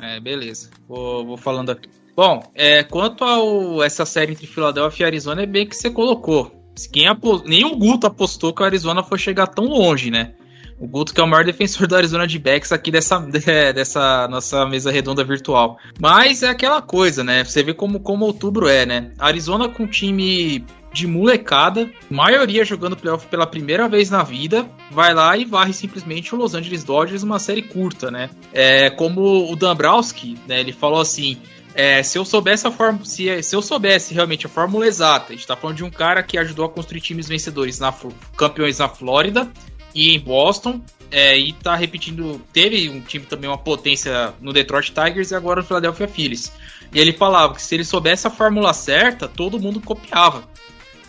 É, 0.00 0.18
beleza. 0.18 0.70
Vou, 0.88 1.24
vou 1.24 1.36
falando 1.36 1.70
aqui. 1.70 1.88
Bom, 2.16 2.42
é, 2.54 2.82
quanto 2.82 3.24
a 3.24 3.84
essa 3.84 4.04
série 4.04 4.32
entre 4.32 4.46
Filadélfia 4.46 5.04
e 5.04 5.06
Arizona, 5.06 5.42
é 5.42 5.46
bem 5.46 5.66
que 5.66 5.76
você 5.76 5.90
colocou. 5.90 6.52
Quem 6.92 7.06
apost... 7.06 7.48
Nem 7.48 7.64
o 7.64 7.76
Guto 7.76 8.06
apostou 8.06 8.52
que 8.52 8.62
o 8.62 8.64
Arizona 8.64 9.02
foi 9.02 9.18
chegar 9.18 9.46
tão 9.46 9.64
longe, 9.64 10.10
né? 10.10 10.34
O 10.78 10.86
Guto, 10.86 11.14
que 11.14 11.20
é 11.20 11.24
o 11.24 11.26
maior 11.26 11.44
defensor 11.44 11.86
do 11.86 11.96
Arizona 11.96 12.26
de 12.26 12.38
backs 12.38 12.72
aqui 12.72 12.90
dessa, 12.90 13.18
dessa 13.74 14.28
nossa 14.28 14.66
mesa 14.66 14.90
redonda 14.90 15.22
virtual. 15.24 15.78
Mas 16.00 16.42
é 16.42 16.48
aquela 16.48 16.82
coisa, 16.82 17.22
né? 17.22 17.44
Você 17.44 17.62
vê 17.62 17.72
como, 17.72 18.00
como 18.00 18.24
outubro 18.24 18.68
é, 18.68 18.84
né? 18.84 19.12
Arizona 19.18 19.68
com 19.68 19.86
time 19.86 20.64
de 20.92 21.06
molecada, 21.08 21.90
maioria 22.08 22.64
jogando 22.64 22.96
playoff 22.96 23.26
pela 23.26 23.46
primeira 23.46 23.88
vez 23.88 24.10
na 24.10 24.22
vida, 24.22 24.64
vai 24.92 25.12
lá 25.12 25.36
e 25.36 25.44
varre 25.44 25.72
simplesmente 25.72 26.32
o 26.32 26.38
Los 26.38 26.54
Angeles 26.54 26.84
Dodgers 26.84 27.24
uma 27.24 27.40
série 27.40 27.62
curta, 27.62 28.10
né? 28.10 28.30
É 28.52 28.90
como 28.90 29.50
o 29.50 29.56
Dambrowski, 29.56 30.38
né? 30.46 30.60
Ele 30.60 30.72
falou 30.72 31.00
assim: 31.00 31.36
é, 31.74 32.02
se 32.04 32.16
eu 32.16 32.24
soubesse 32.24 32.66
a 32.66 32.70
forma, 32.70 33.04
se, 33.04 33.42
se 33.42 33.56
eu 33.56 33.60
soubesse 33.60 34.14
realmente 34.14 34.46
a 34.46 34.48
fórmula 34.48 34.86
exata, 34.86 35.32
a 35.32 35.36
gente 35.36 35.46
tá 35.46 35.56
falando 35.56 35.76
de 35.76 35.84
um 35.84 35.90
cara 35.90 36.22
que 36.22 36.38
ajudou 36.38 36.64
a 36.64 36.68
construir 36.68 37.00
times 37.00 37.26
vencedores 37.26 37.80
na 37.80 37.92
campeões 38.36 38.78
na 38.78 38.88
Flórida 38.88 39.50
e 39.94 40.14
em 40.14 40.20
Boston. 40.20 40.80
É, 41.10 41.38
e 41.38 41.52
tá 41.52 41.76
repetindo. 41.76 42.40
Teve 42.52 42.88
um 42.90 43.00
time 43.00 43.24
também, 43.24 43.48
uma 43.48 43.58
potência 43.58 44.34
no 44.40 44.52
Detroit 44.52 44.92
Tigers 44.92 45.30
e 45.30 45.34
agora 45.34 45.60
no 45.60 45.66
Philadelphia 45.66 46.08
Phillies. 46.08 46.52
E 46.92 46.98
ele 46.98 47.12
falava 47.12 47.54
que 47.54 47.62
se 47.62 47.74
ele 47.74 47.84
soubesse 47.84 48.26
a 48.26 48.30
fórmula 48.30 48.72
certa, 48.72 49.28
todo 49.28 49.60
mundo 49.60 49.80
copiava 49.80 50.48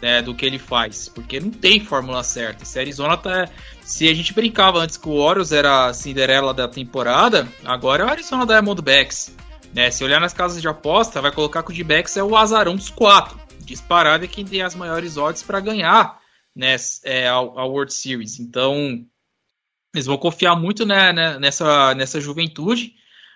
né, 0.01 0.21
do 0.21 0.35
que 0.35 0.45
ele 0.45 0.59
faz. 0.59 1.09
Porque 1.09 1.39
não 1.39 1.49
tem 1.49 1.79
fórmula 1.79 2.23
certa. 2.23 2.65
Se 2.65 2.77
a 2.77 2.81
Arizona 2.81 3.17
tá. 3.17 3.49
Se 3.81 4.07
a 4.07 4.13
gente 4.13 4.33
brincava 4.33 4.79
antes 4.79 4.97
que 4.97 5.07
o 5.07 5.13
Orioles 5.13 5.51
era 5.51 5.87
a 5.87 5.93
Cinderela 5.93 6.53
da 6.53 6.67
temporada, 6.67 7.47
agora 7.63 8.03
é 8.03 8.05
o 8.05 8.09
Arizona 8.09 8.45
Diamondbacks. 8.45 9.35
Né? 9.73 9.91
Se 9.91 10.03
olhar 10.03 10.19
nas 10.21 10.33
casas 10.33 10.61
de 10.61 10.67
aposta, 10.67 11.21
vai 11.21 11.31
colocar 11.31 11.61
que 11.61 11.71
o 11.71 11.75
D-Backs 11.75 12.15
é 12.15 12.23
o 12.23 12.35
azarão 12.35 12.75
dos 12.75 12.89
quatro. 12.89 13.39
Disparado 13.59 14.23
é 14.23 14.27
quem 14.27 14.45
tem 14.45 14.61
as 14.61 14.73
maiores 14.75 15.17
odds 15.17 15.43
para 15.43 15.59
ganhar 15.59 16.19
né, 16.55 16.75
é, 17.03 17.27
a, 17.27 17.33
a, 17.33 17.65
World 17.65 17.93
Series. 17.93 18.39
Então, 18.39 19.05
eles 19.93 20.05
vão 20.05 20.17
confiar 20.17 20.55
muito 20.55 20.85
né, 20.85 21.11
né, 21.11 21.37
nessa, 21.39 21.93
nessa 21.95 22.21
juventude. 22.21 22.93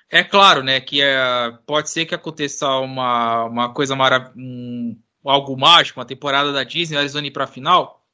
É 0.10 0.24
claro, 0.24 0.64
né, 0.64 0.80
que 0.80 1.02
é, 1.02 1.52
pode 1.66 1.90
ser 1.90 2.06
que 2.06 2.16
aconteça 2.16 2.68
uma, 2.78 3.46
uma 3.46 3.74
coisa 3.74 3.96
maravilhosa, 3.96 4.34
um, 4.38 4.98
algo 5.24 5.56
mágico, 5.58 6.00
uma 6.00 6.06
temporada 6.06 6.52
da 6.52 6.64
Disney, 6.64 6.98
Arizona 6.98 7.28
ir 7.28 7.32
para 7.32 7.44
a 7.44 7.48
final. 7.48 8.06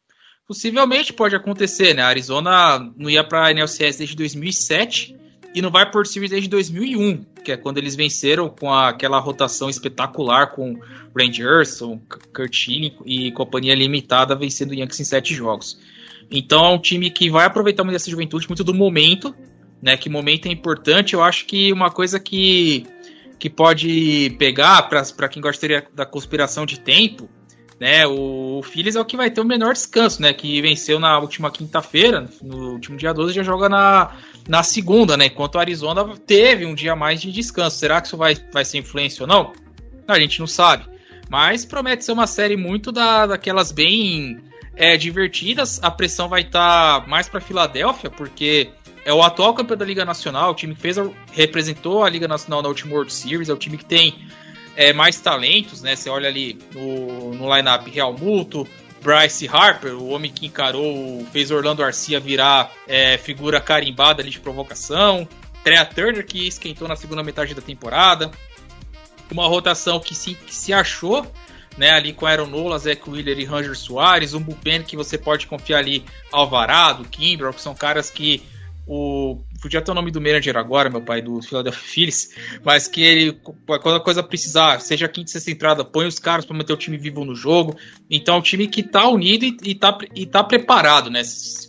Possivelmente 0.47 1.13
pode 1.13 1.35
acontecer, 1.35 1.93
né? 1.93 2.03
A 2.03 2.07
Arizona 2.07 2.79
não 2.95 3.09
ia 3.09 3.23
para 3.23 3.47
a 3.47 3.51
NLCS 3.51 3.97
desde 3.97 4.15
2007 4.15 5.15
e 5.55 5.61
não 5.61 5.71
vai 5.71 5.89
por 5.89 6.05
Series 6.05 6.29
desde 6.29 6.49
2001, 6.49 7.25
que 7.45 7.51
é 7.51 7.57
quando 7.57 7.77
eles 7.77 7.95
venceram 7.95 8.49
com 8.49 8.73
a, 8.73 8.89
aquela 8.89 9.19
rotação 9.19 9.69
espetacular 9.69 10.47
com 10.47 10.77
Urson, 11.15 12.01
Kurt 12.33 12.67
e 13.05 13.31
companhia 13.31 13.75
limitada 13.75 14.35
vencendo 14.35 14.71
o 14.71 14.73
Yankees 14.73 14.99
em 14.99 15.03
sete 15.03 15.33
jogos. 15.33 15.79
Então 16.29 16.65
é 16.65 16.69
um 16.69 16.79
time 16.79 17.09
que 17.11 17.29
vai 17.29 17.45
aproveitar 17.45 17.83
muito 17.83 17.93
dessa 17.93 18.09
juventude, 18.09 18.47
muito 18.47 18.63
do 18.63 18.73
momento, 18.73 19.33
né? 19.81 19.95
Que 19.95 20.09
momento 20.09 20.47
é 20.47 20.51
importante. 20.51 21.13
Eu 21.13 21.21
acho 21.21 21.45
que 21.45 21.71
uma 21.71 21.91
coisa 21.91 22.19
que, 22.19 22.85
que 23.37 23.49
pode 23.49 24.35
pegar 24.39 24.89
para 24.89 25.29
quem 25.29 25.41
gostaria 25.41 25.87
da 25.93 26.05
conspiração 26.05 26.65
de 26.65 26.79
tempo 26.79 27.29
né? 27.79 28.07
O 28.07 28.61
Phillies 28.63 28.95
é 28.95 29.01
o 29.01 29.05
que 29.05 29.17
vai 29.17 29.29
ter 29.29 29.41
o 29.41 29.45
menor 29.45 29.73
descanso, 29.73 30.21
né? 30.21 30.33
Que 30.33 30.61
venceu 30.61 30.99
na 30.99 31.19
última 31.19 31.51
quinta-feira, 31.51 32.27
no 32.41 32.73
último 32.73 32.97
dia 32.97 33.13
12, 33.13 33.33
já 33.33 33.43
joga 33.43 33.67
na, 33.67 34.15
na 34.47 34.63
segunda, 34.63 35.17
né? 35.17 35.25
Enquanto 35.25 35.55
o 35.55 35.59
Arizona 35.59 36.05
teve 36.25 36.65
um 36.65 36.73
dia 36.73 36.95
mais 36.95 37.21
de 37.21 37.31
descanso. 37.31 37.77
Será 37.77 37.99
que 37.99 38.07
isso 38.07 38.17
vai, 38.17 38.35
vai 38.51 38.63
ser 38.63 38.77
influência 38.77 39.23
ou 39.23 39.27
não? 39.27 39.53
A 40.07 40.19
gente 40.19 40.39
não 40.39 40.47
sabe. 40.47 40.85
Mas 41.29 41.65
promete 41.65 42.05
ser 42.05 42.11
uma 42.11 42.27
série 42.27 42.55
muito 42.55 42.91
da, 42.91 43.25
daquelas 43.25 43.71
bem 43.71 44.39
é, 44.75 44.95
divertidas. 44.95 45.79
A 45.83 45.91
pressão 45.91 46.29
vai 46.29 46.41
estar 46.41 47.01
tá 47.01 47.07
mais 47.07 47.27
para 47.27 47.41
Filadélfia, 47.41 48.09
porque 48.09 48.69
é 49.03 49.13
o 49.13 49.21
atual 49.21 49.53
campeão 49.53 49.77
da 49.77 49.85
Liga 49.85 50.05
Nacional, 50.05 50.51
o 50.51 50.55
time 50.55 50.75
que 50.75 50.81
fez, 50.81 50.97
representou 51.31 52.03
a 52.03 52.09
Liga 52.09 52.27
Nacional 52.27 52.61
na 52.61 52.69
última 52.69 52.93
World 52.93 53.13
Series, 53.13 53.49
é 53.49 53.53
o 53.53 53.57
time 53.57 53.77
que 53.77 53.85
tem 53.85 54.15
é, 54.75 54.93
mais 54.93 55.19
talentos, 55.19 55.81
né? 55.81 55.95
Você 55.95 56.09
olha 56.09 56.27
ali 56.27 56.59
no, 56.73 57.33
no 57.33 57.55
line-up 57.55 57.89
Real 57.89 58.13
Muto, 58.13 58.67
Bryce 59.01 59.47
Harper, 59.47 59.93
o 59.93 60.09
homem 60.09 60.31
que 60.31 60.45
encarou, 60.45 61.25
fez 61.31 61.51
Orlando 61.51 61.83
Arcia 61.83 62.19
virar 62.19 62.71
é, 62.87 63.17
figura 63.17 63.61
carimbada 63.61 64.21
ali 64.21 64.31
de 64.31 64.39
provocação. 64.39 65.27
Trea 65.63 65.85
Turner, 65.85 66.25
que 66.25 66.47
esquentou 66.47 66.87
na 66.87 66.95
segunda 66.95 67.23
metade 67.23 67.53
da 67.53 67.61
temporada. 67.61 68.31
Uma 69.31 69.47
rotação 69.47 69.99
que 69.99 70.13
se, 70.13 70.35
que 70.35 70.53
se 70.53 70.71
achou 70.71 71.25
né? 71.77 71.91
Ali 71.91 72.13
com 72.13 72.25
Aaron 72.25 72.47
Nola, 72.47 72.79
Zach 72.79 73.01
Wheeler 73.09 73.37
e 73.39 73.45
Ranger 73.45 73.75
Soares, 73.75 74.33
um 74.33 74.39
bullpen 74.39 74.83
que 74.83 74.95
você 74.95 75.17
pode 75.17 75.47
confiar 75.47 75.79
ali 75.79 76.05
Alvarado, 76.31 77.05
Kimbrel, 77.05 77.53
que 77.53 77.61
são 77.61 77.75
caras 77.75 78.09
que 78.09 78.41
o. 78.87 79.41
Podia 79.61 79.81
ter 79.81 79.91
o 79.91 79.95
nome 79.95 80.11
do 80.11 80.21
manager 80.21 80.57
agora, 80.57 80.89
meu 80.89 81.01
pai, 81.01 81.21
do 81.21 81.41
Philadelphia 81.41 81.81
Phillies, 81.81 82.35
mas 82.63 82.87
que 82.87 83.01
ele, 83.01 83.39
quando 83.65 83.95
a 83.95 83.99
coisa 83.99 84.21
precisar, 84.21 84.79
seja 84.79 85.07
quinta 85.07 85.31
sexta 85.31 85.49
entrada, 85.49 85.83
põe 85.83 86.05
os 86.05 86.19
caras 86.19 86.45
para 86.45 86.55
manter 86.55 86.73
o 86.73 86.77
time 86.77 86.97
vivo 86.97 87.25
no 87.25 87.33
jogo. 87.33 87.75
Então, 88.09 88.35
é 88.35 88.37
um 88.37 88.41
time 88.41 88.67
que 88.67 88.83
tá 88.83 89.07
unido 89.07 89.43
e, 89.43 89.57
e, 89.63 89.75
tá, 89.75 89.97
e 90.13 90.25
tá 90.25 90.43
preparado, 90.43 91.09
né? 91.09 91.23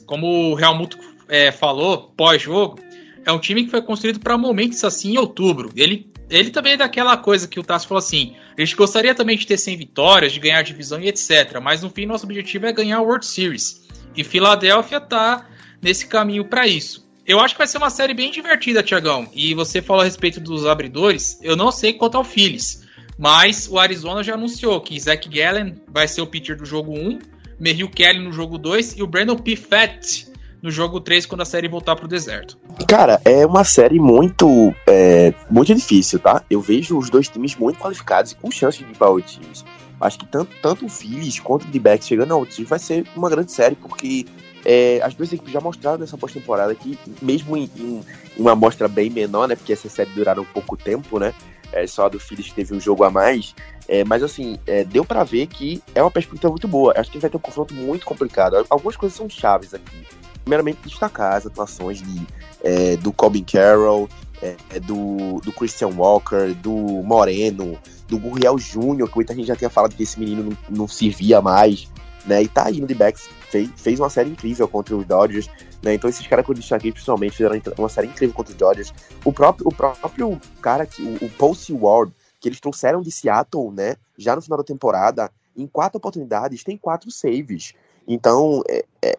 Como 0.05 0.53
o 0.53 0.61
Helmut 0.61 0.97
é, 1.29 1.51
falou, 1.51 2.13
pós-jogo, 2.17 2.79
é 3.25 3.33
um 3.33 3.39
time 3.39 3.65
que 3.65 3.71
foi 3.71 3.83
construído 3.83 4.21
para 4.21 4.39
momentos 4.39 4.85
assim 4.85 5.15
em 5.15 5.19
outubro. 5.19 5.71
Ele, 5.75 6.11
ele 6.31 6.51
também 6.51 6.75
é 6.75 6.77
daquela 6.77 7.17
coisa 7.17 7.49
que 7.49 7.59
o 7.59 7.63
Tassi 7.63 7.87
falou 7.87 7.99
assim: 7.99 8.37
a 8.57 8.61
gente 8.61 8.77
gostaria 8.77 9.15
também 9.15 9.37
de 9.37 9.47
ter 9.47 9.57
100 9.57 9.77
vitórias, 9.77 10.33
de 10.33 10.41
ganhar 10.41 10.63
divisão 10.63 11.01
e 11.01 11.09
etc. 11.09 11.61
Mas 11.63 11.83
no 11.83 11.91
fim, 11.91 12.07
nosso 12.07 12.25
objetivo 12.25 12.67
é 12.67 12.73
ganhar 12.73 13.01
o 13.01 13.05
World 13.05 13.27
Series. 13.27 13.87
E 14.17 14.23
Filadélfia 14.23 15.01
tá 15.01 15.47
nesse 15.83 16.07
caminho 16.07 16.45
para 16.45 16.67
isso. 16.67 17.06
Eu 17.27 17.41
acho 17.41 17.55
que 17.55 17.59
vai 17.59 17.67
ser 17.67 17.79
uma 17.79 17.91
série 17.91 18.15
bem 18.15 18.31
divertida, 18.31 18.85
Tiagão. 18.85 19.27
E 19.35 19.53
você 19.53 19.83
falou 19.83 20.03
a 20.03 20.05
respeito 20.05 20.39
dos 20.39 20.65
abridores. 20.65 21.41
Eu 21.43 21.57
não 21.57 21.73
sei 21.73 21.93
quanto 21.93 22.17
ao 22.17 22.23
Phillies. 22.23 22.87
Mas 23.19 23.67
o 23.69 23.81
Arizona 23.81 24.23
já 24.23 24.35
anunciou 24.35 24.81
que 24.81 25.01
Zach 25.01 25.29
Gallen 25.29 25.75
vai 25.89 26.07
ser 26.07 26.21
o 26.21 26.27
pitcher 26.27 26.57
do 26.57 26.65
jogo 26.65 26.93
1, 26.93 27.19
Merrill 27.59 27.89
Kelly 27.89 28.21
no 28.21 28.31
jogo 28.31 28.59
2 28.59 28.99
e 28.99 29.03
o 29.03 29.09
Brandon 29.09 29.37
P. 29.37 29.57
Fett 29.57 30.31
no 30.63 30.71
jogo 30.71 31.01
3 31.01 31.27
quando 31.27 31.41
a 31.41 31.45
série 31.45 31.67
voltar 31.67 31.97
pro 31.97 32.07
deserto. 32.07 32.57
Cara, 32.87 33.21
é 33.25 33.45
uma 33.45 33.65
série 33.65 33.99
muito, 33.99 34.73
é, 34.87 35.35
muito 35.51 35.75
difícil, 35.75 36.21
tá? 36.21 36.45
Eu 36.49 36.61
vejo 36.61 36.97
os 36.97 37.11
dois 37.11 37.29
times 37.29 37.57
muito 37.57 37.81
qualificados 37.81 38.33
e 38.33 38.37
com 38.37 38.53
chance 38.53 38.85
de 38.85 38.89
ir 38.89 38.97
para 38.97 39.09
outros 39.09 39.35
times. 39.35 39.65
Acho 40.01 40.19
que 40.19 40.27
tanto, 40.27 40.51
tanto 40.63 40.87
o 40.87 40.89
Phillies 40.89 41.41
quanto 41.41 41.65
o 41.65 41.69
D-Back 41.69 42.05
chegando 42.05 42.35
ao 42.35 42.47
time 42.47 42.67
vai 42.67 42.79
ser 42.79 43.05
uma 43.17 43.31
grande 43.31 43.51
série, 43.51 43.75
porque 43.75 44.27
é, 44.69 45.01
as 45.01 45.15
duas 45.15 45.33
equipes 45.33 45.53
já 45.53 45.61
mostraram 45.61 45.99
nessa 45.99 46.19
pós-temporada 46.19 46.75
que, 46.75 46.99
mesmo 47.23 47.57
em, 47.57 47.71
em, 47.79 48.01
uma 48.37 48.51
amostra 48.51 48.89
bem 48.89 49.09
menor, 49.09 49.47
né? 49.47 49.55
Porque 49.55 49.73
essa 49.73 49.89
série 49.89 50.11
duraram 50.11 50.45
pouco 50.45 50.77
tempo, 50.77 51.21
né? 51.21 51.33
É, 51.73 51.87
só 51.87 52.07
a 52.07 52.09
do 52.09 52.19
Phillies 52.19 52.51
teve 52.53 52.75
um 52.75 52.81
jogo 52.81 53.05
a 53.05 53.11
mais. 53.11 53.55
É, 53.87 54.03
mas 54.03 54.25
assim, 54.25 54.59
é, 54.67 54.83
deu 54.83 55.05
para 55.05 55.23
ver 55.23 55.47
que 55.47 55.81
é 55.95 56.03
uma 56.03 56.11
perspectiva 56.11 56.51
muito 56.51 56.67
boa. 56.67 56.93
Acho 56.97 57.13
que 57.13 57.19
vai 57.21 57.31
ter 57.31 57.37
um 57.37 57.41
confronto 57.41 57.73
muito 57.75 58.05
complicado. 58.05 58.67
Algumas 58.69 58.97
coisas 58.97 59.17
são 59.17 59.31
chaves 59.31 59.73
aqui. 59.73 60.05
Primeiramente, 60.43 60.79
destacar 60.85 61.35
as 61.35 61.47
atuações 61.47 62.03
de, 62.03 62.27
é, 62.65 62.97
do 62.97 63.13
Colin 63.13 63.45
Carroll, 63.45 64.09
é, 64.43 64.81
do, 64.81 65.41
do 65.45 65.53
Christian 65.53 65.91
Walker, 65.97 66.53
do 66.55 66.75
Moreno, 67.05 67.79
do 68.09 68.19
Gurriel 68.19 68.59
Júnior, 68.59 69.09
que 69.09 69.15
muita 69.15 69.33
gente 69.33 69.47
já 69.47 69.55
tinha 69.55 69.71
falado 69.71 69.95
que 69.95 70.03
esse 70.03 70.19
menino 70.19 70.43
não, 70.43 70.79
não 70.79 70.89
servia 70.89 71.41
mais 71.41 71.89
né? 72.27 72.43
E 72.43 72.49
tá 72.49 72.71
indo 72.71 72.87
de 72.87 72.95
backs, 72.95 73.29
fez, 73.57 73.71
fez 73.77 74.01
uma 74.01 74.11
série 74.11 74.31
incrível 74.31 74.69
contra 74.69 74.95
os 74.95 75.07
Dodgers, 75.07 75.49
né? 75.83 75.95
Então 75.95 76.09
esses 76.11 76.27
caras 76.27 76.45
que 76.45 76.51
eu 76.51 76.55
destaquei 76.55 76.93
principalmente 76.93 77.37
fizeram 77.37 77.61
uma 77.79 77.89
série 77.89 78.09
incrível 78.09 78.35
contra 78.35 78.53
os 78.53 78.59
Dodgers. 78.59 78.93
O 79.25 79.33
próprio, 79.33 79.69
o 79.69 79.75
próprio 79.75 80.41
cara, 80.61 80.85
que, 80.87 81.03
o, 81.03 81.25
o 81.25 81.31
Paul 81.31 81.57
Ward, 81.71 82.13
que 82.39 82.49
eles 82.49 82.61
trouxeram 82.61 83.01
de 83.01 83.11
Seattle, 83.11 83.73
né? 83.73 83.97
Já 84.19 84.37
no 84.37 84.43
final 84.43 84.59
da 84.59 84.65
temporada, 84.65 85.31
em 85.57 85.67
quatro 85.67 85.99
oportunidades, 85.99 86.63
tem 86.63 86.77
quatro 86.77 87.11
saves. 87.11 87.73
Então, 88.07 88.63
é, 88.69 88.85
é, 89.03 89.19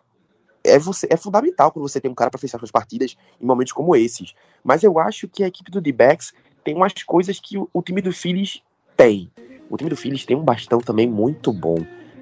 é, 0.63 0.79
você, 0.79 1.07
é 1.09 1.17
fundamental 1.17 1.71
quando 1.71 1.87
você 1.87 1.99
tem 1.99 2.11
um 2.11 2.15
cara 2.15 2.29
para 2.29 2.39
fechar 2.39 2.59
suas 2.59 2.71
partidas 2.71 3.17
em 3.41 3.45
momentos 3.45 3.73
como 3.73 3.95
esses. 3.95 4.33
Mas 4.63 4.83
eu 4.83 4.99
acho 4.99 5.27
que 5.27 5.43
a 5.43 5.47
equipe 5.47 5.71
do 5.71 5.81
D-Backs 5.81 6.33
tem 6.63 6.75
umas 6.75 6.93
coisas 7.03 7.39
que 7.39 7.57
o, 7.57 7.67
o 7.73 7.81
time 7.81 8.01
do 8.01 8.13
Phillies 8.13 8.61
tem. 8.95 9.31
O 9.69 9.77
time 9.77 9.89
do 9.89 9.97
Phillies 9.97 10.25
tem 10.25 10.37
um 10.37 10.43
bastão 10.43 10.79
também 10.79 11.09
muito 11.09 11.51
bom. 11.51 11.77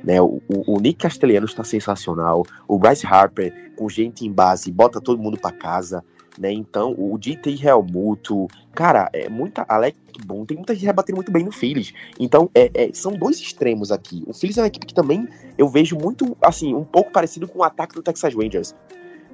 Né? 0.05 0.21
O, 0.21 0.39
o, 0.47 0.79
Nick 0.79 0.99
Castellanos 0.99 1.49
está 1.49 1.63
sensacional. 1.63 2.45
O 2.67 2.77
Bryce 2.77 3.07
Harper, 3.07 3.73
com 3.75 3.89
gente 3.89 4.23
em 4.25 4.31
base, 4.31 4.71
bota 4.71 5.01
todo 5.01 5.21
mundo 5.21 5.37
para 5.39 5.51
casa. 5.51 6.03
Né? 6.37 6.51
Então, 6.51 6.93
o 6.95 7.17
Dieter 7.17 7.65
Helmuto, 7.65 8.47
cara, 8.73 9.09
é 9.11 9.27
muita. 9.27 9.65
Alec 9.67 9.97
bom, 10.23 10.45
tem 10.45 10.55
muita 10.55 10.75
gente 10.75 10.85
rebatendo 10.85 11.15
muito 11.15 11.31
bem 11.31 11.43
no 11.43 11.51
Phillies. 11.51 11.91
Então, 12.19 12.49
é, 12.53 12.69
é, 12.73 12.93
são 12.93 13.13
dois 13.13 13.39
extremos 13.39 13.91
aqui. 13.91 14.23
O 14.27 14.33
Phillies 14.33 14.57
é 14.57 14.61
uma 14.61 14.67
equipe 14.67 14.85
que 14.85 14.93
também 14.93 15.27
eu 15.57 15.67
vejo 15.67 15.97
muito, 15.97 16.37
assim, 16.41 16.75
um 16.75 16.83
pouco 16.83 17.11
parecido 17.11 17.47
com 17.47 17.59
o 17.59 17.63
ataque 17.63 17.95
do 17.95 18.03
Texas 18.03 18.35
Rangers. 18.35 18.75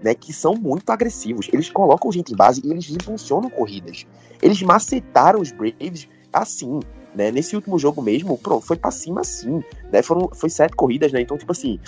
Né, 0.03 0.15
que 0.15 0.33
são 0.33 0.55
muito 0.55 0.89
agressivos. 0.89 1.47
Eles 1.53 1.69
colocam 1.69 2.11
gente 2.11 2.33
em 2.33 2.35
base 2.35 2.59
e 2.65 2.71
eles 2.71 2.89
impulsionam 2.89 3.51
corridas. 3.51 4.07
Eles 4.41 4.59
macetaram 4.63 5.39
os 5.39 5.51
Braves 5.51 6.07
assim. 6.33 6.79
Né? 7.13 7.31
Nesse 7.31 7.55
último 7.55 7.77
jogo 7.77 8.01
mesmo, 8.01 8.37
pronto, 8.37 8.65
foi 8.65 8.77
pra 8.77 8.91
cima 8.91 9.23
sim. 9.23 9.63
Né? 9.91 10.01
Foram, 10.01 10.29
foi 10.33 10.49
sete 10.49 10.75
corridas, 10.75 11.11
né? 11.11 11.21
Então, 11.21 11.37
tipo 11.37 11.51
assim. 11.51 11.79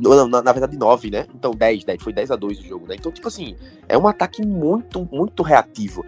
Na, 0.00 0.42
na, 0.42 0.52
verdade, 0.52 0.76
nove, 0.76 1.08
né? 1.08 1.26
Então, 1.32 1.52
dez, 1.52 1.84
dez, 1.84 2.02
foi 2.02 2.12
10 2.12 2.32
a 2.32 2.36
2 2.36 2.58
o 2.58 2.64
jogo, 2.64 2.86
né? 2.88 2.96
Então, 2.98 3.12
tipo 3.12 3.28
assim, 3.28 3.54
é 3.88 3.96
um 3.96 4.08
ataque 4.08 4.44
muito, 4.44 5.08
muito 5.12 5.40
reativo. 5.44 6.04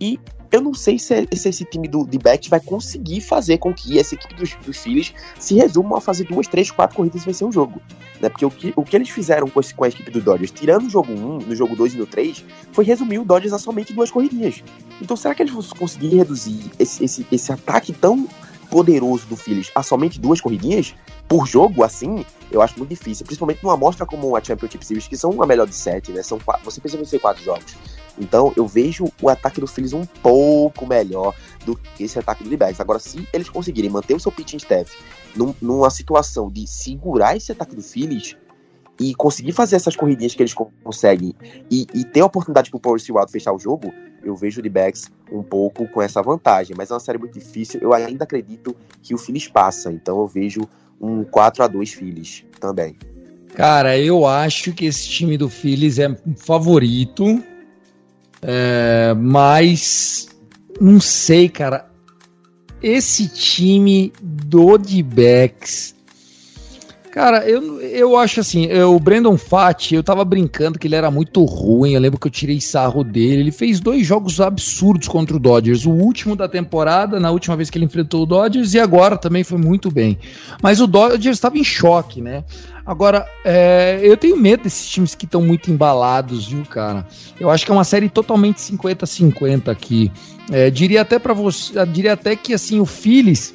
E 0.00 0.18
eu 0.50 0.60
não 0.60 0.74
sei 0.74 0.98
se, 0.98 1.28
se 1.32 1.48
esse 1.48 1.64
time 1.64 1.86
do, 1.86 2.04
de 2.04 2.18
Beck 2.18 2.48
vai 2.48 2.58
conseguir 2.58 3.20
fazer 3.20 3.58
com 3.58 3.72
que 3.72 3.98
essa 3.98 4.14
equipe 4.14 4.34
dos, 4.34 4.54
dos 4.56 4.76
Phillies 4.78 5.14
se 5.38 5.54
resuma 5.54 5.98
a 5.98 6.00
fazer 6.00 6.24
duas, 6.24 6.48
três, 6.48 6.70
quatro 6.70 6.96
corridas 6.96 7.22
e 7.22 7.26
vencer 7.26 7.46
um 7.46 7.52
jogo. 7.52 7.80
Né? 8.20 8.28
Porque 8.28 8.44
o 8.44 8.50
que, 8.50 8.72
o 8.74 8.82
que 8.82 8.96
eles 8.96 9.08
fizeram 9.10 9.48
com, 9.48 9.60
esse, 9.60 9.72
com 9.72 9.84
a 9.84 9.88
equipe 9.88 10.10
do 10.10 10.20
Dodgers, 10.20 10.50
tirando 10.50 10.86
o 10.86 10.90
jogo 10.90 11.12
1, 11.12 11.38
no 11.38 11.54
jogo 11.54 11.76
2 11.76 11.94
e 11.94 11.98
no 11.98 12.06
3, 12.06 12.44
foi 12.72 12.84
resumir 12.84 13.18
o 13.18 13.24
Dodgers 13.24 13.52
a 13.52 13.58
somente 13.58 13.92
duas 13.92 14.10
corridinhas. 14.10 14.62
Então 15.00 15.16
será 15.16 15.34
que 15.34 15.42
eles 15.42 15.52
vão 15.52 15.62
conseguir 15.78 16.16
reduzir 16.16 16.70
esse, 16.78 17.04
esse, 17.04 17.26
esse 17.30 17.52
ataque 17.52 17.92
tão 17.92 18.26
poderoso 18.70 19.26
do 19.26 19.36
Phillies 19.36 19.70
a 19.74 19.82
somente 19.82 20.20
duas 20.20 20.40
corridinhas 20.40 20.94
por 21.28 21.46
jogo, 21.46 21.84
assim, 21.84 22.24
eu 22.50 22.62
acho 22.62 22.78
muito 22.78 22.90
difícil. 22.90 23.24
Principalmente 23.24 23.62
numa 23.62 23.74
amostra 23.74 24.06
como 24.06 24.34
a 24.36 24.42
Championship 24.42 24.84
Series, 24.84 25.06
que 25.06 25.16
são 25.16 25.42
a 25.42 25.46
melhor 25.46 25.66
de 25.66 25.74
sete, 25.74 26.10
né? 26.12 26.22
São 26.22 26.38
quatro, 26.38 26.64
você 26.64 26.80
precisa 26.80 27.02
vencer 27.02 27.20
quatro 27.20 27.42
jogos. 27.42 27.76
Então 28.18 28.52
eu 28.56 28.66
vejo 28.66 29.06
o 29.20 29.28
ataque 29.28 29.60
do 29.60 29.66
Phillies 29.66 29.92
um 29.92 30.04
pouco 30.04 30.86
melhor 30.86 31.34
do 31.64 31.76
que 31.76 32.04
esse 32.04 32.18
ataque 32.18 32.44
do 32.44 32.50
D-Backs. 32.50 32.80
Agora, 32.80 32.98
se 32.98 33.26
eles 33.32 33.48
conseguirem 33.48 33.90
manter 33.90 34.14
o 34.14 34.20
seu 34.20 34.32
pitching 34.32 34.58
staff 34.58 34.96
num, 35.34 35.54
numa 35.60 35.90
situação 35.90 36.50
de 36.50 36.66
segurar 36.66 37.36
esse 37.36 37.52
ataque 37.52 37.74
do 37.74 37.82
Phillies 37.82 38.36
e 39.00 39.14
conseguir 39.14 39.52
fazer 39.52 39.76
essas 39.76 39.96
corridinhas 39.96 40.34
que 40.34 40.42
eles 40.42 40.52
conseguem 40.52 41.34
e, 41.70 41.86
e 41.94 42.04
ter 42.04 42.20
a 42.20 42.26
oportunidade 42.26 42.70
pro 42.70 42.78
Paul 42.78 42.96
Wild 42.96 43.32
fechar 43.32 43.50
o 43.50 43.58
jogo, 43.58 43.90
eu 44.22 44.36
vejo 44.36 44.60
o 44.60 44.62
D-Backs 44.62 45.10
um 45.32 45.42
pouco 45.42 45.88
com 45.88 46.02
essa 46.02 46.22
vantagem. 46.22 46.76
Mas 46.76 46.90
é 46.90 46.94
uma 46.94 47.00
série 47.00 47.16
muito 47.16 47.38
difícil. 47.38 47.80
Eu 47.80 47.94
ainda 47.94 48.24
acredito 48.24 48.76
que 49.02 49.14
o 49.14 49.18
Phillies 49.18 49.48
passa. 49.48 49.90
Então 49.90 50.20
eu 50.20 50.26
vejo 50.26 50.68
um 51.00 51.24
4 51.24 51.64
a 51.64 51.66
2 51.66 51.94
Phillies 51.94 52.44
também. 52.60 52.94
Cara, 53.54 53.98
eu 53.98 54.26
acho 54.26 54.74
que 54.74 54.84
esse 54.84 55.08
time 55.08 55.38
do 55.38 55.48
Phillies 55.48 55.98
é 55.98 56.14
favorito. 56.36 57.42
É, 58.42 59.14
mas 59.16 60.28
não 60.78 61.00
sei, 61.00 61.48
cara. 61.48 61.88
Esse 62.82 63.28
time 63.28 64.12
do 64.20 64.76
D-Backs 64.76 65.94
Cara, 67.12 67.48
eu, 67.48 67.80
eu 67.80 68.16
acho 68.16 68.38
assim, 68.38 68.66
eu, 68.66 68.94
o 68.94 69.00
Brandon 69.00 69.36
Fati, 69.36 69.96
eu 69.96 70.02
tava 70.02 70.24
brincando 70.24 70.78
que 70.78 70.86
ele 70.86 70.94
era 70.94 71.10
muito 71.10 71.44
ruim, 71.44 71.92
eu 71.92 72.00
lembro 72.00 72.20
que 72.20 72.28
eu 72.28 72.30
tirei 72.30 72.60
sarro 72.60 73.02
dele, 73.02 73.40
ele 73.40 73.50
fez 73.50 73.80
dois 73.80 74.06
jogos 74.06 74.40
absurdos 74.40 75.08
contra 75.08 75.36
o 75.36 75.40
Dodgers, 75.40 75.86
o 75.86 75.90
último 75.90 76.36
da 76.36 76.48
temporada, 76.48 77.18
na 77.18 77.32
última 77.32 77.56
vez 77.56 77.68
que 77.68 77.76
ele 77.76 77.84
enfrentou 77.84 78.22
o 78.22 78.26
Dodgers, 78.26 78.74
e 78.74 78.78
agora 78.78 79.16
também 79.16 79.42
foi 79.42 79.58
muito 79.58 79.90
bem. 79.90 80.18
Mas 80.62 80.80
o 80.80 80.86
Dodgers 80.86 81.36
estava 81.36 81.58
em 81.58 81.64
choque, 81.64 82.20
né? 82.20 82.44
Agora, 82.86 83.26
é, 83.44 83.98
eu 84.02 84.16
tenho 84.16 84.36
medo 84.36 84.62
desses 84.62 84.88
times 84.88 85.14
que 85.14 85.24
estão 85.24 85.42
muito 85.42 85.70
embalados, 85.70 86.46
viu, 86.46 86.64
cara? 86.64 87.06
Eu 87.38 87.50
acho 87.50 87.64
que 87.64 87.72
é 87.72 87.74
uma 87.74 87.84
série 87.84 88.08
totalmente 88.08 88.58
50-50 88.58 89.68
aqui. 89.68 90.12
É, 90.50 90.70
diria 90.70 91.02
até 91.02 91.18
para 91.18 91.34
você, 91.34 91.72
diria 91.86 92.12
até 92.12 92.34
que 92.34 92.54
assim, 92.54 92.80
o 92.80 92.86
Phillies 92.86 93.52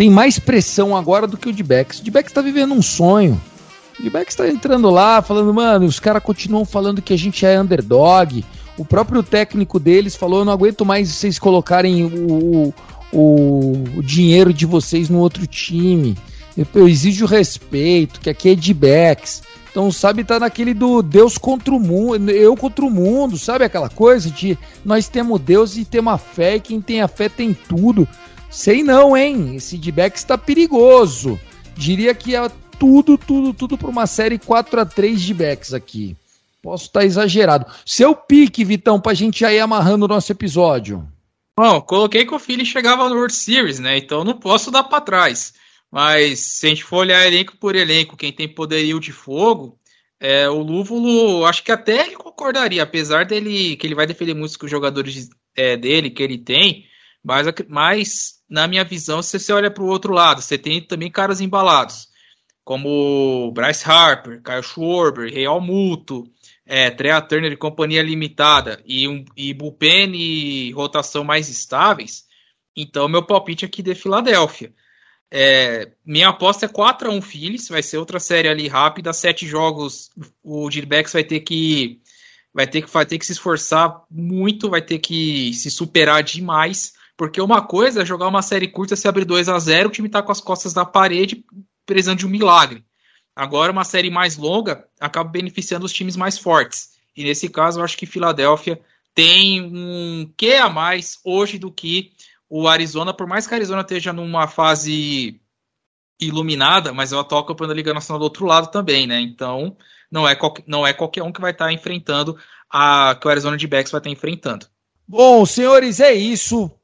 tem 0.00 0.08
mais 0.08 0.38
pressão 0.38 0.96
agora 0.96 1.26
do 1.26 1.36
que 1.36 1.46
o 1.46 1.52
Bex. 1.52 2.00
O 2.00 2.10
Bex 2.10 2.32
tá 2.32 2.40
vivendo 2.40 2.72
um 2.72 2.80
sonho. 2.80 3.38
O 4.02 4.10
Bex 4.10 4.34
tá 4.34 4.48
entrando 4.48 4.88
lá, 4.88 5.20
falando, 5.20 5.52
mano, 5.52 5.84
os 5.84 6.00
caras 6.00 6.22
continuam 6.22 6.64
falando 6.64 7.02
que 7.02 7.12
a 7.12 7.18
gente 7.18 7.44
é 7.44 7.60
underdog. 7.60 8.42
O 8.78 8.84
próprio 8.86 9.22
técnico 9.22 9.78
deles 9.78 10.16
falou: 10.16 10.38
eu 10.38 10.44
não 10.46 10.54
aguento 10.54 10.86
mais 10.86 11.10
vocês 11.10 11.38
colocarem 11.38 12.02
o, 12.02 12.72
o, 13.12 13.72
o 13.98 14.02
dinheiro 14.02 14.54
de 14.54 14.64
vocês 14.64 15.10
no 15.10 15.18
outro 15.18 15.46
time. 15.46 16.16
Eu, 16.56 16.66
eu 16.76 16.88
exijo 16.88 17.26
respeito, 17.26 18.20
que 18.20 18.30
aqui 18.30 18.48
é 18.48 18.54
de 18.54 18.72
backs. 18.72 19.42
Então, 19.70 19.92
sabe, 19.92 20.24
tá 20.24 20.40
naquele 20.40 20.72
do 20.72 21.02
Deus 21.02 21.36
contra 21.36 21.74
o 21.74 21.78
mundo, 21.78 22.30
eu 22.30 22.56
contra 22.56 22.84
o 22.84 22.90
mundo, 22.90 23.38
sabe 23.38 23.64
aquela 23.64 23.88
coisa 23.88 24.28
de 24.28 24.58
nós 24.84 25.08
temos 25.08 25.40
Deus 25.40 25.76
e 25.76 25.84
temos 25.84 26.14
a 26.14 26.18
fé, 26.18 26.56
e 26.56 26.60
quem 26.60 26.80
tem 26.80 27.02
a 27.02 27.06
fé 27.06 27.28
tem 27.28 27.54
tudo. 27.68 28.08
Sei 28.50 28.82
não, 28.82 29.16
hein? 29.16 29.54
Esse 29.56 29.78
D-back 29.78 30.18
está 30.18 30.36
perigoso. 30.36 31.40
Diria 31.76 32.12
que 32.14 32.34
é 32.34 32.50
tudo, 32.78 33.16
tudo, 33.16 33.54
tudo 33.54 33.78
para 33.78 33.88
uma 33.88 34.06
série 34.06 34.38
4 34.38 34.80
a 34.80 34.84
3 34.84 35.20
de 35.20 35.32
backs 35.32 35.72
aqui. 35.72 36.16
Posso 36.60 36.86
estar 36.86 37.04
exagerado. 37.04 37.66
Seu 37.86 38.14
pique, 38.14 38.64
Vitão, 38.64 39.00
para 39.00 39.12
a 39.12 39.14
gente 39.14 39.40
já 39.40 39.52
ir 39.52 39.60
amarrando 39.60 40.04
o 40.04 40.08
nosso 40.08 40.32
episódio. 40.32 41.06
Bom, 41.56 41.80
coloquei 41.80 42.26
que 42.26 42.34
o 42.34 42.38
Philly 42.38 42.66
chegava 42.66 43.08
no 43.08 43.14
World 43.14 43.34
Series, 43.34 43.78
né? 43.78 43.98
Então 43.98 44.24
não 44.24 44.38
posso 44.38 44.70
dar 44.70 44.84
para 44.84 45.00
trás. 45.00 45.54
Mas 45.90 46.40
se 46.40 46.66
a 46.66 46.68
gente 46.70 46.84
for 46.84 46.98
olhar 46.98 47.26
elenco 47.26 47.56
por 47.56 47.76
elenco, 47.76 48.16
quem 48.16 48.32
tem 48.32 48.48
poderio 48.48 48.98
de 49.00 49.12
fogo, 49.12 49.78
é, 50.18 50.48
o 50.48 50.60
Lúvulo, 50.60 51.44
acho 51.46 51.62
que 51.62 51.72
até 51.72 52.06
ele 52.06 52.16
concordaria, 52.16 52.82
apesar 52.82 53.24
dele 53.24 53.76
que 53.76 53.86
ele 53.86 53.94
vai 53.94 54.06
defender 54.06 54.34
muito 54.34 54.58
com 54.58 54.66
os 54.66 54.70
jogadores 54.70 55.30
é, 55.56 55.76
dele 55.76 56.10
que 56.10 56.22
ele 56.22 56.38
tem, 56.38 56.86
mas, 57.22 57.46
mas 57.68 58.39
na 58.50 58.66
minha 58.66 58.84
visão, 58.84 59.22
se 59.22 59.38
você 59.38 59.52
olha 59.52 59.70
para 59.70 59.84
o 59.84 59.88
outro 59.88 60.12
lado, 60.12 60.42
você 60.42 60.58
tem 60.58 60.80
também 60.82 61.10
caras 61.10 61.40
embalados, 61.40 62.08
como 62.64 63.52
Bryce 63.52 63.88
Harper, 63.88 64.42
Kyle 64.42 64.62
Schwarber, 64.62 65.32
Real 65.32 65.60
Muto, 65.60 66.28
é, 66.66 66.90
Trea 66.90 67.20
Turner 67.22 67.52
e 67.52 67.56
companhia 67.56 68.02
limitada 68.02 68.82
e, 68.84 69.06
um, 69.06 69.24
e 69.36 69.54
bullpen 69.54 70.14
e 70.14 70.72
rotação 70.72 71.22
mais 71.22 71.48
estáveis, 71.48 72.26
então 72.76 73.08
meu 73.08 73.24
palpite 73.24 73.64
aqui 73.64 73.82
de 73.82 73.94
Filadélfia. 73.94 74.72
É, 75.32 75.92
minha 76.04 76.30
aposta 76.30 76.66
é 76.66 76.68
4x1 76.68 77.22
Phillies, 77.22 77.68
vai 77.68 77.84
ser 77.84 77.98
outra 77.98 78.18
série 78.18 78.48
ali 78.48 78.66
rápida, 78.66 79.12
sete 79.12 79.46
jogos, 79.46 80.10
o 80.42 80.68
Dirbex 80.68 81.12
vai 81.12 81.22
ter 81.22 81.38
que 81.40 82.00
vai 82.52 82.66
ter 82.66 82.82
que 82.82 82.90
vai 82.90 83.06
ter 83.06 83.16
que 83.16 83.26
se 83.26 83.32
esforçar 83.32 84.02
muito, 84.10 84.68
vai 84.68 84.82
ter 84.82 84.98
que 84.98 85.54
se 85.54 85.70
superar 85.70 86.24
demais, 86.24 86.94
porque 87.20 87.38
uma 87.38 87.60
coisa 87.60 88.00
é 88.00 88.06
jogar 88.06 88.28
uma 88.28 88.40
série 88.40 88.66
curta, 88.66 88.96
se 88.96 89.06
abrir 89.06 89.26
2 89.26 89.46
a 89.50 89.58
0 89.58 89.90
o 89.90 89.92
time 89.92 90.08
tá 90.08 90.22
com 90.22 90.32
as 90.32 90.40
costas 90.40 90.72
da 90.72 90.86
parede, 90.86 91.44
precisando 91.84 92.20
de 92.20 92.26
um 92.26 92.30
milagre. 92.30 92.82
Agora, 93.36 93.70
uma 93.70 93.84
série 93.84 94.08
mais 94.08 94.38
longa 94.38 94.88
acaba 94.98 95.28
beneficiando 95.28 95.84
os 95.84 95.92
times 95.92 96.16
mais 96.16 96.38
fortes. 96.38 96.92
E 97.14 97.22
nesse 97.22 97.50
caso, 97.50 97.78
eu 97.78 97.84
acho 97.84 97.98
que 97.98 98.06
Filadélfia 98.06 98.80
tem 99.14 99.60
um 99.60 100.32
quê 100.34 100.54
a 100.54 100.70
mais 100.70 101.18
hoje 101.22 101.58
do 101.58 101.70
que 101.70 102.10
o 102.48 102.66
Arizona, 102.66 103.12
por 103.12 103.26
mais 103.26 103.46
que 103.46 103.52
a 103.52 103.58
Arizona 103.58 103.82
esteja 103.82 104.14
numa 104.14 104.48
fase 104.48 105.38
iluminada, 106.18 106.90
mas 106.90 107.12
ela 107.12 107.22
toca 107.22 107.54
para 107.54 107.70
a 107.70 107.74
Liga 107.74 107.92
Nacional 107.92 108.18
do 108.18 108.24
outro 108.24 108.46
lado 108.46 108.70
também, 108.70 109.06
né? 109.06 109.20
Então, 109.20 109.76
não 110.10 110.26
é, 110.26 110.34
qualquer, 110.34 110.64
não 110.66 110.86
é 110.86 110.94
qualquer 110.94 111.22
um 111.22 111.32
que 111.32 111.40
vai 111.42 111.50
estar 111.50 111.70
enfrentando 111.70 112.38
a 112.70 113.14
que 113.20 113.28
o 113.28 113.30
Arizona 113.30 113.58
de 113.58 113.66
Backs 113.66 113.92
vai 113.92 113.98
estar 113.98 114.08
enfrentando. 114.08 114.64
Bom, 115.06 115.44
senhores, 115.44 116.00
é 116.00 116.14
isso. 116.14 116.74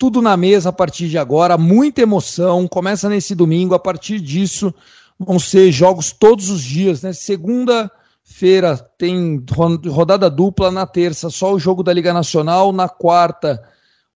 Tudo 0.00 0.22
na 0.22 0.34
mesa 0.34 0.70
a 0.70 0.72
partir 0.72 1.10
de 1.10 1.18
agora, 1.18 1.58
muita 1.58 2.00
emoção. 2.00 2.66
Começa 2.66 3.06
nesse 3.06 3.34
domingo, 3.34 3.74
a 3.74 3.78
partir 3.78 4.18
disso 4.18 4.74
vão 5.18 5.38
ser 5.38 5.70
jogos 5.70 6.10
todos 6.10 6.48
os 6.48 6.62
dias, 6.62 7.02
né? 7.02 7.12
Segunda-feira 7.12 8.78
tem 8.96 9.44
rodada 9.86 10.30
dupla, 10.30 10.70
na 10.70 10.86
terça 10.86 11.28
só 11.28 11.52
o 11.52 11.58
jogo 11.58 11.82
da 11.82 11.92
Liga 11.92 12.14
Nacional, 12.14 12.72
na 12.72 12.88
quarta 12.88 13.62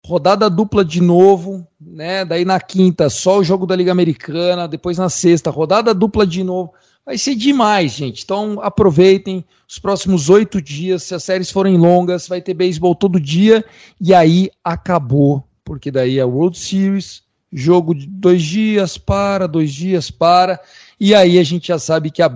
rodada 0.02 0.48
dupla 0.48 0.82
de 0.82 1.02
novo, 1.02 1.66
né? 1.78 2.24
Daí 2.24 2.46
na 2.46 2.58
quinta 2.58 3.10
só 3.10 3.40
o 3.40 3.44
jogo 3.44 3.66
da 3.66 3.76
Liga 3.76 3.92
Americana, 3.92 4.66
depois 4.66 4.96
na 4.96 5.10
sexta 5.10 5.50
rodada 5.50 5.92
dupla 5.92 6.26
de 6.26 6.42
novo. 6.42 6.72
Vai 7.04 7.18
ser 7.18 7.34
demais, 7.34 7.92
gente. 7.92 8.24
Então 8.24 8.58
aproveitem 8.62 9.44
os 9.68 9.78
próximos 9.78 10.30
oito 10.30 10.62
dias. 10.62 11.02
Se 11.02 11.14
as 11.14 11.22
séries 11.22 11.50
forem 11.50 11.76
longas, 11.76 12.26
vai 12.26 12.40
ter 12.40 12.54
beisebol 12.54 12.94
todo 12.94 13.20
dia 13.20 13.62
e 14.00 14.14
aí 14.14 14.50
acabou, 14.64 15.44
porque 15.64 15.90
daí 15.90 16.18
é 16.18 16.24
World 16.24 16.58
Series, 16.58 17.22
jogo 17.52 17.94
de 17.94 18.06
dois 18.06 18.42
dias 18.42 18.98
para, 18.98 19.46
dois 19.46 19.72
dias 19.72 20.10
para. 20.10 20.60
E 20.98 21.14
aí 21.14 21.38
a 21.38 21.42
gente 21.42 21.68
já 21.68 21.78
sabe 21.78 22.10
que 22.10 22.22
a, 22.22 22.30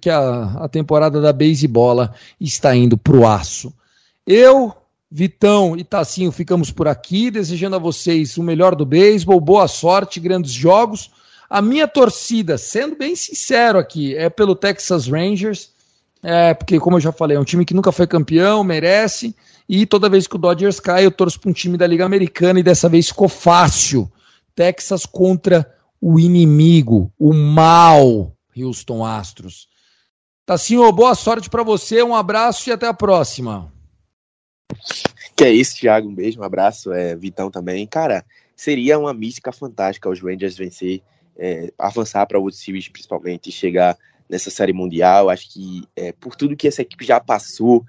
que 0.00 0.10
a, 0.10 0.64
a 0.64 0.68
temporada 0.68 1.20
da 1.20 1.32
base 1.32 1.66
bola 1.66 2.14
está 2.40 2.74
indo 2.74 2.98
para 2.98 3.16
o 3.16 3.26
aço. 3.26 3.72
Eu, 4.26 4.72
Vitão 5.10 5.76
e 5.76 5.84
Tacinho 5.84 6.32
ficamos 6.32 6.70
por 6.70 6.88
aqui, 6.88 7.30
desejando 7.30 7.76
a 7.76 7.78
vocês 7.78 8.36
o 8.36 8.42
melhor 8.42 8.74
do 8.74 8.84
beisebol, 8.84 9.40
boa 9.40 9.68
sorte, 9.68 10.20
grandes 10.20 10.52
jogos. 10.52 11.10
A 11.48 11.62
minha 11.62 11.86
torcida, 11.86 12.58
sendo 12.58 12.96
bem 12.96 13.14
sincero 13.14 13.78
aqui, 13.78 14.16
é 14.16 14.28
pelo 14.28 14.56
Texas 14.56 15.06
Rangers, 15.06 15.70
é, 16.22 16.54
porque, 16.54 16.80
como 16.80 16.96
eu 16.96 17.00
já 17.00 17.12
falei, 17.12 17.36
é 17.36 17.40
um 17.40 17.44
time 17.44 17.66
que 17.66 17.74
nunca 17.74 17.92
foi 17.92 18.06
campeão, 18.06 18.64
merece. 18.64 19.36
E 19.68 19.86
toda 19.86 20.10
vez 20.10 20.26
que 20.26 20.36
o 20.36 20.38
Dodgers 20.38 20.78
cai, 20.78 21.06
eu 21.06 21.10
torço 21.10 21.40
para 21.40 21.50
um 21.50 21.54
time 21.54 21.78
da 21.78 21.86
Liga 21.86 22.04
Americana 22.04 22.60
e 22.60 22.62
dessa 22.62 22.88
vez 22.88 23.08
ficou 23.08 23.28
fácil. 23.28 24.10
Texas 24.54 25.06
contra 25.06 25.74
o 26.00 26.20
inimigo, 26.20 27.12
o 27.18 27.32
mal, 27.32 28.36
Houston 28.56 29.04
Astros. 29.04 29.68
Tassinho, 30.44 30.92
boa 30.92 31.14
sorte 31.14 31.48
para 31.48 31.62
você, 31.62 32.02
um 32.02 32.14
abraço 32.14 32.68
e 32.68 32.72
até 32.72 32.86
a 32.86 32.92
próxima. 32.92 33.72
Que 35.34 35.44
é 35.44 35.50
isso, 35.50 35.76
Thiago, 35.76 36.08
um 36.08 36.14
beijo, 36.14 36.38
um 36.38 36.44
abraço, 36.44 36.92
é, 36.92 37.16
Vitão 37.16 37.50
também. 37.50 37.86
Cara, 37.86 38.24
seria 38.54 38.98
uma 38.98 39.14
mística 39.14 39.50
fantástica 39.50 40.10
os 40.10 40.20
Rangers 40.20 40.56
vencer, 40.56 41.02
é, 41.36 41.72
avançar 41.78 42.26
para 42.26 42.38
World 42.38 42.56
Series 42.56 42.88
principalmente, 42.88 43.50
chegar 43.50 43.96
nessa 44.28 44.50
série 44.50 44.72
mundial. 44.72 45.30
Acho 45.30 45.50
que 45.50 45.84
é, 45.96 46.12
por 46.12 46.36
tudo 46.36 46.56
que 46.56 46.68
essa 46.68 46.82
equipe 46.82 47.04
já 47.04 47.18
passou, 47.18 47.84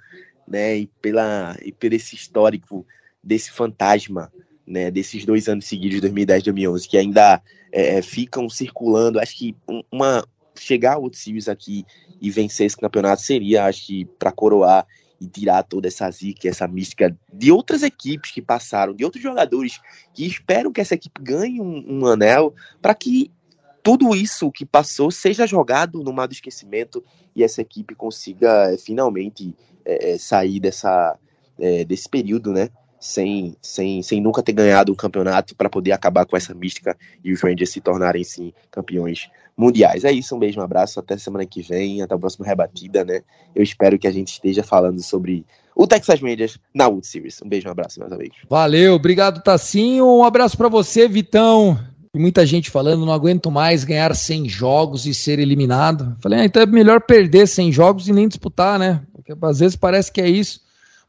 né, 0.48 0.78
e, 0.78 0.88
pela, 1.02 1.56
e 1.64 1.72
por 1.72 1.92
esse 1.94 2.16
histórico 2.16 2.86
desse 3.24 3.52
fantasma 3.52 4.32
né, 4.66 4.90
desses 4.90 5.26
dois 5.26 5.48
anos 5.48 5.66
seguidos, 5.66 6.02
2010 6.02 6.42
e 6.42 6.46
2011, 6.46 6.88
que 6.88 6.98
ainda 6.98 7.42
é, 7.72 7.98
é, 7.98 8.02
ficam 8.02 8.50
circulando. 8.50 9.20
Acho 9.20 9.38
que 9.38 9.56
uma 9.92 10.26
chegar 10.58 10.98
World 10.98 11.18
Series 11.18 11.48
aqui 11.48 11.86
e 12.22 12.32
vencer 12.32 12.66
esse 12.66 12.78
campeonato 12.78 13.22
seria, 13.22 13.66
acho 13.66 13.86
que, 13.86 14.06
para 14.18 14.32
coroar 14.32 14.88
e 15.20 15.28
tirar 15.28 15.64
toda 15.64 15.88
essa 15.88 16.10
zica, 16.10 16.48
essa 16.48 16.68
mística 16.68 17.16
de 17.32 17.52
outras 17.52 17.84
equipes 17.84 18.32
que 18.32 18.42
passaram, 18.42 18.94
de 18.94 19.04
outros 19.04 19.24
jogadores 19.24 19.80
que 20.14 20.26
esperam 20.26 20.72
que 20.72 20.82
essa 20.82 20.96
equipe 20.96 21.22
ganhe 21.22 21.62
um, 21.62 21.84
um 21.88 22.06
anel, 22.06 22.54
para 22.82 22.94
que 22.94 23.32
tudo 23.86 24.16
isso 24.16 24.52
que 24.52 24.66
passou 24.66 25.12
seja 25.12 25.46
jogado 25.46 26.02
no 26.04 26.12
mar 26.12 26.28
do 26.28 26.34
esquecimento 26.34 27.04
e 27.36 27.44
essa 27.44 27.62
equipe 27.62 27.94
consiga 27.94 28.74
é, 28.74 28.80
finalmente 28.80 29.56
é, 29.86 30.18
sair 30.18 30.60
dessa, 30.60 31.16
é, 31.60 31.86
desse 31.86 32.10
período, 32.10 32.52
né? 32.52 32.72
sem, 33.00 33.56
sem, 33.62 34.02
sem 34.02 34.20
nunca 34.20 34.42
ter 34.42 34.54
ganhado 34.54 34.92
um 34.92 34.96
campeonato 34.96 35.56
para 35.56 35.70
poder 35.70 35.92
acabar 35.92 36.26
com 36.26 36.36
essa 36.36 36.52
mística 36.56 36.98
e 37.24 37.32
os 37.32 37.44
Rangers 37.44 37.70
se 37.70 37.80
tornarem 37.80 38.24
sim 38.24 38.52
campeões 38.72 39.30
mundiais. 39.56 40.04
É 40.04 40.12
isso, 40.12 40.36
um 40.36 40.40
beijo, 40.40 40.60
um 40.60 40.64
abraço, 40.64 41.00
até 41.00 41.16
semana 41.16 41.46
que 41.46 41.62
vem, 41.62 42.02
até 42.02 42.16
o 42.16 42.20
próximo 42.20 42.44
Rebatida, 42.44 43.06
né? 43.06 43.22
Eu 43.54 43.62
espero 43.62 44.00
que 44.00 44.08
a 44.08 44.12
gente 44.12 44.30
esteja 44.30 44.64
falando 44.64 45.04
sobre 45.04 45.46
o 45.76 45.86
Texas 45.86 46.20
Rangers 46.20 46.58
na 46.74 46.88
World 46.88 47.06
Series. 47.06 47.40
Um 47.44 47.48
beijo, 47.48 47.68
um 47.68 47.72
abraço, 47.72 48.00
meus 48.00 48.12
amigos. 48.12 48.40
Valeu, 48.50 48.96
obrigado, 48.96 49.44
Tassinho. 49.44 50.08
Um 50.08 50.24
abraço 50.24 50.58
para 50.58 50.70
você, 50.70 51.08
Vitão. 51.08 51.80
E 52.16 52.20
muita 52.20 52.46
gente 52.46 52.72
falando, 52.72 53.06
não 53.06 53.12
aguento 53.12 53.52
mais 53.52 53.84
ganhar 53.84 54.16
100 54.16 54.48
jogos 54.48 55.06
e 55.06 55.14
ser 55.14 55.38
eliminado. 55.38 56.16
Falei, 56.22 56.40
ah, 56.40 56.46
então 56.46 56.62
é 56.62 56.66
melhor 56.66 57.02
perder 57.02 57.46
100 57.46 57.74
jogos 57.74 58.08
e 58.08 58.14
nem 58.14 58.26
disputar, 58.26 58.80
né? 58.80 59.02
Porque 59.12 59.34
às 59.42 59.60
vezes 59.60 59.76
parece 59.76 60.10
que 60.10 60.22
é 60.22 60.30
isso. 60.30 60.62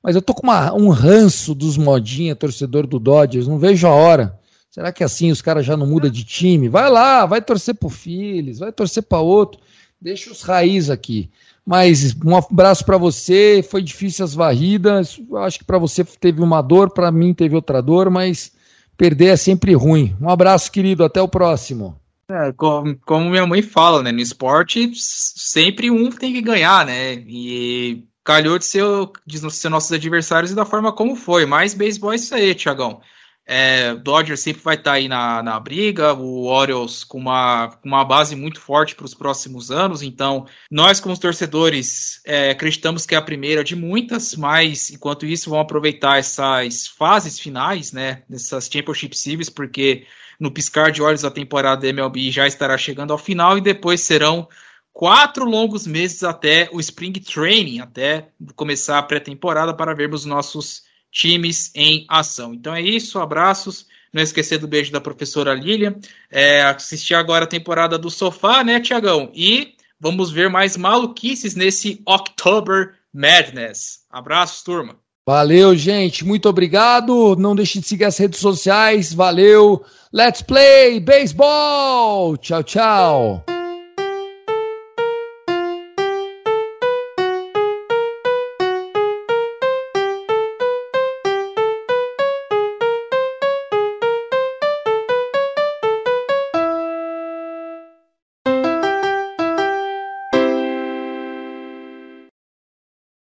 Mas 0.02 0.16
eu 0.16 0.20
tô 0.20 0.34
com 0.34 0.42
uma, 0.42 0.74
um 0.74 0.88
ranço 0.88 1.54
dos 1.54 1.76
modinha, 1.76 2.34
torcedor 2.34 2.88
do 2.88 2.98
Dodgers, 2.98 3.46
não 3.46 3.56
vejo 3.56 3.86
a 3.86 3.92
hora. 3.92 4.36
Será 4.68 4.90
que 4.90 5.04
assim 5.04 5.30
os 5.30 5.40
caras 5.40 5.64
já 5.64 5.76
não 5.76 5.86
mudam 5.86 6.10
de 6.10 6.24
time? 6.24 6.68
Vai 6.68 6.90
lá, 6.90 7.24
vai 7.24 7.40
torcer 7.40 7.76
pro 7.76 7.88
Phillies, 7.88 8.58
vai 8.58 8.72
torcer 8.72 9.04
para 9.04 9.20
outro. 9.20 9.60
Deixa 10.00 10.28
os 10.32 10.42
raiz 10.42 10.90
aqui. 10.90 11.30
Mas 11.64 12.16
um 12.24 12.34
abraço 12.36 12.84
para 12.84 12.98
você. 12.98 13.64
Foi 13.70 13.80
difícil 13.80 14.24
as 14.24 14.34
varridas. 14.34 15.20
Acho 15.36 15.60
que 15.60 15.64
para 15.64 15.78
você 15.78 16.02
teve 16.02 16.42
uma 16.42 16.60
dor, 16.60 16.90
para 16.90 17.12
mim 17.12 17.32
teve 17.32 17.54
outra 17.54 17.80
dor, 17.80 18.10
mas 18.10 18.55
perder 18.96 19.26
é 19.26 19.36
sempre 19.36 19.74
ruim. 19.74 20.16
Um 20.20 20.28
abraço, 20.28 20.70
querido. 20.70 21.04
Até 21.04 21.20
o 21.20 21.28
próximo. 21.28 21.98
É, 22.28 22.52
como, 22.52 22.98
como, 23.06 23.30
minha 23.30 23.46
mãe 23.46 23.62
fala, 23.62 24.02
né? 24.02 24.10
No 24.10 24.20
esporte, 24.20 24.90
sempre 24.94 25.90
um 25.90 26.10
tem 26.10 26.32
que 26.32 26.42
ganhar, 26.42 26.84
né? 26.84 27.14
E 27.14 28.04
calhou 28.24 28.58
de 28.58 28.64
ser, 28.64 28.84
de 29.24 29.38
ser 29.52 29.68
nossos 29.68 29.92
adversários 29.92 30.50
e 30.50 30.56
da 30.56 30.64
forma 30.64 30.92
como 30.92 31.14
foi. 31.14 31.46
Mas 31.46 31.72
beisebol 31.74 32.12
é 32.12 32.16
isso 32.16 32.34
aí, 32.34 32.54
Tiagão. 32.54 33.00
É, 33.48 33.94
Dodgers 33.94 34.40
sempre 34.40 34.60
vai 34.60 34.74
estar 34.74 34.90
tá 34.90 34.96
aí 34.96 35.06
na, 35.06 35.40
na 35.40 35.60
briga, 35.60 36.12
o 36.14 36.46
Orioles 36.46 37.04
com 37.04 37.16
uma, 37.18 37.78
uma 37.84 38.04
base 38.04 38.34
muito 38.34 38.60
forte 38.60 38.96
para 38.96 39.06
os 39.06 39.14
próximos 39.14 39.70
anos, 39.70 40.02
então 40.02 40.46
nós, 40.68 40.98
como 40.98 41.16
torcedores, 41.16 42.20
é, 42.24 42.50
acreditamos 42.50 43.06
que 43.06 43.14
é 43.14 43.18
a 43.18 43.22
primeira 43.22 43.62
de 43.62 43.76
muitas, 43.76 44.34
mas 44.34 44.90
enquanto 44.90 45.24
isso, 45.24 45.48
vão 45.48 45.60
aproveitar 45.60 46.18
essas 46.18 46.88
fases 46.88 47.38
finais, 47.38 47.92
né, 47.92 48.24
dessas 48.28 48.68
Championship 48.70 49.16
Series, 49.16 49.48
porque 49.48 50.06
no 50.40 50.50
piscar 50.50 50.90
de 50.90 51.00
olhos 51.00 51.24
a 51.24 51.30
temporada 51.30 51.82
da 51.82 51.88
MLB 51.88 52.32
já 52.32 52.48
estará 52.48 52.76
chegando 52.76 53.12
ao 53.12 53.18
final 53.18 53.56
e 53.56 53.60
depois 53.60 54.00
serão 54.00 54.48
quatro 54.92 55.44
longos 55.44 55.86
meses 55.86 56.24
até 56.24 56.68
o 56.72 56.80
Spring 56.80 57.12
Training, 57.12 57.80
até 57.80 58.30
começar 58.56 58.98
a 58.98 59.02
pré-temporada 59.02 59.72
para 59.72 59.94
vermos 59.94 60.24
nossos 60.24 60.85
times 61.16 61.70
em 61.74 62.04
ação. 62.08 62.52
Então 62.52 62.74
é 62.74 62.82
isso, 62.82 63.18
abraços. 63.18 63.86
Não 64.12 64.22
esquecer 64.22 64.58
do 64.58 64.68
beijo 64.68 64.92
da 64.92 65.00
professora 65.00 65.54
Lilian. 65.54 65.96
É, 66.30 66.62
assistir 66.62 67.14
agora 67.14 67.44
a 67.44 67.48
temporada 67.48 67.98
do 67.98 68.10
sofá, 68.10 68.62
né, 68.62 68.80
Tiagão? 68.80 69.30
E 69.34 69.74
vamos 69.98 70.30
ver 70.30 70.50
mais 70.50 70.76
maluquices 70.76 71.54
nesse 71.54 72.02
October 72.06 72.94
Madness. 73.12 74.00
Abraços, 74.10 74.62
turma. 74.62 74.96
Valeu, 75.26 75.74
gente. 75.74 76.24
Muito 76.24 76.48
obrigado. 76.48 77.34
Não 77.36 77.56
deixe 77.56 77.80
de 77.80 77.86
seguir 77.86 78.04
as 78.04 78.16
redes 78.16 78.38
sociais. 78.38 79.12
Valeu. 79.12 79.84
Let's 80.12 80.42
play 80.42 81.00
baseball. 81.00 82.36
Tchau, 82.36 82.62
tchau. 82.62 83.55